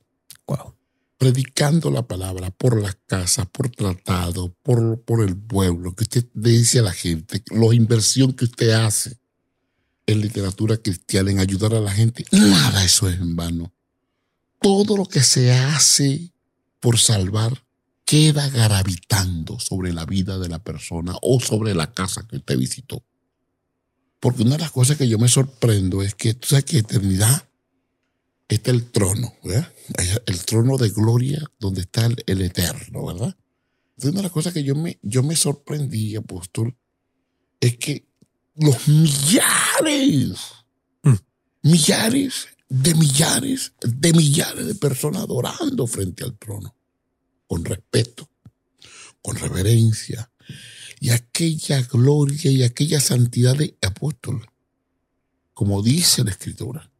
Wow. 0.47 0.73
Predicando 1.21 1.91
la 1.91 2.07
palabra 2.07 2.49
por 2.49 2.81
las 2.81 2.97
casas, 3.05 3.45
por 3.51 3.69
tratado, 3.69 4.55
por, 4.63 5.03
por 5.03 5.21
el 5.21 5.37
pueblo, 5.37 5.93
que 5.93 6.05
usted 6.05 6.25
dice 6.33 6.79
a 6.79 6.81
la 6.81 6.93
gente, 6.93 7.43
la 7.51 7.75
inversión 7.75 8.33
que 8.33 8.45
usted 8.45 8.71
hace 8.71 9.19
en 10.07 10.19
literatura 10.19 10.77
cristiana, 10.77 11.29
en 11.29 11.37
ayudar 11.37 11.75
a 11.75 11.79
la 11.79 11.91
gente, 11.91 12.25
nada 12.31 12.83
eso 12.83 13.07
es 13.07 13.19
en 13.19 13.35
vano. 13.35 13.71
Todo 14.59 14.97
lo 14.97 15.05
que 15.05 15.21
se 15.21 15.53
hace 15.53 16.33
por 16.79 16.97
salvar 16.97 17.67
queda 18.03 18.49
gravitando 18.49 19.59
sobre 19.59 19.93
la 19.93 20.07
vida 20.07 20.39
de 20.39 20.49
la 20.49 20.57
persona 20.57 21.13
o 21.21 21.39
sobre 21.39 21.75
la 21.75 21.93
casa 21.93 22.25
que 22.27 22.37
usted 22.37 22.57
visitó. 22.57 23.03
Porque 24.19 24.41
una 24.41 24.53
de 24.53 24.61
las 24.63 24.71
cosas 24.71 24.97
que 24.97 25.07
yo 25.07 25.19
me 25.19 25.27
sorprendo 25.27 26.01
es 26.01 26.15
que 26.15 26.33
tú 26.33 26.47
sabes 26.47 26.65
que 26.65 26.79
eternidad 26.79 27.47
está 28.55 28.71
el 28.71 28.91
trono, 28.91 29.33
¿verdad? 29.43 29.73
El 30.25 30.45
trono 30.45 30.77
de 30.77 30.89
gloria 30.89 31.41
donde 31.59 31.81
está 31.81 32.05
el, 32.05 32.23
el 32.27 32.41
eterno, 32.41 33.05
¿verdad? 33.05 33.37
Entonces, 33.91 34.11
una 34.11 34.19
de 34.19 34.23
las 34.23 34.31
cosas 34.31 34.53
que 34.53 34.63
yo 34.63 34.75
me, 34.75 34.99
yo 35.01 35.23
me 35.23 35.35
sorprendí, 35.35 36.15
apóstol, 36.15 36.75
es 37.59 37.77
que 37.77 38.07
los 38.55 38.87
millares, 38.87 40.39
Mm. 41.03 41.15
millares 41.63 42.47
de 42.69 42.93
millares 42.93 43.73
de 43.81 44.13
millares 44.13 44.67
de 44.67 44.75
personas 44.75 45.23
adorando 45.23 45.87
frente 45.87 46.23
al 46.23 46.37
trono, 46.37 46.75
con 47.47 47.65
respeto, 47.65 48.29
con 49.21 49.35
reverencia, 49.35 50.31
y 50.99 51.09
aquella 51.09 51.81
gloria 51.81 52.51
y 52.51 52.63
aquella 52.63 52.99
santidad 52.99 53.55
de 53.55 53.77
apóstol, 53.81 54.45
como 55.53 55.81
dice 55.81 56.23
la 56.23 56.31
escritura 56.31 56.90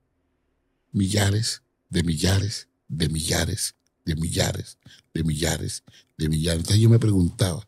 millares 0.91 1.63
de 1.89 2.03
millares 2.03 2.67
de 2.87 3.09
millares 3.09 3.75
de 4.05 4.15
millares 4.15 4.77
de 5.13 5.23
millares 5.23 5.83
de 6.17 6.29
millares. 6.29 6.59
Entonces 6.59 6.81
yo 6.81 6.89
me 6.89 6.99
preguntaba, 6.99 7.67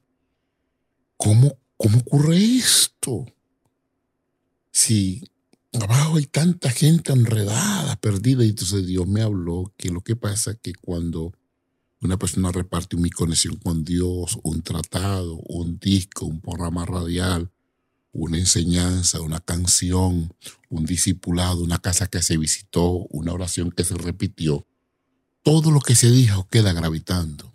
¿cómo, 1.17 1.57
cómo 1.77 1.99
ocurre 1.99 2.37
esto? 2.37 3.25
Si 4.71 5.23
abajo 5.73 6.17
hay 6.17 6.25
tanta 6.25 6.69
gente 6.69 7.11
enredada, 7.11 7.95
perdida, 7.97 8.43
y 8.43 8.49
entonces 8.49 8.85
Dios 8.85 9.07
me 9.07 9.21
habló 9.21 9.73
que 9.77 9.89
lo 9.89 10.01
que 10.01 10.15
pasa 10.15 10.51
es 10.51 10.57
que 10.61 10.73
cuando 10.73 11.33
una 12.01 12.17
persona 12.17 12.51
reparte 12.51 12.97
mi 12.97 13.09
conexión 13.09 13.55
con 13.55 13.83
Dios, 13.83 14.37
un 14.43 14.61
tratado, 14.61 15.37
un 15.47 15.79
disco, 15.79 16.25
un 16.25 16.41
programa 16.41 16.85
radial, 16.85 17.51
una 18.13 18.37
enseñanza, 18.37 19.19
una 19.21 19.39
canción, 19.39 20.33
un 20.69 20.85
discipulado, 20.85 21.63
una 21.63 21.79
casa 21.79 22.07
que 22.07 22.21
se 22.21 22.37
visitó, 22.37 23.07
una 23.09 23.33
oración 23.33 23.71
que 23.71 23.83
se 23.83 23.95
repitió, 23.95 24.65
todo 25.41 25.71
lo 25.71 25.81
que 25.81 25.95
se 25.95 26.09
dijo 26.09 26.47
queda 26.47 26.71
gravitando. 26.73 27.51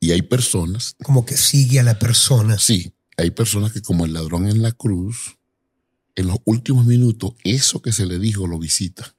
Y 0.00 0.12
hay 0.12 0.22
personas, 0.22 0.96
Como 1.04 1.26
que 1.26 1.36
sigue 1.36 1.78
a 1.78 1.82
la 1.82 1.98
persona. 1.98 2.58
sí, 2.58 2.94
hay 3.18 3.30
personas 3.30 3.72
que 3.72 3.82
como 3.82 4.06
el 4.06 4.14
ladrón 4.14 4.48
en 4.48 4.62
la 4.62 4.72
cruz, 4.72 5.36
en 6.16 6.26
los 6.26 6.38
últimos 6.46 6.86
minutos, 6.86 7.34
eso 7.44 7.82
que 7.82 7.92
se 7.92 8.06
le 8.06 8.18
dijo 8.18 8.46
lo 8.46 8.58
visita. 8.58 9.14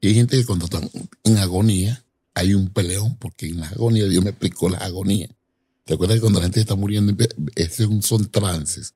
Y 0.00 0.08
hay 0.08 0.14
gente 0.14 0.36
que 0.36 0.44
cuando 0.44 0.66
están 0.66 0.90
en 1.24 1.38
agonía, 1.38 2.04
hay 2.34 2.54
un 2.54 2.68
peleón, 2.68 3.16
porque 3.16 3.46
en 3.46 3.60
la 3.60 3.68
agonía 3.68 4.06
Dios 4.06 4.22
me 4.22 4.30
explicó 4.30 4.68
la 4.68 4.78
agonía. 4.78 5.28
¿Te 5.88 5.94
acuerdas 5.94 6.16
que 6.16 6.20
cuando 6.20 6.38
la 6.40 6.44
gente 6.44 6.60
está 6.60 6.74
muriendo, 6.74 7.16
esos 7.56 7.88
son 8.04 8.30
trances? 8.30 8.92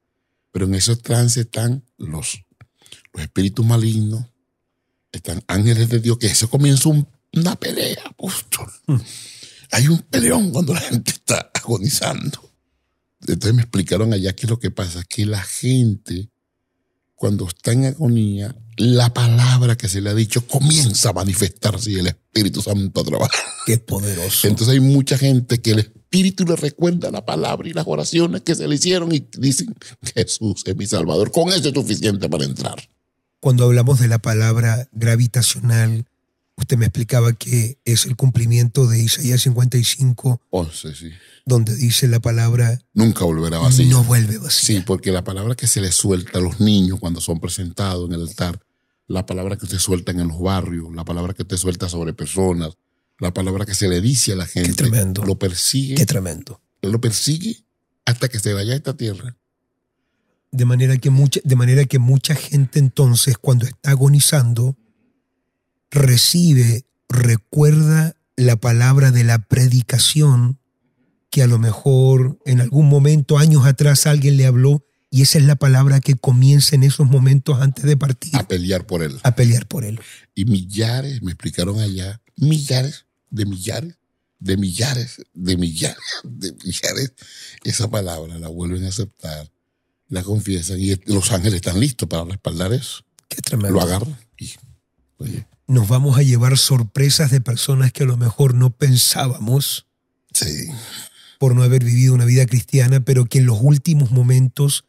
Pero 0.51 0.67
en 0.67 0.75
esos 0.75 1.01
trances 1.01 1.47
están 1.47 1.83
los, 1.97 2.45
los 3.15 3.23
espíritus 3.23 3.65
malignos, 3.65 4.27
están 5.11 5.43
ángeles 5.47 5.89
de 5.89 6.01
Dios, 6.01 6.19
que 6.19 6.27
eso 6.27 6.51
comienza 6.51 6.91
un- 6.91 7.09
una 7.33 7.57
pelea, 7.57 8.03
apóstol. 8.05 8.71
Hay 9.71 9.89
un 9.89 10.01
peleón 10.01 10.51
cuando 10.51 10.75
la 10.75 10.81
gente 10.81 11.13
está 11.13 11.51
agonizando. 11.55 12.51
Entonces 13.23 13.55
me 13.55 13.63
explicaron 13.63 14.13
allá 14.13 14.35
qué 14.35 14.45
es 14.45 14.51
lo 14.51 14.59
que 14.59 14.71
pasa, 14.71 15.03
que 15.09 15.25
la 15.25 15.41
gente, 15.41 16.29
cuando 17.15 17.49
está 17.49 17.73
en 17.73 17.87
agonía, 17.87 18.55
la 18.77 19.15
palabra 19.15 19.77
que 19.79 19.89
se 19.89 20.03
le 20.03 20.11
ha 20.11 20.15
dicho 20.15 20.47
comienza 20.47 21.09
a 21.09 21.13
manifestarse 21.15 21.91
y 21.91 21.95
el 22.01 22.09
Espíritu 22.09 22.61
Santo 22.61 23.01
a 23.01 23.05
trabajar. 23.05 23.41
Qué 23.65 23.79
poderoso. 23.79 24.47
Entonces 24.47 24.75
hay 24.75 24.81
mucha 24.81 25.17
gente 25.17 25.63
que 25.63 25.71
el 25.71 25.93
Espíritu 26.13 26.45
le 26.45 26.57
recuerda 26.57 27.11
la 27.11 27.25
palabra 27.25 27.67
y 27.67 27.73
las 27.73 27.87
oraciones 27.87 28.43
que 28.43 28.55
se 28.55 28.69
le 28.69 28.75
hicieron 28.75 29.15
y 29.15 29.27
dicen, 29.39 29.75
Jesús 30.15 30.63
es 30.67 30.77
mi 30.77 30.87
Salvador. 30.87 31.33
Con 31.33 31.49
eso 31.49 31.69
es 31.69 31.75
suficiente 31.75 32.29
para 32.29 32.45
entrar. 32.45 32.87
Cuando 33.41 33.65
hablamos 33.65 33.99
de 33.99 34.09
la 34.09 34.19
palabra 34.19 34.91
gravitacional, 34.93 36.05
usted 36.57 36.77
me 36.77 36.85
explicaba 36.85 37.33
que 37.33 37.79
es 37.87 38.05
el 38.05 38.15
cumplimiento 38.17 38.87
de 38.87 39.03
Isaías 39.03 39.41
55, 39.41 40.43
Once, 40.51 40.95
sí. 40.95 41.09
donde 41.47 41.75
dice 41.75 42.07
la 42.09 42.21
palabra 42.21 42.79
Nunca 42.93 43.25
volverá 43.25 43.57
vacío. 43.59 43.89
no 43.89 44.05
vuelve 44.05 44.37
vacía. 44.37 44.77
Sí, 44.81 44.85
porque 44.87 45.13
la 45.13 45.25
palabra 45.25 45.55
que 45.55 45.67
se 45.67 45.81
le 45.81 45.93
suelta 45.93 46.41
a 46.41 46.43
los 46.43 46.61
niños 46.61 47.01
cuando 47.01 47.23
son 47.23 47.41
presentados 47.41 48.07
en 48.07 48.17
el 48.17 48.29
altar, 48.29 48.61
la 49.09 49.25
palabra 49.25 49.57
que 49.57 49.65
usted 49.65 49.79
suelta 49.79 50.13
en 50.13 50.29
los 50.29 50.39
barrios, 50.41 50.95
la 50.95 51.07
palabra 51.07 51.33
que 51.33 51.41
usted 51.41 51.57
suelta 51.57 51.89
sobre 51.89 52.13
personas, 52.13 52.75
la 53.23 53.33
palabra 53.33 53.65
que 53.65 53.75
se 53.75 53.89
le 53.89 54.01
dice 54.01 54.33
a 54.33 54.37
la 54.37 54.47
gente, 54.47 54.73
tremendo. 54.75 55.25
lo 55.25 55.39
persigue, 55.39 55.95
Qué 55.95 56.07
tremendo. 56.07 56.61
lo 56.83 57.01
persigue 57.01 57.65
hasta 58.05 58.29
que 58.29 58.41
se 58.41 58.53
vaya 58.53 58.73
a 58.73 58.77
esta 58.77 58.97
tierra. 58.97 59.37
De 60.51 60.65
manera 60.65 60.99
que 60.99 61.09
mucha, 61.11 61.41
de 61.45 61.57
manera 61.57 61.85
que 61.85 61.99
mucha 62.01 62.35
gente 62.35 62.81
entonces 62.81 63.39
cuando 63.39 63.65
está 63.65 63.93
agonizando 63.93 64.77
recibe, 65.91 66.85
recuerda 67.09 68.17
la 68.37 68.57
palabra 68.57 69.13
de 69.13 69.25
la 69.25 69.39
predicación 69.39 70.59
que 71.31 71.43
a 71.43 71.47
lo 71.47 71.59
mejor 71.59 72.39
en 72.45 72.61
algún 72.61 72.89
momento 72.89 73.39
años 73.39 73.65
atrás 73.67 74.07
alguien 74.07 74.37
le 74.37 74.47
habló 74.47 74.85
y 75.11 75.23
esa 75.23 75.39
es 75.39 75.45
la 75.45 75.57
palabra 75.57 76.01
que 76.01 76.15
comienza 76.17 76.75
en 76.75 76.83
esos 76.83 77.07
momentos 77.07 77.61
antes 77.61 77.85
de 77.85 77.97
partir 77.97 78.35
a 78.35 78.49
pelear 78.49 78.85
por 78.87 79.03
él. 79.03 79.19
a 79.23 79.35
pelear 79.37 79.67
por 79.67 79.85
él. 79.85 80.01
Y 80.35 80.45
millares, 80.45 81.23
me 81.23 81.31
explicaron 81.31 81.79
allá, 81.79 82.21
millares 82.37 83.07
de 83.33 83.47
millares, 83.47 83.95
de 84.39 84.57
millares, 84.57 85.23
de 85.35 85.57
millares, 85.57 85.97
de 86.23 86.53
millares, 86.65 87.13
esa 87.65 87.91
palabra 87.91 88.39
la 88.39 88.49
vuelven 88.49 88.85
a 88.85 88.89
aceptar, 88.89 89.51
la 90.09 90.23
confiesan 90.23 90.79
y 90.79 90.95
los 91.07 91.33
ángeles 91.33 91.55
están 91.55 91.81
listos 91.81 92.09
para 92.09 92.25
respaldar 92.25 92.73
eso. 92.73 93.03
Qué 93.29 93.41
tremendo. 93.41 93.79
Lo 93.79 93.83
agarran 93.83 94.17
y, 94.39 94.53
oye, 95.17 95.47
Nos 95.67 95.89
vamos 95.89 96.19
a 96.19 96.23
llevar 96.23 96.59
sorpresas 96.59 97.31
de 97.31 97.41
personas 97.41 97.93
que 97.93 98.03
a 98.03 98.07
lo 98.07 98.19
mejor 98.19 98.55
no 98.55 98.71
pensábamos 98.71 99.87
sí, 100.35 100.69
por 101.39 101.55
no 101.55 101.63
haber 101.63 101.83
vivido 101.83 102.15
una 102.15 102.27
vida 102.27 102.45
cristiana, 102.45 103.01
pero 103.01 103.25
que 103.25 103.39
en 103.39 103.47
los 103.47 103.59
últimos 103.63 104.11
momentos 104.11 104.85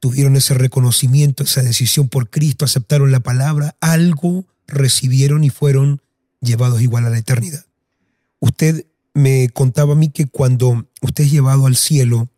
tuvieron 0.00 0.36
ese 0.36 0.52
reconocimiento, 0.52 1.44
esa 1.44 1.62
decisión 1.62 2.08
por 2.08 2.28
Cristo, 2.28 2.66
aceptaron 2.66 3.10
la 3.10 3.20
palabra, 3.20 3.76
algo 3.80 4.44
recibieron 4.66 5.44
y 5.44 5.50
fueron 5.50 6.02
llevados 6.42 6.82
igual 6.82 7.06
a 7.06 7.10
la 7.10 7.18
eternidad. 7.18 7.64
Usted 8.40 8.84
me 9.14 9.48
contaba 9.50 9.92
a 9.92 9.96
mí 9.96 10.10
que 10.10 10.26
cuando 10.26 10.86
usted 11.00 11.24
es 11.24 11.30
llevado 11.30 11.66
al 11.66 11.76
cielo, 11.76 12.28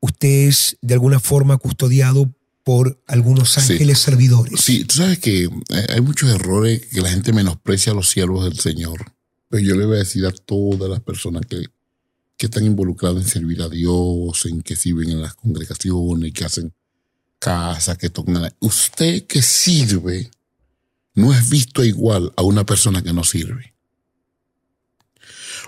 usted 0.00 0.48
es 0.48 0.76
de 0.80 0.94
alguna 0.94 1.20
forma 1.20 1.56
custodiado 1.58 2.32
por 2.64 3.02
algunos 3.06 3.56
ángeles 3.58 3.98
servidores. 3.98 4.60
Sí, 4.60 4.84
tú 4.84 4.96
sabes 4.96 5.18
que 5.18 5.44
eh, 5.44 5.86
hay 5.88 6.00
muchos 6.00 6.30
errores 6.30 6.86
que 6.86 7.00
la 7.00 7.10
gente 7.10 7.32
menosprecia 7.32 7.92
a 7.92 7.94
los 7.94 8.10
siervos 8.10 8.44
del 8.44 8.58
Señor. 8.58 9.12
Pero 9.48 9.64
yo 9.64 9.74
le 9.74 9.86
voy 9.86 9.96
a 9.96 10.00
decir 10.00 10.26
a 10.26 10.32
todas 10.32 10.90
las 10.90 11.00
personas 11.00 11.46
que, 11.46 11.64
que 12.36 12.46
están 12.46 12.66
involucradas 12.66 13.22
en 13.22 13.28
servir 13.28 13.62
a 13.62 13.70
Dios, 13.70 14.44
en 14.44 14.60
que 14.60 14.76
sirven 14.76 15.10
en 15.10 15.22
las 15.22 15.34
congregaciones, 15.34 16.32
que 16.34 16.44
hacen 16.44 16.74
casa, 17.38 17.96
que 17.96 18.10
tocan. 18.10 18.52
Usted 18.60 19.24
que 19.24 19.40
sirve 19.40 20.30
no 21.18 21.34
es 21.34 21.50
visto 21.50 21.82
igual 21.82 22.32
a 22.36 22.42
una 22.42 22.64
persona 22.64 23.02
que 23.02 23.12
no 23.12 23.24
sirve. 23.24 23.74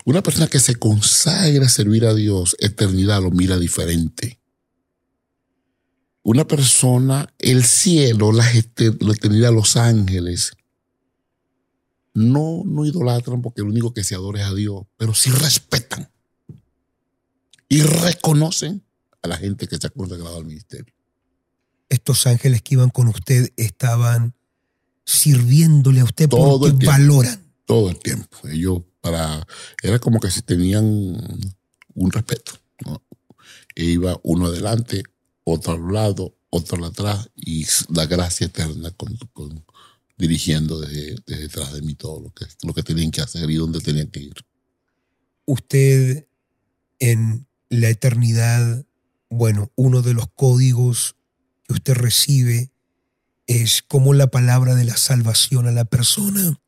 Una 0.04 0.22
persona 0.22 0.46
que 0.46 0.60
se 0.60 0.76
consagra 0.76 1.66
a 1.66 1.68
servir 1.68 2.06
a 2.06 2.14
Dios, 2.14 2.54
eternidad 2.60 3.20
lo 3.20 3.32
mira 3.32 3.58
diferente. 3.58 4.40
Una 6.22 6.46
persona, 6.46 7.34
el 7.40 7.64
cielo, 7.64 8.30
la, 8.30 8.48
eternidad, 8.52 9.52
los 9.52 9.76
ángeles, 9.76 10.52
no, 12.14 12.62
no 12.64 12.86
idolatran 12.86 13.42
porque 13.42 13.62
lo 13.62 13.70
único 13.70 13.92
que 13.92 14.04
se 14.04 14.14
adora 14.14 14.42
es 14.42 14.46
a 14.46 14.54
Dios, 14.54 14.84
pero 14.96 15.14
sí 15.14 15.30
respetan 15.30 16.12
y 17.68 17.82
reconocen 17.82 18.84
a 19.20 19.26
la 19.26 19.36
gente 19.36 19.66
que 19.66 19.78
se 19.78 19.88
ha 19.88 19.90
consagrado 19.90 20.36
al 20.36 20.44
ministerio. 20.44 20.94
Estos 21.88 22.28
ángeles 22.28 22.62
que 22.62 22.76
iban 22.76 22.90
con 22.90 23.08
usted 23.08 23.52
estaban 23.56 24.36
sirviéndole 25.10 26.00
a 26.00 26.04
usted 26.04 26.28
todo 26.28 26.60
porque 26.60 26.86
valoran. 26.86 27.42
Todo 27.66 27.90
el 27.90 27.98
tiempo. 27.98 28.36
Ellos 28.48 28.82
para, 29.00 29.46
era 29.82 29.98
como 29.98 30.20
que 30.20 30.30
si 30.30 30.42
tenían 30.42 30.84
un 31.94 32.10
respeto. 32.12 32.52
E 33.74 33.84
iba 33.84 34.18
uno 34.22 34.46
adelante, 34.46 35.02
otro 35.44 35.72
al 35.72 35.92
lado, 35.92 36.36
otro 36.50 36.84
atrás 36.84 37.28
y 37.34 37.66
la 37.88 38.06
gracia 38.06 38.46
eterna 38.46 38.90
con, 38.92 39.18
dirigiendo 40.16 40.80
desde, 40.80 41.16
detrás 41.26 41.72
de 41.72 41.82
mí 41.82 41.94
todo 41.94 42.20
lo 42.20 42.30
que, 42.30 42.46
lo 42.62 42.74
que 42.74 42.82
tenían 42.82 43.10
que 43.10 43.22
hacer 43.22 43.50
y 43.50 43.56
dónde 43.56 43.80
tenían 43.80 44.08
que 44.08 44.20
ir. 44.20 44.34
Usted 45.46 46.26
en 46.98 47.46
la 47.68 47.88
eternidad, 47.88 48.84
bueno, 49.28 49.72
uno 49.74 50.02
de 50.02 50.14
los 50.14 50.26
códigos 50.34 51.16
que 51.66 51.74
usted 51.74 51.94
recibe 51.94 52.70
es 53.50 53.82
como 53.82 54.14
la 54.14 54.28
palabra 54.28 54.76
de 54.76 54.84
la 54.84 54.96
salvación 54.96 55.66
a 55.66 55.72
la 55.72 55.84
persona 55.84 56.60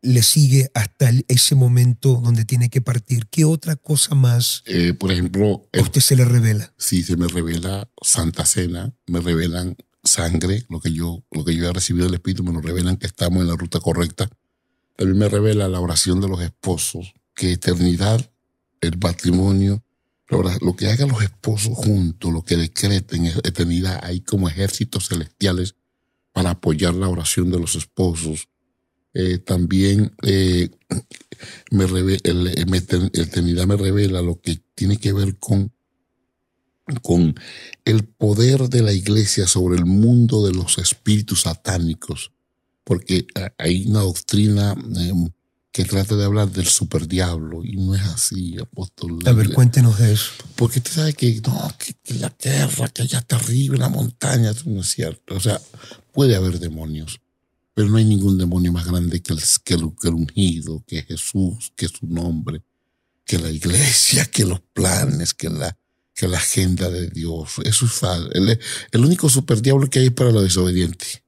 le 0.00 0.22
sigue 0.22 0.70
hasta 0.74 1.10
ese 1.26 1.56
momento 1.56 2.20
donde 2.22 2.44
tiene 2.44 2.70
que 2.70 2.80
partir. 2.80 3.26
¿Qué 3.26 3.44
otra 3.44 3.74
cosa 3.74 4.14
más? 4.14 4.62
Eh, 4.66 4.94
por 4.94 5.10
ejemplo, 5.10 5.66
a 5.72 5.80
usted 5.80 6.00
se 6.00 6.14
le 6.14 6.24
revela. 6.24 6.72
Sí, 6.76 7.02
se 7.02 7.16
me 7.16 7.26
revela 7.26 7.88
Santa 8.00 8.44
Cena, 8.44 8.92
me 9.08 9.20
revelan 9.20 9.76
sangre, 10.04 10.64
lo 10.68 10.78
que 10.78 10.92
yo, 10.92 11.24
lo 11.32 11.44
que 11.44 11.56
yo 11.56 11.68
he 11.68 11.72
recibido 11.72 12.04
del 12.06 12.14
Espíritu, 12.14 12.44
me 12.44 12.52
lo 12.52 12.60
revelan 12.60 12.96
que 12.96 13.06
estamos 13.06 13.40
en 13.40 13.48
la 13.48 13.56
ruta 13.56 13.80
correcta. 13.80 14.30
También 14.96 15.18
me 15.18 15.28
revela 15.28 15.66
la 15.66 15.80
oración 15.80 16.20
de 16.20 16.28
los 16.28 16.40
esposos, 16.42 17.12
que 17.34 17.50
eternidad, 17.50 18.30
el 18.82 18.98
matrimonio, 18.98 19.82
lo 20.28 20.76
que 20.76 20.88
hagan 20.88 21.08
los 21.08 21.22
esposos 21.22 21.74
juntos, 21.74 22.32
lo 22.32 22.42
que 22.42 22.56
decreten 22.56 23.26
eternidad, 23.26 23.98
hay 24.02 24.20
como 24.20 24.48
ejércitos 24.48 25.08
celestiales 25.08 25.74
para 26.34 26.50
apoyar 26.50 26.94
la 26.94 27.08
oración 27.08 27.50
de 27.50 27.60
los 27.60 27.76
esposos. 27.76 28.48
Eh, 29.14 29.38
también 29.38 30.12
eh, 30.24 30.68
me 31.70 31.84
el, 31.84 33.66
me 33.66 33.76
revela 33.76 34.20
lo 34.20 34.40
que 34.40 34.60
tiene 34.74 34.96
que 34.96 35.12
ver 35.12 35.38
con, 35.38 35.72
con 37.02 37.36
el 37.84 38.04
poder 38.04 38.68
de 38.68 38.82
la 38.82 38.92
iglesia 38.92 39.46
sobre 39.46 39.76
el 39.76 39.86
mundo 39.86 40.44
de 40.44 40.52
los 40.52 40.78
espíritus 40.78 41.42
satánicos, 41.42 42.32
porque 42.82 43.28
hay 43.56 43.86
una 43.86 44.00
doctrina 44.00 44.74
que 45.74 45.84
trata 45.84 46.14
de 46.14 46.24
hablar 46.24 46.52
del 46.52 46.68
superdiablo 46.68 47.64
y 47.64 47.72
no 47.72 47.96
es 47.96 48.02
así, 48.02 48.56
apóstol. 48.60 49.18
A 49.26 49.32
ver, 49.32 49.52
cuéntenos 49.52 49.98
de 49.98 50.12
eso. 50.12 50.30
Porque 50.54 50.78
usted 50.78 50.92
sabe 50.92 51.14
que 51.14 51.42
no, 51.44 51.74
que, 51.76 52.14
la 52.14 52.30
tierra, 52.30 52.86
que 52.90 53.02
allá 53.02 53.18
está 53.18 53.34
arriba, 53.34 53.76
la 53.76 53.88
montaña, 53.88 54.52
eso 54.52 54.70
no 54.70 54.82
es 54.82 54.90
cierto. 54.90 55.34
O 55.34 55.40
sea, 55.40 55.60
puede 56.12 56.36
haber 56.36 56.60
demonios, 56.60 57.20
pero 57.74 57.88
no 57.88 57.96
hay 57.96 58.04
ningún 58.04 58.38
demonio 58.38 58.72
más 58.72 58.86
grande 58.86 59.20
que 59.20 59.32
el, 59.32 59.40
que 59.64 59.74
el, 59.74 60.14
ungido, 60.14 60.84
que 60.86 61.02
Jesús, 61.02 61.72
que 61.74 61.88
su 61.88 62.06
nombre, 62.06 62.62
que 63.24 63.40
la 63.40 63.50
iglesia, 63.50 64.26
que 64.26 64.44
los 64.44 64.60
planes, 64.60 65.34
que 65.34 65.50
la, 65.50 65.76
que 66.14 66.28
la 66.28 66.38
agenda 66.38 66.88
de 66.88 67.08
Dios. 67.08 67.54
Eso 67.64 67.86
es 67.86 67.92
falso. 67.92 68.30
El, 68.30 68.60
el 68.92 69.04
único 69.04 69.28
superdiablo 69.28 69.90
que 69.90 69.98
hay 69.98 70.06
es 70.06 70.12
para 70.12 70.30
los 70.30 70.44
desobedientes. 70.44 71.23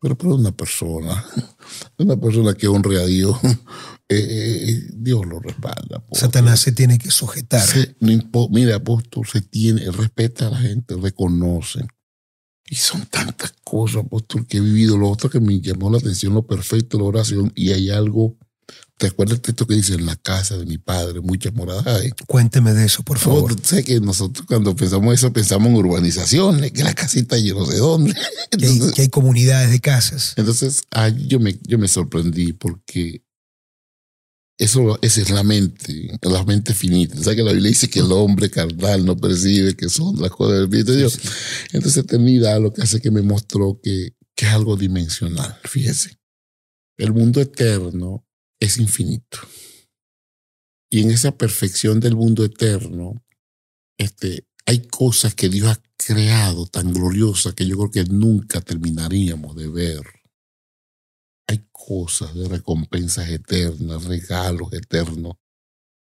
Pero 0.00 0.16
para 0.16 0.34
una 0.34 0.52
persona, 0.52 1.24
una 1.98 2.16
persona 2.16 2.54
que 2.54 2.68
honre 2.68 3.00
a 3.00 3.06
Dios, 3.06 3.36
eh, 4.08 4.16
eh, 4.16 4.90
Dios 4.94 5.26
lo 5.26 5.40
respalda. 5.40 6.04
Satanás 6.12 6.60
se 6.60 6.72
tiene 6.72 6.98
que 6.98 7.10
sujetar. 7.10 7.66
mira, 8.00 8.76
apóstol, 8.76 9.26
se 9.26 9.40
tiene, 9.40 9.90
respeta 9.90 10.46
a 10.46 10.50
la 10.50 10.58
gente, 10.58 10.94
reconoce. 10.96 11.80
Y 12.70 12.76
son 12.76 13.06
tantas 13.06 13.54
cosas, 13.64 14.04
apóstol, 14.04 14.46
que 14.46 14.58
he 14.58 14.60
vivido. 14.60 14.98
Lo 14.98 15.08
otro 15.08 15.30
que 15.30 15.40
me 15.40 15.60
llamó 15.60 15.90
la 15.90 15.98
atención, 15.98 16.34
lo 16.34 16.46
perfecto, 16.46 16.98
la 16.98 17.04
oración. 17.04 17.50
Y 17.56 17.72
hay 17.72 17.90
algo, 17.90 18.36
¿te 18.98 19.06
acuerdas 19.06 19.36
el 19.36 19.40
texto 19.40 19.66
que 19.66 19.74
dice 19.74 19.94
en 19.94 20.06
la 20.06 20.16
casa 20.16 20.58
de 20.58 20.66
mi 20.66 20.76
padre? 20.76 21.20
Muchas 21.20 21.54
moradas 21.54 21.86
hay. 21.86 22.10
Cuénteme 22.26 22.74
de 22.74 22.84
eso, 22.84 23.02
por 23.04 23.18
favor. 23.18 23.56
sé 23.62 23.84
que 23.84 24.00
nosotros 24.00 24.44
cuando 24.46 24.74
pensamos 24.74 25.14
eso, 25.14 25.32
pensamos 25.32 25.68
en 25.68 25.76
urbanizaciones, 25.76 26.72
que 26.72 26.82
la 26.82 26.94
casita 26.94 27.38
yo 27.38 27.54
no 27.54 27.64
sé 27.64 27.78
dónde. 27.78 28.14
que, 28.94 29.02
hay, 29.02 29.08
comunidades 29.08 29.70
de 29.70 29.80
casas. 29.80 30.34
Entonces, 30.36 30.82
yo, 31.26 31.38
me, 31.38 31.56
yo 31.62 31.78
me 31.78 31.86
sorprendí 31.86 32.52
porque 32.52 33.22
eso, 34.58 34.98
esa 35.00 35.20
es 35.20 35.30
la 35.30 35.44
mente, 35.44 36.18
la 36.20 36.44
mente 36.44 36.74
finita. 36.74 37.18
O 37.18 37.22
sea 37.22 37.36
que 37.36 37.44
la 37.44 37.52
Biblia 37.52 37.68
dice 37.68 37.88
que 37.88 38.00
el 38.00 38.10
hombre 38.10 38.50
carnal 38.50 39.04
no 39.04 39.16
percibe 39.16 39.74
que 39.74 39.88
son 39.88 40.20
las 40.20 40.32
cosas 40.32 40.54
del 40.54 40.64
Espíritu 40.64 40.92
de 40.92 40.98
Dios. 40.98 41.20
Entonces, 41.72 42.02
eternidad 42.02 42.60
lo 42.60 42.72
que 42.72 42.82
hace 42.82 43.00
que 43.00 43.12
me 43.12 43.22
mostró 43.22 43.80
que, 43.80 44.16
que 44.34 44.46
es 44.46 44.52
algo 44.52 44.76
dimensional. 44.76 45.56
Fíjese. 45.62 46.18
El 46.96 47.12
mundo 47.12 47.40
eterno 47.40 48.24
es 48.60 48.78
infinito. 48.78 49.38
Y 50.90 51.02
en 51.02 51.10
esa 51.10 51.36
perfección 51.36 52.00
del 52.00 52.16
mundo 52.16 52.44
eterno, 52.44 53.22
este, 53.98 54.46
hay 54.66 54.86
cosas 54.86 55.34
que 55.34 55.48
Dios 55.48 55.68
ha 55.68 55.82
creado 55.96 56.66
tan 56.66 56.92
gloriosas 56.92 57.54
que 57.54 57.66
yo 57.66 57.76
creo 57.76 57.90
que 57.90 58.04
nunca 58.04 58.60
terminaríamos 58.60 59.56
de 59.56 59.68
ver 59.68 60.18
hay 61.48 61.66
cosas 61.72 62.34
de 62.34 62.46
recompensas 62.46 63.28
eternas, 63.30 64.04
regalos 64.04 64.72
eternos, 64.72 65.36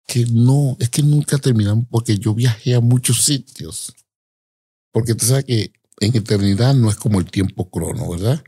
que 0.07 0.25
no, 0.25 0.77
es 0.79 0.89
que 0.89 1.03
nunca 1.03 1.37
terminan 1.37 1.85
porque 1.85 2.17
yo 2.17 2.33
viajé 2.33 2.75
a 2.75 2.79
muchos 2.79 3.23
sitios. 3.23 3.93
Porque 4.91 5.15
tú 5.15 5.25
sabes 5.25 5.45
que 5.45 5.73
en 5.99 6.15
eternidad 6.15 6.73
no 6.73 6.89
es 6.89 6.95
como 6.95 7.19
el 7.19 7.29
tiempo 7.29 7.69
crono, 7.69 8.09
¿verdad? 8.09 8.43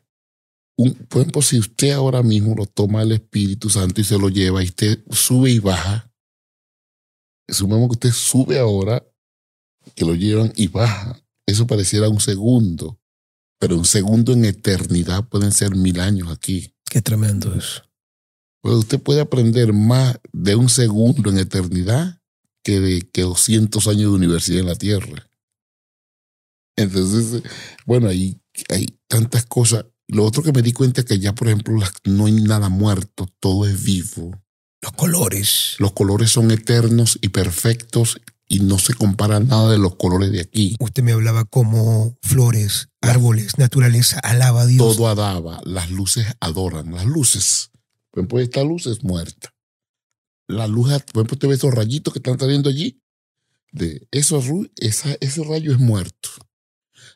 Un, 0.78 0.94
por 0.94 1.22
ejemplo, 1.22 1.42
si 1.42 1.58
usted 1.58 1.92
ahora 1.92 2.22
mismo 2.22 2.54
lo 2.56 2.66
toma 2.66 3.02
el 3.02 3.14
Espíritu 3.14 3.70
Santo 3.70 4.02
y 4.02 4.04
se 4.04 4.18
lo 4.18 4.30
lleva 4.30 4.64
y 4.64 4.68
usted 4.68 5.04
sube 5.10 5.52
y 5.52 5.60
baja, 5.60 6.12
sumemos 7.48 7.88
que 7.90 7.94
usted 7.94 8.12
sube 8.12 8.60
ahora, 8.60 9.06
que 9.96 10.06
lo 10.06 10.16
llevan 10.16 10.52
y 10.56 10.68
baja. 10.68 11.22
Eso 11.46 11.68
pareciera 11.68 12.10
un 12.10 12.20
segundo, 12.20 13.00
pero 13.60 13.78
un 13.78 13.86
segundo 13.86 14.34
en 14.34 14.46
eternidad 14.46 15.28
pueden 15.30 15.52
ser 15.52 15.76
mil 15.76 16.00
años 16.00 16.30
aquí. 16.30 16.74
Qué 16.90 17.02
tremendo 17.02 17.54
eso. 17.54 17.84
Pues 18.62 18.76
usted 18.76 19.00
puede 19.00 19.22
aprender 19.22 19.74
más 19.74 20.20
de 20.34 20.56
un 20.56 20.70
segundo 20.70 21.30
en 21.30 21.38
eternidad 21.38 22.20
que 22.64 22.80
de 22.80 23.02
que 23.04 23.22
200 23.22 23.88
años 23.88 24.12
de 24.12 24.18
universidad 24.18 24.62
en 24.62 24.66
la 24.66 24.76
Tierra. 24.76 25.30
Entonces, 26.76 27.44
bueno, 27.86 28.10
ahí 28.10 28.42
hay 28.70 28.88
tantas 29.08 29.46
cosas. 29.46 29.86
Lo 30.08 30.24
otro 30.24 30.44
que 30.44 30.52
me 30.52 30.62
di 30.62 30.72
cuenta 30.72 31.02
es 31.02 31.06
que 31.06 31.20
ya, 31.20 31.34
por 31.34 31.48
ejemplo, 31.48 31.80
no 32.04 32.26
hay 32.26 32.34
nada 32.34 32.70
muerto, 32.70 33.28
todo 33.40 33.68
es 33.68 33.84
vivo. 33.84 34.32
Los 34.82 34.92
colores. 34.94 35.76
Los 35.80 35.94
colores 35.94 36.30
son 36.30 36.52
eternos 36.52 37.18
y 37.22 37.30
perfectos 37.30 38.22
y 38.48 38.60
no 38.60 38.78
se 38.78 38.94
compara 38.94 39.40
nada 39.40 39.72
de 39.72 39.80
los 39.80 39.96
colores 39.96 40.32
de 40.32 40.42
aquí. 40.42 40.76
Usted 40.80 41.02
me 41.02 41.14
hablaba 41.14 41.46
como 41.46 42.18
flores, 42.22 42.90
árboles, 43.02 43.58
naturaleza, 43.58 44.20
alaba 44.20 44.62
a 44.62 44.66
Dios. 44.68 44.96
Todo 44.96 45.08
alaba, 45.10 45.60
las 45.66 45.90
luces 45.90 46.28
adoran, 46.40 46.94
las 46.94 47.06
luces. 47.06 47.72
Por 48.12 48.20
ejemplo, 48.22 48.40
esta 48.40 48.64
luz 48.64 48.86
es 48.86 49.04
muerta. 49.04 49.54
La 50.48 50.68
luz, 50.68 50.90
por 51.12 51.22
ejemplo, 51.22 51.34
usted 51.34 51.48
ve 51.48 51.56
esos 51.56 51.74
rayitos 51.74 52.14
que 52.14 52.20
están 52.20 52.38
saliendo 52.38 52.70
allí. 52.70 53.02
De 53.72 54.08
esa, 54.12 54.38
ese 55.20 55.44
rayo 55.44 55.72
es 55.72 55.80
muerto. 55.80 56.30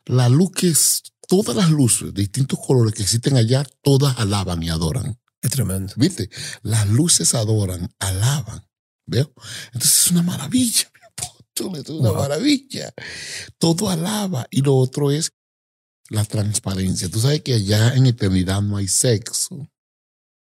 La 0.06 0.28
luz 0.28 0.52
que 0.52 0.70
es, 0.70 1.04
todas 1.30 1.56
las 1.56 1.70
luces 1.70 2.14
de 2.14 2.22
distintos 2.24 2.60
colores 2.60 2.94
que 2.94 3.04
existen 3.04 3.38
allá, 3.38 3.66
todas 3.84 4.18
alaban 4.20 4.62
y 4.64 4.70
adoran. 4.70 5.18
Es 5.42 5.52
tremendo. 5.52 5.94
¿Viste? 5.96 6.30
Las 6.64 6.90
luces 6.90 7.34
adoran, 7.36 7.90
alaban. 8.00 8.68
¿Veo? 9.06 9.34
Entonces 9.74 10.06
es 10.06 10.12
una 10.12 10.24
maravilla, 10.24 10.92
mi 10.94 11.00
apóstol, 11.08 11.80
es 11.80 11.90
una 11.90 12.10
Wow. 12.12 12.20
maravilla. 12.20 12.94
Todo 13.58 13.90
alaba. 13.90 14.48
Y 14.52 14.62
lo 14.62 14.76
otro 14.76 15.12
es 15.12 15.32
la 16.10 16.26
transparencia. 16.26 17.10
Tú 17.10 17.20
sabes 17.20 17.42
que 17.42 17.54
allá 17.54 17.94
en 17.96 18.08
eternidad 18.08 18.62
no 18.62 18.78
hay 18.78 18.88
sexo. 18.88 19.70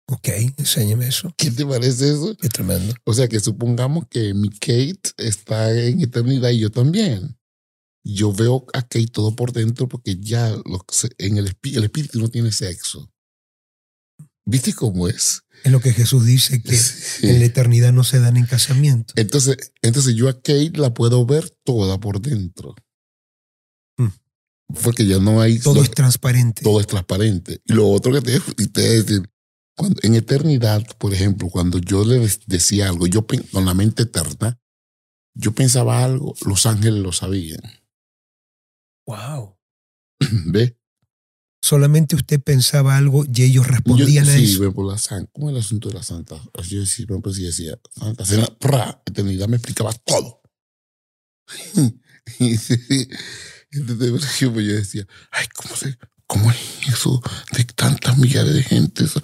Ok, 0.07 0.27
enséñame 0.57 1.07
eso. 1.07 1.33
¿Qué 1.37 1.51
te 1.51 1.65
parece 1.65 2.09
eso? 2.09 2.35
Es 2.41 2.49
tremendo. 2.49 2.93
O 3.05 3.13
sea 3.13 3.27
que 3.29 3.39
supongamos 3.39 4.07
que 4.09 4.33
mi 4.33 4.49
Kate 4.49 5.11
está 5.17 5.71
en 5.73 6.01
eternidad 6.01 6.49
y 6.49 6.59
yo 6.59 6.69
también. 6.71 7.37
Yo 8.03 8.33
veo 8.33 8.65
a 8.73 8.81
Kate 8.81 9.07
todo 9.07 9.35
por 9.35 9.53
dentro 9.53 9.87
porque 9.87 10.17
ya 10.19 10.49
lo 10.49 10.85
en 11.17 11.37
el, 11.37 11.47
espíritu 11.47 12.19
no 12.19 12.29
tiene 12.29 12.51
sexo. 12.51 13.11
¿Viste 14.45 14.73
cómo 14.73 15.07
es? 15.07 15.43
Es 15.63 15.71
lo 15.71 15.79
que 15.79 15.93
Jesús 15.93 16.25
dice 16.25 16.63
que 16.63 16.75
Sí. 16.75 17.29
en 17.29 17.39
la 17.39 17.45
eternidad 17.45 17.93
no 17.93 18.03
se 18.03 18.19
dan 18.19 18.37
en 18.37 18.47
casamiento. 18.47 19.13
Entonces, 19.15 19.71
entonces 19.83 20.15
yo 20.15 20.29
a 20.29 20.33
Kate 20.33 20.71
la 20.75 20.93
puedo 20.93 21.25
ver 21.25 21.49
toda 21.63 21.99
por 21.99 22.19
dentro. 22.19 22.73
Mm. 23.97 24.07
Porque 24.83 25.05
ya 25.05 25.19
no 25.19 25.39
hay... 25.39 25.59
Todo 25.59 25.83
es 25.83 25.91
transparente. 25.91 26.63
todo 26.63 26.79
es 26.79 26.87
transparente. 26.87 27.61
Y 27.65 27.73
lo 27.73 27.87
otro 27.89 28.11
que 28.13 28.21
te, 28.21 28.39
te 28.67 29.21
cuando, 29.75 29.99
en 30.03 30.15
eternidad, 30.15 30.85
por 30.97 31.13
ejemplo, 31.13 31.49
cuando 31.49 31.77
yo 31.77 32.03
le 32.03 32.27
decía 32.47 32.89
algo, 32.89 33.07
yo 33.07 33.25
con 33.25 33.65
la 33.65 33.73
mente 33.73 34.03
eterna, 34.03 34.59
yo 35.33 35.53
pensaba 35.53 36.03
algo, 36.03 36.33
los 36.45 36.65
ángeles 36.65 37.01
lo 37.01 37.11
sabían. 37.11 37.61
Wow. 39.15 39.57
¿Ves? 40.47 40.73
Solamente 41.63 42.15
usted 42.15 42.41
pensaba 42.41 42.97
algo 42.97 43.23
y 43.31 43.43
ellos 43.43 43.65
Yo, 43.67 43.71
respondían 43.71 44.27
a 44.27 44.35
sí, 44.35 44.45
eso. 44.45 44.61
ve 44.61 44.71
por 44.71 44.91
la 44.91 44.97
santa. 44.97 45.29
¿Cómo 45.33 45.49
es 45.49 45.55
el 45.55 45.61
asunto 45.61 45.89
de 45.89 45.95
la 45.95 46.03
santa? 46.03 46.35
Yo 46.67 46.79
decía, 46.79 47.05
por 47.05 47.15
ejemplo, 47.15 47.33
si 47.33 47.43
decía, 47.43 47.79
Santa 47.97 48.25
Cena, 48.25 48.47
pra, 48.59 49.01
eternidad 49.05 49.47
me 49.47 49.57
explicaba 49.57 49.93
todo. 49.93 50.41
Y 52.39 52.55
sí, 52.55 52.77
entonces, 53.71 54.39
yo 54.39 54.51
decía, 54.51 55.07
ay, 55.31 55.47
¿cómo 55.55 55.75
se, 55.75 55.97
cómo 56.27 56.51
es 56.51 56.57
eso 56.87 57.19
de 57.57 57.63
tantas 57.65 58.15
millares 58.19 58.53
de 58.53 58.61
gente? 58.63 59.03
Eso- 59.05 59.21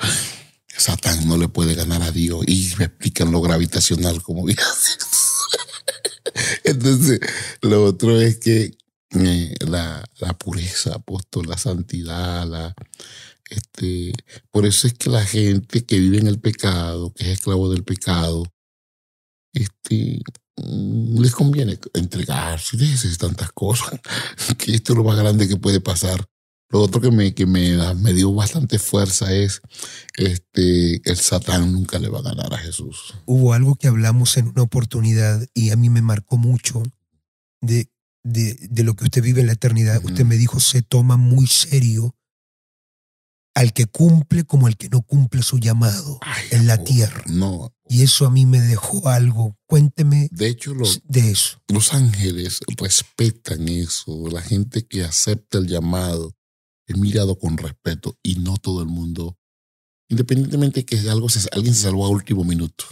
Satán 0.77 1.27
no 1.27 1.37
le 1.37 1.47
puede 1.47 1.73
ganar 1.75 2.01
a 2.01 2.11
Dios. 2.11 2.43
Y 2.47 2.73
me 2.79 2.85
explican 2.85 3.31
lo 3.31 3.41
gravitacional 3.41 4.21
como 4.23 4.43
bien. 4.45 4.57
Entonces, 6.63 7.19
lo 7.61 7.83
otro 7.83 8.19
es 8.19 8.37
que 8.37 8.77
eh, 9.11 9.55
la, 9.67 10.03
la 10.19 10.33
pureza, 10.37 10.95
apóstol, 10.95 11.47
la 11.47 11.57
santidad, 11.57 12.45
la, 12.47 12.75
este, 13.49 14.13
por 14.51 14.65
eso 14.65 14.87
es 14.87 14.93
que 14.93 15.09
la 15.09 15.23
gente 15.23 15.85
que 15.85 15.99
vive 15.99 16.17
en 16.17 16.27
el 16.27 16.39
pecado, 16.39 17.13
que 17.13 17.23
es 17.23 17.29
esclavo 17.39 17.69
del 17.69 17.83
pecado, 17.83 18.45
este, 19.53 20.21
mm, 20.57 21.19
les 21.21 21.33
conviene 21.33 21.79
entregarse, 21.93 22.77
déjese 22.77 23.09
de 23.09 23.17
tantas 23.17 23.51
cosas, 23.51 23.99
que 24.57 24.75
esto 24.75 24.93
es 24.93 24.97
lo 24.97 25.03
más 25.03 25.17
grande 25.17 25.47
que 25.47 25.57
puede 25.57 25.79
pasar. 25.79 26.25
Lo 26.69 26.81
otro 26.81 26.99
que 26.99 27.11
me, 27.11 27.33
que 27.33 27.45
me, 27.45 27.77
me 27.95 28.11
dio 28.11 28.33
bastante 28.33 28.77
fuerza 28.77 29.33
es, 29.33 29.61
este, 30.17 31.01
el 31.09 31.15
Satán 31.15 31.71
nunca 31.71 31.97
le 31.97 32.09
va 32.09 32.19
a 32.19 32.23
ganar 32.23 32.53
a 32.53 32.57
Jesús. 32.57 33.13
Hubo 33.25 33.53
algo 33.53 33.75
que 33.75 33.87
hablamos 33.87 34.35
en 34.35 34.49
una 34.49 34.63
oportunidad 34.63 35.47
y 35.53 35.69
a 35.69 35.77
mí 35.77 35.89
me 35.89 36.01
marcó 36.01 36.35
mucho 36.35 36.83
de, 37.61 37.89
de, 38.23 38.55
de 38.55 38.83
lo 38.83 38.95
que 38.95 39.05
usted 39.05 39.21
vive 39.23 39.41
en 39.41 39.47
la 39.47 39.53
eternidad. 39.53 40.03
Usted 40.03 40.25
me 40.25 40.37
dijo, 40.37 40.59
se 40.59 40.81
toma 40.81 41.17
muy 41.17 41.47
serio 41.47 42.15
al 43.57 43.73
que 43.73 43.87
cumple 43.87 44.43
como 44.43 44.67
el 44.67 44.77
que 44.77 44.87
no 44.87 45.01
cumple 45.01 45.41
su 45.41 45.57
llamado 45.57 46.19
Ay, 46.21 46.45
en 46.51 46.67
la 46.67 46.73
amor, 46.73 46.85
tierra. 46.85 47.23
No, 47.27 47.73
Y 47.89 48.03
eso 48.03 48.27
a 48.27 48.29
mí 48.29 48.45
me 48.45 48.61
dejó 48.61 49.07
algo. 49.09 49.57
Cuénteme 49.65 50.29
de 50.31 50.47
hecho, 50.47 50.75
los, 50.75 51.01
de 51.05 51.31
eso. 51.31 51.59
los 51.67 51.91
ángeles 51.95 52.59
respetan 52.77 53.67
eso. 53.67 54.27
La 54.29 54.43
gente 54.43 54.85
que 54.85 55.03
acepta 55.03 55.57
el 55.57 55.65
llamado 55.65 56.35
es 56.85 56.97
mirado 56.97 57.39
con 57.39 57.57
respeto 57.57 58.15
y 58.21 58.35
no 58.35 58.57
todo 58.57 58.81
el 58.83 58.87
mundo. 58.89 59.39
Independientemente 60.07 60.85
que 60.85 60.99
algo 61.09 61.27
se, 61.27 61.49
alguien 61.51 61.73
se 61.73 61.81
salvó 61.81 62.05
a 62.05 62.09
último 62.09 62.43
minuto. 62.43 62.85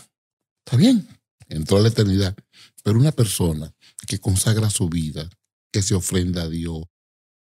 Está 0.65 0.78
bien, 0.78 1.07
entró 1.47 1.78
a 1.78 1.82
la 1.82 1.89
eternidad. 1.89 2.36
Pero 2.84 2.97
una 2.97 3.11
persona 3.11 3.71
que 4.05 4.19
consagra 4.19 4.69
su 4.69 4.89
vida, 4.89 5.29
que 5.71 5.81
se 5.81 5.95
ofrenda 5.95 6.43
a 6.43 6.49
Dios, 6.49 6.83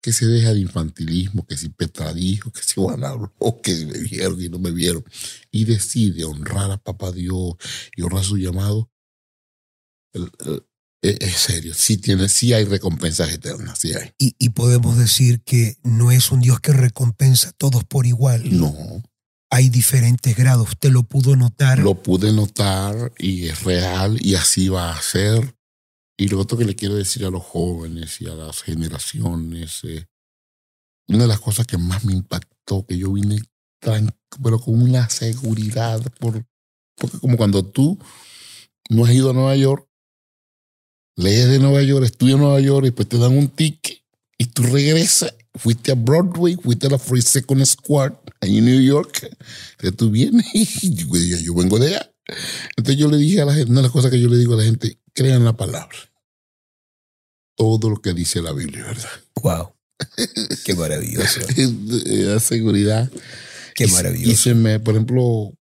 que 0.01 0.11
se 0.11 0.25
deja 0.25 0.53
de 0.53 0.59
infantilismo, 0.59 1.45
que 1.45 1.55
si 1.55 1.69
Petra 1.69 2.13
dijo, 2.13 2.51
que 2.51 2.61
si 2.61 2.81
habló, 2.81 3.31
que 3.63 3.85
me 3.85 3.99
vieron 3.99 4.41
y 4.41 4.49
no 4.49 4.59
me 4.59 4.71
vieron, 4.71 5.03
y 5.51 5.65
decide 5.65 6.25
honrar 6.25 6.71
a 6.71 6.77
Papá 6.77 7.11
Dios 7.11 7.55
y 7.95 8.01
honrar 8.01 8.23
su 8.23 8.37
llamado, 8.37 8.89
es, 11.01 11.17
es 11.19 11.35
serio, 11.35 11.73
sí, 11.73 11.97
tiene, 11.97 12.29
sí 12.29 12.53
hay 12.53 12.65
recompensas 12.65 13.31
eternas, 13.31 13.79
sí 13.79 13.93
hay. 13.93 14.11
Y, 14.17 14.35
y 14.39 14.49
podemos 14.49 14.97
decir 14.97 15.41
que 15.43 15.77
no 15.83 16.11
es 16.11 16.31
un 16.31 16.41
Dios 16.41 16.59
que 16.59 16.71
recompensa 16.73 17.49
a 17.49 17.53
todos 17.53 17.83
por 17.83 18.05
igual. 18.05 18.41
No, 18.57 18.73
Hay 19.49 19.69
diferentes 19.69 20.35
grados. 20.35 20.69
Usted 20.69 20.91
lo 20.91 21.03
pudo 21.03 21.35
notar. 21.35 21.79
lo 21.79 22.01
pude 22.01 22.31
notar 22.31 23.11
y 23.17 23.47
es 23.47 23.63
real 23.63 24.17
y 24.21 24.35
así 24.35 24.69
va 24.69 24.95
a 24.95 25.01
ser. 25.01 25.55
Y 26.23 26.29
lo 26.29 26.39
otro 26.39 26.57
que 26.57 26.63
le 26.63 26.73
quiero 26.73 26.95
decir 26.95 27.25
a 27.25 27.29
los 27.29 27.43
jóvenes 27.43 28.21
y 28.21 28.27
a 28.27 28.33
las 28.33 28.61
generaciones, 28.61 29.83
eh, 29.83 30.05
una 31.09 31.23
de 31.23 31.27
las 31.27 31.41
cosas 31.41 31.67
que 31.67 31.77
más 31.77 32.05
me 32.05 32.13
impactó, 32.13 32.85
que 32.85 32.97
yo 32.97 33.11
vine 33.11 33.41
tranquilo, 33.81 34.17
pero 34.41 34.57
con 34.57 34.81
una 34.81 35.09
seguridad, 35.09 36.01
por, 36.21 36.45
porque 36.95 37.19
como 37.19 37.35
cuando 37.35 37.65
tú 37.65 37.99
no 38.89 39.03
has 39.03 39.11
ido 39.11 39.31
a 39.31 39.33
Nueva 39.33 39.53
York, 39.57 39.85
lees 41.17 41.49
de 41.49 41.59
Nueva 41.59 41.83
York, 41.83 42.05
estudias 42.05 42.35
en 42.35 42.43
Nueva 42.43 42.61
York 42.61 42.85
y 42.85 42.91
pues 42.91 43.09
te 43.09 43.17
dan 43.17 43.37
un 43.37 43.49
ticket 43.49 44.01
y 44.37 44.45
tú 44.45 44.63
regresas, 44.63 45.35
fuiste 45.55 45.91
a 45.91 45.95
Broadway, 45.95 46.55
fuiste 46.55 46.87
a 46.87 46.91
la 46.91 46.99
Free 46.99 47.21
Second 47.21 47.65
Square 47.65 48.15
en 48.39 48.63
New 48.63 48.79
York, 48.79 49.29
tú 49.97 50.09
vienes 50.09 50.45
y 50.53 51.43
yo 51.43 51.53
vengo 51.53 51.77
de 51.79 51.87
allá. 51.87 52.13
Entonces 52.77 52.95
yo 52.95 53.09
le 53.09 53.17
dije 53.17 53.41
a 53.41 53.45
la 53.45 53.53
gente, 53.53 53.69
una 53.69 53.81
de 53.81 53.87
las 53.87 53.91
cosas 53.91 54.09
que 54.09 54.21
yo 54.21 54.29
le 54.29 54.37
digo 54.37 54.53
a 54.53 54.57
la 54.57 54.63
gente, 54.63 54.97
crean 55.13 55.43
la 55.43 55.57
palabra. 55.57 56.12
Todo 57.55 57.89
lo 57.89 58.01
que 58.01 58.13
dice 58.13 58.41
la 58.41 58.51
Biblia, 58.53 58.83
¿verdad? 58.85 59.09
Wow. 59.41 59.73
Qué 60.65 60.73
maravilloso. 60.75 61.39
La 62.05 62.39
seguridad. 62.39 63.09
Qué 63.75 63.85
Y- 63.85 63.87
Y 63.87 63.91
maravilloso. 63.91 64.43
se 64.43 64.53
me, 64.55 64.79
por 64.79 64.95
ejemplo, 64.95 65.53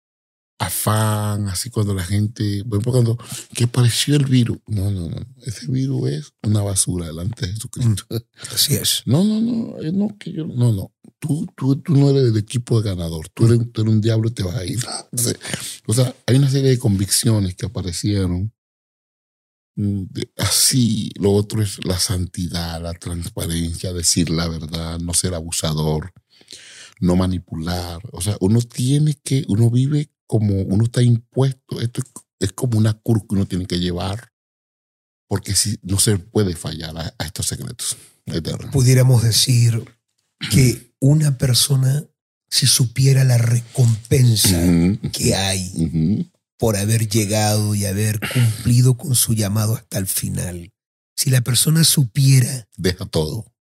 afán, 0.58 1.48
así 1.48 1.70
cuando 1.70 1.92
la 1.94 2.04
gente, 2.04 2.62
por 2.64 2.78
ejemplo, 2.80 2.92
cuando 2.92 3.18
que 3.54 3.64
apareció 3.64 4.16
el 4.16 4.24
virus. 4.26 4.58
No, 4.66 4.90
no, 4.90 5.08
no. 5.10 5.16
Ese 5.44 5.66
virus 5.66 6.08
es 6.10 6.32
una 6.42 6.62
basura 6.62 7.06
delante 7.06 7.46
de 7.46 7.52
Jesucristo. 7.52 8.04
Así 8.52 8.74
es. 8.74 9.02
No, 9.06 9.22
no, 9.24 9.40
no, 9.40 9.80
eh, 9.82 9.92
no, 9.92 10.16
que 10.18 10.32
yo, 10.32 10.46
no, 10.46 10.72
no. 10.72 10.92
Tú, 11.18 11.46
tú, 11.56 11.76
tú 11.76 11.94
no 11.96 12.10
eres 12.10 12.24
del 12.24 12.36
equipo 12.38 12.80
de 12.80 12.88
ganador. 12.90 13.28
Tú 13.34 13.46
eres, 13.46 13.60
tú 13.72 13.82
eres 13.82 13.92
un 13.94 14.00
diablo 14.00 14.28
y 14.28 14.32
te 14.32 14.42
vas 14.42 14.56
a 14.56 14.64
ir. 14.64 14.78
O 15.86 15.92
sea, 15.94 16.14
hay 16.26 16.36
una 16.36 16.50
serie 16.50 16.70
de 16.70 16.78
convicciones 16.78 17.54
que 17.54 17.66
aparecieron. 17.66 18.52
Mm, 19.76 20.04
así, 20.38 21.10
lo 21.18 21.32
otro 21.32 21.62
es 21.62 21.84
la 21.84 21.98
santidad, 21.98 22.80
la 22.80 22.94
transparencia, 22.94 23.92
decir 23.92 24.30
la 24.30 24.48
verdad, 24.48 24.98
no 24.98 25.14
ser 25.14 25.34
abusador, 25.34 26.12
no 27.00 27.16
manipular. 27.16 28.00
O 28.12 28.20
sea, 28.20 28.36
uno 28.40 28.60
tiene 28.60 29.14
que, 29.22 29.44
uno 29.48 29.70
vive 29.70 30.10
como 30.26 30.62
uno 30.62 30.84
está 30.84 31.02
impuesto. 31.02 31.80
Esto 31.80 32.02
es, 32.38 32.52
como 32.52 32.78
una 32.78 32.94
cruz 32.94 33.22
que 33.28 33.34
uno 33.34 33.46
tiene 33.46 33.66
que 33.66 33.78
llevar, 33.78 34.32
porque 35.28 35.54
si 35.54 35.78
no 35.82 35.98
se 35.98 36.18
puede 36.18 36.56
fallar 36.56 36.96
a, 36.96 37.14
a 37.18 37.24
estos 37.24 37.46
secretos 37.46 37.96
eternos. 38.26 38.72
Pudiéramos 38.72 39.22
decir 39.22 39.84
que 40.50 40.92
una 41.00 41.38
persona, 41.38 42.04
si 42.48 42.66
supiera 42.66 43.24
la 43.24 43.38
recompensa 43.38 44.60
que 45.12 45.34
hay. 45.34 46.28
Por 46.62 46.76
haber 46.76 47.08
llegado 47.08 47.74
y 47.74 47.86
haber 47.86 48.20
cumplido 48.20 48.96
con 48.96 49.16
su 49.16 49.34
llamado 49.34 49.74
hasta 49.74 49.98
el 49.98 50.06
final, 50.06 50.72
si 51.16 51.28
la 51.28 51.40
persona 51.40 51.82
supiera, 51.82 52.68
Deja 52.76 53.04
todo. 53.04 53.52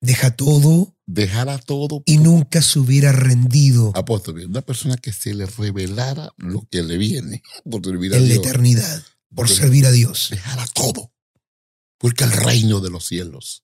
deja 0.00 0.34
todo 0.34 0.96
Dejar 1.04 1.50
a 1.50 1.58
todo. 1.58 2.02
y 2.06 2.16
nunca 2.16 2.62
se 2.62 2.78
hubiera 2.78 3.12
rendido 3.12 3.92
Apóstol, 3.94 4.46
una 4.46 4.62
persona 4.62 4.96
que 4.96 5.12
se 5.12 5.34
le 5.34 5.44
revelara 5.44 6.32
lo 6.38 6.66
que 6.70 6.82
le 6.82 6.96
viene 6.96 7.42
por 7.70 7.84
servir 7.84 8.14
a 8.14 8.16
en 8.16 8.22
la 8.22 8.28
Dios. 8.32 8.46
eternidad 8.46 9.02
por 9.28 9.46
Porque 9.46 9.54
servir 9.54 9.84
a 9.84 9.90
Dios. 9.90 10.28
Dejar 10.30 10.58
a 10.58 10.66
todo. 10.68 11.12
Porque 11.98 12.24
el 12.24 12.32
reino 12.32 12.80
de 12.80 12.88
los 12.88 13.04
cielos 13.06 13.62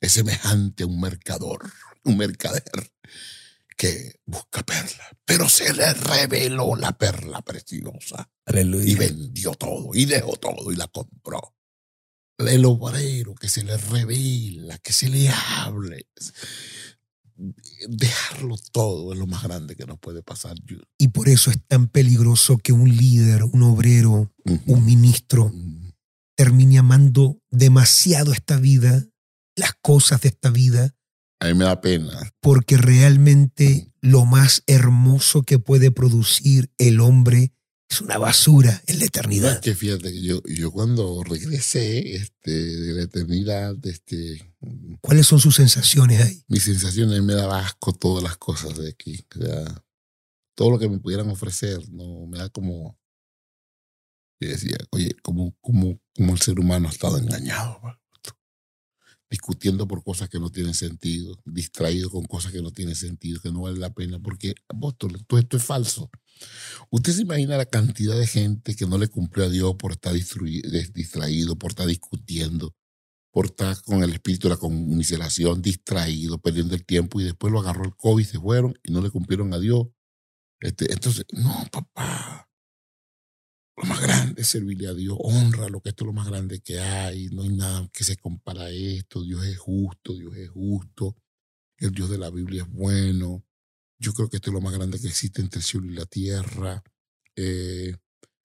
es 0.00 0.12
semejante 0.12 0.84
a 0.84 0.86
un 0.86 1.00
mercador, 1.00 1.68
un 2.04 2.16
mercader 2.16 2.62
que 3.80 4.20
busca 4.26 4.62
perla, 4.62 5.08
pero 5.24 5.48
se 5.48 5.72
le 5.72 5.94
reveló 5.94 6.76
la 6.76 6.92
perla 6.98 7.40
preciosa 7.40 8.30
y 8.46 8.94
vendió 8.94 9.54
todo 9.54 9.92
y 9.94 10.04
dejó 10.04 10.36
todo 10.36 10.70
y 10.70 10.76
la 10.76 10.86
compró. 10.88 11.56
El 12.36 12.66
obrero 12.66 13.34
que 13.34 13.48
se 13.48 13.64
le 13.64 13.78
revela, 13.78 14.76
que 14.80 14.92
se 14.92 15.08
le 15.08 15.30
hable. 15.30 16.06
dejarlo 17.88 18.56
todo 18.70 19.14
es 19.14 19.18
lo 19.18 19.26
más 19.26 19.44
grande 19.44 19.76
que 19.76 19.86
nos 19.86 19.98
puede 19.98 20.22
pasar. 20.22 20.56
Y 20.98 21.08
por 21.08 21.30
eso 21.30 21.50
es 21.50 21.66
tan 21.66 21.88
peligroso 21.88 22.58
que 22.58 22.72
un 22.72 22.94
líder, 22.94 23.44
un 23.44 23.62
obrero, 23.62 24.30
un 24.66 24.84
ministro 24.84 25.50
termine 26.36 26.76
amando 26.76 27.40
demasiado 27.48 28.34
esta 28.34 28.58
vida, 28.58 29.06
las 29.56 29.72
cosas 29.80 30.20
de 30.20 30.28
esta 30.28 30.50
vida. 30.50 30.94
A 31.40 31.46
mí 31.46 31.54
me 31.54 31.64
da 31.64 31.80
pena. 31.80 32.12
Porque 32.40 32.76
realmente 32.76 33.90
lo 34.00 34.26
más 34.26 34.62
hermoso 34.66 35.42
que 35.42 35.58
puede 35.58 35.90
producir 35.90 36.70
el 36.78 37.00
hombre 37.00 37.54
es 37.88 38.00
una 38.00 38.18
basura 38.18 38.82
en 38.86 39.00
la 39.00 39.06
eternidad. 39.06 39.60
que 39.60 39.74
fíjate, 39.74 40.22
yo, 40.22 40.42
yo 40.44 40.70
cuando 40.70 41.24
regresé 41.24 42.14
este, 42.14 42.50
de 42.50 42.92
la 42.92 43.02
eternidad, 43.02 43.74
este, 43.84 44.54
¿cuáles 45.00 45.26
son 45.26 45.40
sus 45.40 45.56
sensaciones 45.56 46.20
ahí? 46.20 46.44
Mis 46.46 46.62
sensaciones 46.62 47.20
me 47.22 47.34
da 47.34 47.58
asco 47.58 47.92
todas 47.92 48.22
las 48.22 48.36
cosas 48.36 48.78
de 48.78 48.90
aquí. 48.90 49.26
todo 50.54 50.70
lo 50.70 50.78
que 50.78 50.88
me 50.88 50.98
pudieran 50.98 51.30
ofrecer, 51.30 51.80
no 51.90 52.26
me 52.26 52.38
da 52.38 52.48
como. 52.48 52.96
Y 54.40 54.46
decía, 54.46 54.78
oye, 54.90 55.16
como, 55.22 55.56
como, 55.60 56.00
como 56.14 56.32
el 56.32 56.40
ser 56.40 56.60
humano 56.60 56.88
ha 56.88 56.92
estado 56.92 57.18
engañado, 57.18 57.80
discutiendo 59.30 59.86
por 59.86 60.02
cosas 60.02 60.28
que 60.28 60.40
no 60.40 60.50
tienen 60.50 60.74
sentido, 60.74 61.40
distraído 61.44 62.10
con 62.10 62.24
cosas 62.24 62.52
que 62.52 62.60
no 62.60 62.72
tienen 62.72 62.96
sentido, 62.96 63.40
que 63.40 63.52
no 63.52 63.62
vale 63.62 63.78
la 63.78 63.94
pena, 63.94 64.18
porque, 64.18 64.54
apóstol, 64.68 65.24
todo 65.26 65.38
esto 65.38 65.56
es 65.56 65.64
falso. 65.64 66.10
Usted 66.90 67.12
se 67.12 67.22
imagina 67.22 67.56
la 67.56 67.66
cantidad 67.66 68.18
de 68.18 68.26
gente 68.26 68.74
que 68.74 68.86
no 68.86 68.98
le 68.98 69.08
cumplió 69.08 69.46
a 69.46 69.48
Dios 69.48 69.76
por 69.76 69.92
estar 69.92 70.12
distraído, 70.12 71.56
por 71.56 71.70
estar 71.70 71.86
discutiendo, 71.86 72.74
por 73.30 73.46
estar 73.46 73.80
con 73.82 74.02
el 74.02 74.12
espíritu 74.12 74.48
de 74.48 74.54
la 74.54 74.60
conmiseración, 74.60 75.62
distraído, 75.62 76.38
perdiendo 76.40 76.74
el 76.74 76.84
tiempo 76.84 77.20
y 77.20 77.24
después 77.24 77.52
lo 77.52 77.60
agarró 77.60 77.84
el 77.84 77.94
COVID, 77.96 78.24
se 78.24 78.40
fueron 78.40 78.74
y 78.82 78.92
no 78.92 79.00
le 79.00 79.10
cumplieron 79.10 79.54
a 79.54 79.60
Dios. 79.60 79.86
Este, 80.60 80.92
entonces, 80.92 81.24
no, 81.32 81.66
papá. 81.70 82.49
Lo 83.80 83.88
más 83.88 84.00
grande 84.00 84.42
es 84.42 84.48
servirle 84.48 84.88
a 84.88 84.94
Dios, 84.94 85.16
honra 85.18 85.68
lo 85.68 85.80
que 85.80 85.90
esto 85.90 86.04
es 86.04 86.06
lo 86.06 86.12
más 86.12 86.26
grande 86.26 86.60
que 86.60 86.80
hay, 86.80 87.28
no 87.30 87.42
hay 87.42 87.48
nada 87.48 87.88
que 87.92 88.04
se 88.04 88.16
compara 88.16 88.64
a 88.64 88.70
esto, 88.70 89.22
Dios 89.22 89.44
es 89.46 89.58
justo, 89.58 90.14
Dios 90.16 90.36
es 90.36 90.50
justo, 90.50 91.16
el 91.78 91.92
Dios 91.92 92.10
de 92.10 92.18
la 92.18 92.30
Biblia 92.30 92.62
es 92.62 92.70
bueno, 92.70 93.42
yo 93.98 94.12
creo 94.12 94.28
que 94.28 94.36
esto 94.36 94.50
es 94.50 94.54
lo 94.54 94.60
más 94.60 94.74
grande 94.74 94.98
que 94.98 95.08
existe 95.08 95.40
entre 95.40 95.60
el 95.60 95.64
cielo 95.64 95.86
y 95.86 95.94
la 95.94 96.06
tierra. 96.06 96.82
Eh, 97.36 97.96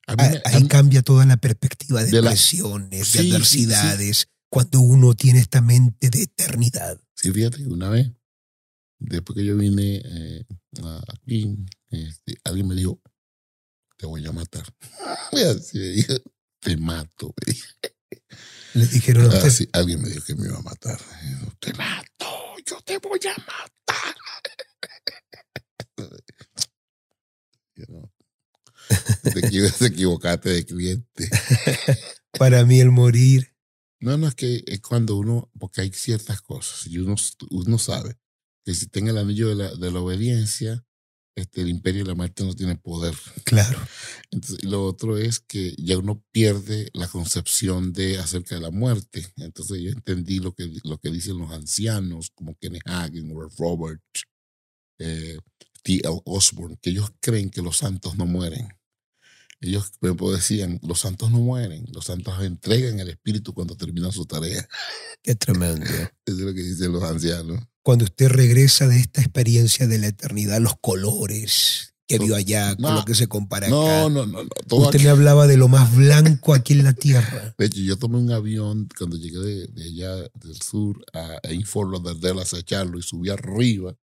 ahí, 0.08 0.68
cambia 0.68 1.02
toda 1.02 1.26
la 1.26 1.38
perspectiva 1.38 2.04
de, 2.04 2.22
presiones, 2.22 3.14
de 3.14 3.20
adversidades, 3.20 4.28
cuando 4.50 4.80
uno 4.80 5.16
tiene 5.16 5.40
esta 5.40 5.62
mente 5.62 6.10
de 6.10 6.24
eternidad. 6.24 7.00
Sí, 7.14 7.32
fíjate 7.32 7.66
una 7.68 7.90
vez, 7.90 8.12
después 9.00 9.36
que 9.36 9.46
yo 9.46 9.58
vine 9.58 10.02
eh, 10.04 10.46
aquí, 11.08 11.58
este, 11.90 12.36
alguien 12.44 12.68
me 12.68 12.76
dijo, 12.76 13.02
te 13.98 14.06
voy 14.06 14.26
a 14.26 14.32
matar. 14.32 14.66
te 16.60 16.78
mato. 16.78 17.34
Le 18.74 18.88
dijeron 18.88 19.32
a 19.32 19.44
usted. 19.44 19.70
alguien 19.74 20.02
me 20.02 20.10
dijo 20.10 20.26
que 20.26 20.36
me 20.36 20.48
iba 20.48 20.58
a 20.58 20.62
matar. 20.62 21.00
Te 21.60 21.74
mato, 21.74 22.56
yo 22.66 22.82
te 22.82 22.98
voy 22.98 23.20
a 23.26 23.38
matar. 23.38 24.16
te, 29.34 29.88
equivocaste 29.88 30.50
de 30.50 30.66
cliente. 30.66 31.30
Para 32.38 32.66
mí 32.66 32.80
el 32.80 32.92
morir. 32.92 33.54
No, 34.00 34.18
no, 34.18 34.28
es 34.28 34.36
que 34.36 34.64
es 34.68 34.82
cuando 34.82 35.16
uno, 35.16 35.50
porque 35.58 35.82
hay 35.82 35.92
ciertas 35.92 36.42
cosas, 36.42 36.86
y 36.88 37.00
uno, 37.00 37.16
uno 37.50 37.78
sabe 37.78 38.18
que 38.64 38.76
si 38.76 38.88
tenga 38.88 39.12
el 39.12 39.18
anillo 39.18 39.50
de 39.50 39.56
la, 39.56 39.74
de 39.74 39.92
la 39.92 40.00
obediencia, 40.00 40.86
este, 41.36 41.62
el 41.62 41.70
imperio 41.70 42.04
de 42.04 42.10
la 42.10 42.16
muerte 42.16 42.44
no 42.44 42.56
tiene 42.56 42.78
poder. 42.78 43.14
Claro. 43.44 43.80
Entonces, 44.32 44.64
lo 44.64 44.86
otro 44.86 45.18
es 45.18 45.40
que 45.40 45.76
ya 45.78 45.98
uno 45.98 46.24
pierde 46.32 46.90
la 46.94 47.08
concepción 47.08 47.94
de 47.94 48.18
acerca 48.18 48.56
de 48.56 48.62
la 48.62 48.72
muerte. 48.72 49.28
Entonces 49.38 49.82
yo 49.82 49.92
entendí 49.92 50.40
lo 50.40 50.54
que, 50.54 50.72
lo 50.84 50.98
que 50.98 51.12
dicen 51.12 51.38
los 51.38 51.52
ancianos, 51.52 52.32
como 52.34 52.56
Kenneth 52.56 52.88
Hagen, 52.88 53.34
Robert, 53.58 54.02
eh, 55.00 55.38
T.L. 55.84 56.22
Osborne, 56.26 56.78
que 56.82 56.90
ellos 56.90 57.12
creen 57.20 57.50
que 57.50 57.62
los 57.62 57.78
santos 57.78 58.16
no 58.16 58.26
mueren. 58.26 58.70
Ellos 59.62 59.92
decían, 60.34 60.80
los 60.84 61.00
santos 61.00 61.32
no 61.32 61.40
mueren, 61.40 61.86
los 61.92 62.06
santos 62.06 62.42
entregan 62.44 63.00
el 63.00 63.10
espíritu 63.10 63.54
cuando 63.54 63.76
terminan 63.76 64.12
su 64.12 64.26
tarea. 64.26 64.68
Qué 65.24 65.36
tremendo. 65.36 65.86
Eso 66.26 66.38
es 66.38 66.40
lo 66.40 66.54
que 66.54 66.62
dicen 66.62 66.92
los 66.92 67.04
ancianos. 67.04 67.62
Cuando 67.82 68.06
usted 68.06 68.30
regresa 68.30 68.88
de 68.88 69.00
esta 69.00 69.22
experiencia 69.22 69.88
de 69.88 70.00
la 70.00 70.08
eternidad, 70.08 70.60
los 70.60 70.76
colores 70.80 71.94
que 72.08 72.20
vio 72.20 72.36
allá 72.36 72.76
con 72.76 72.94
lo 72.94 73.06
que 73.06 73.16
se 73.16 73.28
compara 73.28 73.68
no, 73.68 73.84
acá. 73.84 74.10
No, 74.10 74.26
no, 74.26 74.44
no. 74.44 74.78
Usted 74.78 75.02
me 75.02 75.10
hablaba 75.10 75.48
de 75.48 75.58
lo 75.58 75.68
más 75.68 75.96
blanco 75.96 76.54
aquí 76.54 76.74
en 76.74 76.84
la 76.84 76.94
tierra. 76.94 77.56
De 77.58 77.66
hecho, 77.66 77.80
yo 77.82 77.98
tomé 77.98 78.18
un 78.18 78.32
avión 78.32 78.88
cuando 78.98 79.18
llegué 79.18 79.40
de, 79.40 79.84
allá 79.84 80.16
del 80.34 80.62
sur 80.62 81.04
a, 81.14 81.40
a 81.44 81.54
Inforlo 81.54 82.00
de 82.00 82.30
a 82.30 82.60
echarlo 82.60 83.00
y 83.00 83.02
subí 83.02 83.30
arriba 83.30 83.96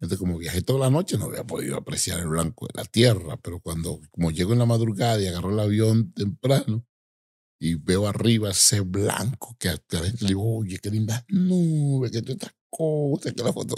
entonces, 0.00 0.18
como 0.18 0.38
viajé 0.38 0.62
toda 0.62 0.78
la 0.80 0.90
noche, 0.90 1.18
no 1.18 1.24
había 1.24 1.44
podido 1.44 1.76
apreciar 1.76 2.20
el 2.20 2.28
blanco 2.28 2.66
de 2.66 2.80
la 2.80 2.84
tierra, 2.84 3.36
pero 3.42 3.58
cuando, 3.58 4.00
como 4.10 4.30
llego 4.30 4.52
en 4.52 4.60
la 4.60 4.66
madrugada 4.66 5.20
y 5.20 5.26
agarro 5.26 5.50
el 5.50 5.58
avión 5.58 6.12
temprano 6.12 6.86
y 7.58 7.74
veo 7.74 8.06
arriba 8.06 8.50
ese 8.50 8.80
blanco 8.80 9.56
que 9.58 9.70
a 9.70 9.82
la 9.90 10.00
gente 10.04 10.22
le 10.22 10.28
digo, 10.28 10.58
oye, 10.58 10.78
qué 10.78 10.90
linda 10.90 11.24
nube, 11.28 12.12
qué 12.12 12.18
estas 12.18 12.54
cosas, 12.70 13.32
que 13.34 13.42
la 13.42 13.52
foto. 13.52 13.74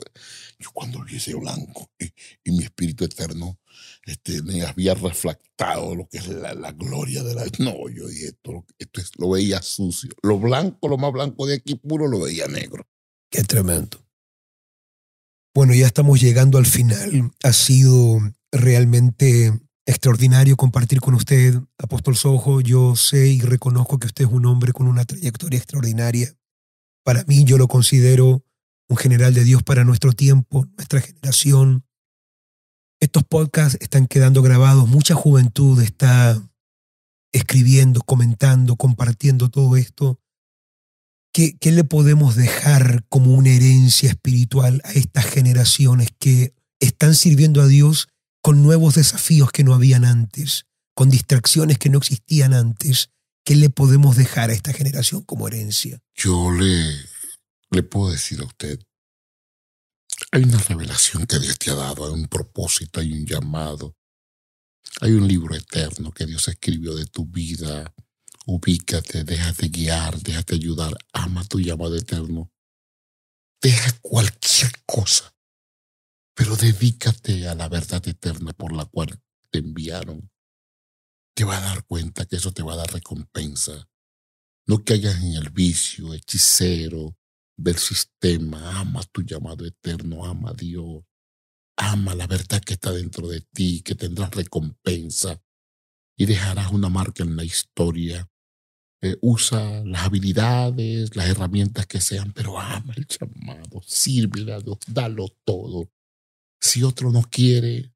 Yo 0.58 0.70
cuando 0.74 1.02
vi 1.04 1.16
ese 1.16 1.34
blanco 1.34 1.90
y, 1.98 2.50
mi 2.50 2.64
espíritu 2.64 3.04
eterno 3.04 3.58
este, 4.04 4.42
me 4.42 4.62
había 4.62 4.94
reflectado 4.94 5.94
lo 5.94 6.06
que 6.06 6.18
es 6.18 6.28
la, 6.28 6.52
la 6.52 6.72
gloria 6.72 7.22
de 7.22 7.34
la. 7.34 7.44
No, 7.60 7.88
yo 7.88 8.06
dije, 8.08 8.26
esto, 8.26 8.66
esto 8.78 9.00
es, 9.00 9.12
lo 9.18 9.30
veía 9.30 9.62
sucio. 9.62 10.10
Lo 10.22 10.38
blanco, 10.38 10.86
lo 10.88 10.98
más 10.98 11.12
blanco 11.12 11.46
de 11.46 11.54
aquí 11.54 11.76
puro, 11.76 12.08
lo 12.08 12.20
veía 12.20 12.46
negro. 12.46 12.86
Qué 13.30 13.42
tremendo. 13.42 14.09
Bueno, 15.52 15.74
ya 15.74 15.86
estamos 15.86 16.20
llegando 16.20 16.58
al 16.58 16.66
final. 16.66 17.32
Ha 17.42 17.52
sido 17.52 18.20
realmente 18.52 19.52
extraordinario 19.84 20.56
compartir 20.56 21.00
con 21.00 21.14
usted, 21.14 21.60
Apóstol 21.76 22.16
Sojo. 22.16 22.60
Yo 22.60 22.94
sé 22.94 23.28
y 23.28 23.40
reconozco 23.40 23.98
que 23.98 24.06
usted 24.06 24.26
es 24.26 24.30
un 24.30 24.46
hombre 24.46 24.72
con 24.72 24.86
una 24.86 25.04
trayectoria 25.04 25.58
extraordinaria. 25.58 26.32
Para 27.04 27.24
mí, 27.24 27.44
yo 27.44 27.58
lo 27.58 27.66
considero 27.66 28.44
un 28.88 28.96
general 28.96 29.34
de 29.34 29.42
Dios 29.42 29.64
para 29.64 29.84
nuestro 29.84 30.12
tiempo, 30.12 30.66
nuestra 30.76 31.00
generación. 31.00 31.84
Estos 33.00 33.24
podcasts 33.24 33.78
están 33.80 34.06
quedando 34.06 34.42
grabados. 34.42 34.88
Mucha 34.88 35.16
juventud 35.16 35.82
está 35.82 36.40
escribiendo, 37.32 38.02
comentando, 38.02 38.76
compartiendo 38.76 39.48
todo 39.48 39.76
esto. 39.76 40.20
¿Qué, 41.32 41.56
le 41.62 41.84
podemos 41.84 42.34
dejar 42.34 43.04
como 43.08 43.34
una 43.34 43.50
herencia 43.50 44.10
espiritual 44.10 44.82
a 44.84 44.92
estas 44.92 45.26
generaciones 45.26 46.08
que 46.18 46.54
están 46.80 47.14
sirviendo 47.14 47.62
a 47.62 47.68
Dios 47.68 48.08
con 48.42 48.62
nuevos 48.62 48.94
desafíos 48.94 49.52
que 49.52 49.62
no 49.62 49.74
habían 49.74 50.04
antes, 50.04 50.66
con 50.94 51.08
distracciones 51.08 51.78
que 51.78 51.88
no 51.88 51.98
existían 51.98 52.52
antes? 52.52 53.10
¿Qué 53.44 53.54
le 53.54 53.70
podemos 53.70 54.16
dejar 54.16 54.50
a 54.50 54.54
esta 54.54 54.72
generación 54.72 55.22
como 55.22 55.46
herencia? 55.46 56.00
Yo 56.16 56.50
le, 56.50 56.96
le 57.70 57.82
puedo 57.84 58.10
decir 58.10 58.40
a 58.40 58.44
usted, 58.44 58.80
hay 60.32 60.42
una 60.42 60.58
revelación 60.58 61.26
que 61.26 61.38
Dios 61.38 61.58
te 61.58 61.70
ha 61.70 61.74
dado, 61.74 62.06
hay 62.06 62.12
un 62.12 62.26
propósito, 62.26 63.00
hay 63.00 63.12
un 63.12 63.24
llamado, 63.24 63.96
hay 65.00 65.12
un 65.12 65.26
libro 65.26 65.54
eterno 65.54 66.10
que 66.10 66.26
Dios 66.26 66.48
escribió 66.48 66.94
de 66.94 67.06
tu 67.06 67.24
vida, 67.26 67.94
Ubícate, 68.46 69.24
déjate 69.24 69.68
guiar, 69.68 70.18
déjate 70.22 70.54
ayudar, 70.54 70.96
ama 71.12 71.44
tu 71.44 71.60
llamado 71.60 71.96
eterno. 71.96 72.50
Deja 73.62 73.92
cualquier 74.00 74.72
cosa, 74.86 75.36
pero 76.34 76.56
dedícate 76.56 77.46
a 77.48 77.54
la 77.54 77.68
verdad 77.68 78.06
eterna 78.08 78.52
por 78.54 78.72
la 78.72 78.86
cual 78.86 79.22
te 79.50 79.58
enviaron. 79.58 80.30
Te 81.34 81.44
va 81.44 81.58
a 81.58 81.60
dar 81.60 81.84
cuenta 81.84 82.24
que 82.26 82.36
eso 82.36 82.52
te 82.52 82.62
va 82.62 82.72
a 82.72 82.76
dar 82.76 82.92
recompensa. 82.92 83.88
No 84.66 84.84
caigas 84.84 85.22
en 85.22 85.34
el 85.34 85.50
vicio, 85.50 86.14
hechicero 86.14 87.16
del 87.56 87.76
sistema. 87.76 88.80
Ama 88.80 89.02
tu 89.12 89.22
llamado 89.22 89.66
eterno, 89.66 90.24
ama 90.24 90.50
a 90.50 90.54
Dios. 90.54 91.04
Ama 91.76 92.14
la 92.14 92.26
verdad 92.26 92.62
que 92.62 92.74
está 92.74 92.92
dentro 92.92 93.28
de 93.28 93.42
ti, 93.42 93.82
que 93.82 93.94
tendrás 93.94 94.30
recompensa 94.30 95.42
y 96.20 96.26
dejarás 96.26 96.70
una 96.70 96.90
marca 96.90 97.22
en 97.22 97.34
la 97.34 97.44
historia 97.44 98.30
eh, 99.02 99.16
usa 99.22 99.82
las 99.86 100.02
habilidades, 100.02 101.16
las 101.16 101.30
herramientas 101.30 101.86
que 101.86 102.02
sean, 102.02 102.34
pero 102.34 102.60
ama 102.60 102.92
el 102.94 103.06
llamado, 103.06 103.80
sirve 103.86 104.52
a 104.52 104.60
Dios, 104.60 104.76
dalo 104.86 105.28
todo. 105.46 105.90
Si 106.60 106.82
otro 106.82 107.10
no 107.10 107.22
quiere, 107.22 107.94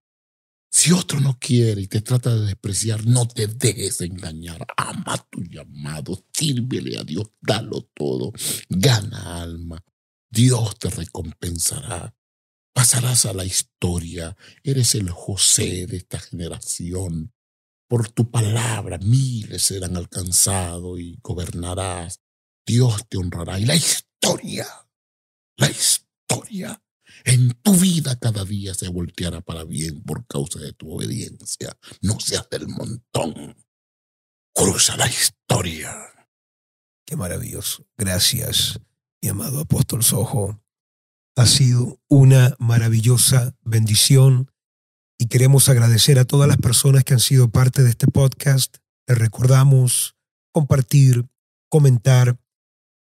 si 0.71 0.93
otro 0.93 1.21
no 1.21 1.39
quiere 1.39 1.83
y 1.83 1.87
te 1.87 2.01
trata 2.01 2.35
de 2.35 2.47
despreciar, 2.47 3.05
no 3.05 3.29
te 3.29 3.47
dejes 3.47 4.01
engañar. 4.01 4.67
Ama 4.79 5.19
tu 5.29 5.43
llamado, 5.43 6.25
sírvele 6.33 6.97
a 6.97 7.05
Dios, 7.05 7.31
dalo 7.43 7.83
todo, 7.93 8.33
gana 8.71 9.43
alma. 9.43 9.85
Dios 10.31 10.79
te 10.79 10.89
recompensará. 10.89 12.17
pasarás 12.73 13.27
a 13.27 13.35
la 13.35 13.45
historia. 13.45 14.35
Eres 14.63 14.95
el 14.95 15.11
José 15.11 15.87
de 15.87 15.99
esta 15.99 16.19
generación. 16.19 17.34
Por 17.95 18.11
tu 18.11 18.29
palabra 18.29 18.99
miles 18.99 19.63
serán 19.63 19.97
alcanzados 19.97 20.99
y 20.99 21.17
gobernarás. 21.23 22.21
Dios 22.67 23.07
te 23.09 23.19
honrará. 23.19 23.61
Y 23.61 23.67
la 23.67 23.77
historia, 23.77 24.67
la 25.57 25.71
historia 25.71 26.83
en 27.25 27.53
tu 27.63 27.73
vida 27.77 28.19
cada 28.19 28.45
día 28.45 28.75
se 28.75 28.89
volteará 28.89 29.43
para 29.43 29.63
bien 29.63 30.03
por 30.03 30.27
causa 30.27 30.59
de 30.59 30.73
tu 30.73 30.93
obediencia. 30.93 31.79
No 32.01 32.19
seas 32.19 32.49
del 32.51 32.67
montón. 32.67 33.65
Cruza 34.53 34.97
la 34.97 35.07
historia. 35.07 35.95
Qué 37.07 37.15
maravilloso. 37.15 37.87
Gracias, 37.97 38.81
mi 39.23 39.29
amado 39.29 39.61
apóstol 39.61 40.03
Sojo. 40.03 40.61
Ha 41.37 41.47
sido 41.47 42.01
una 42.09 42.57
maravillosa 42.59 43.57
bendición 43.63 44.51
y 45.19 45.27
queremos 45.27 45.69
agradecer 45.69 46.19
a 46.19 46.25
todas 46.25 46.49
las 46.49 46.57
personas 46.59 47.05
que 47.05 47.15
han 47.15 47.21
sido 47.21 47.49
parte 47.49 47.83
de 47.83 47.91
este 47.91 48.07
podcast. 48.07 48.79
Les 49.07 49.19
recordamos 49.19 50.17
compartir, 50.53 51.27
comentar 51.69 52.39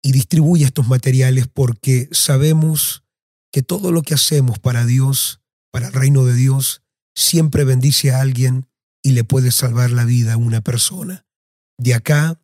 y 0.03 0.11
distribuir 0.11 0.65
estos 0.65 0.87
materiales 0.87 1.47
porque 1.47 2.09
sabemos 2.11 3.03
que 3.51 3.63
todo 3.63 3.91
lo 3.91 4.01
que 4.01 4.13
hacemos 4.13 4.59
para 4.59 4.85
Dios, 4.85 5.41
para 5.71 5.87
el 5.87 5.93
reino 5.93 6.25
de 6.25 6.35
Dios, 6.35 6.83
siempre 7.15 7.63
bendice 7.63 8.11
a 8.11 8.21
alguien 8.21 8.67
y 9.03 9.11
le 9.11 9.23
puede 9.23 9.51
salvar 9.51 9.91
la 9.91 10.03
vida 10.03 10.33
a 10.33 10.37
una 10.37 10.61
persona. 10.61 11.25
De 11.77 11.93
acá, 11.93 12.41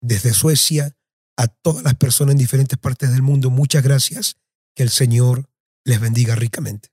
desde 0.00 0.32
Suecia, 0.32 0.96
a 1.36 1.48
todas 1.48 1.82
las 1.82 1.94
personas 1.94 2.32
en 2.32 2.38
diferentes 2.38 2.78
partes 2.78 3.10
del 3.10 3.22
mundo, 3.22 3.50
muchas 3.50 3.82
gracias 3.82 4.36
que 4.74 4.82
el 4.82 4.90
Señor 4.90 5.48
les 5.84 6.00
bendiga 6.00 6.34
ricamente. 6.34 6.90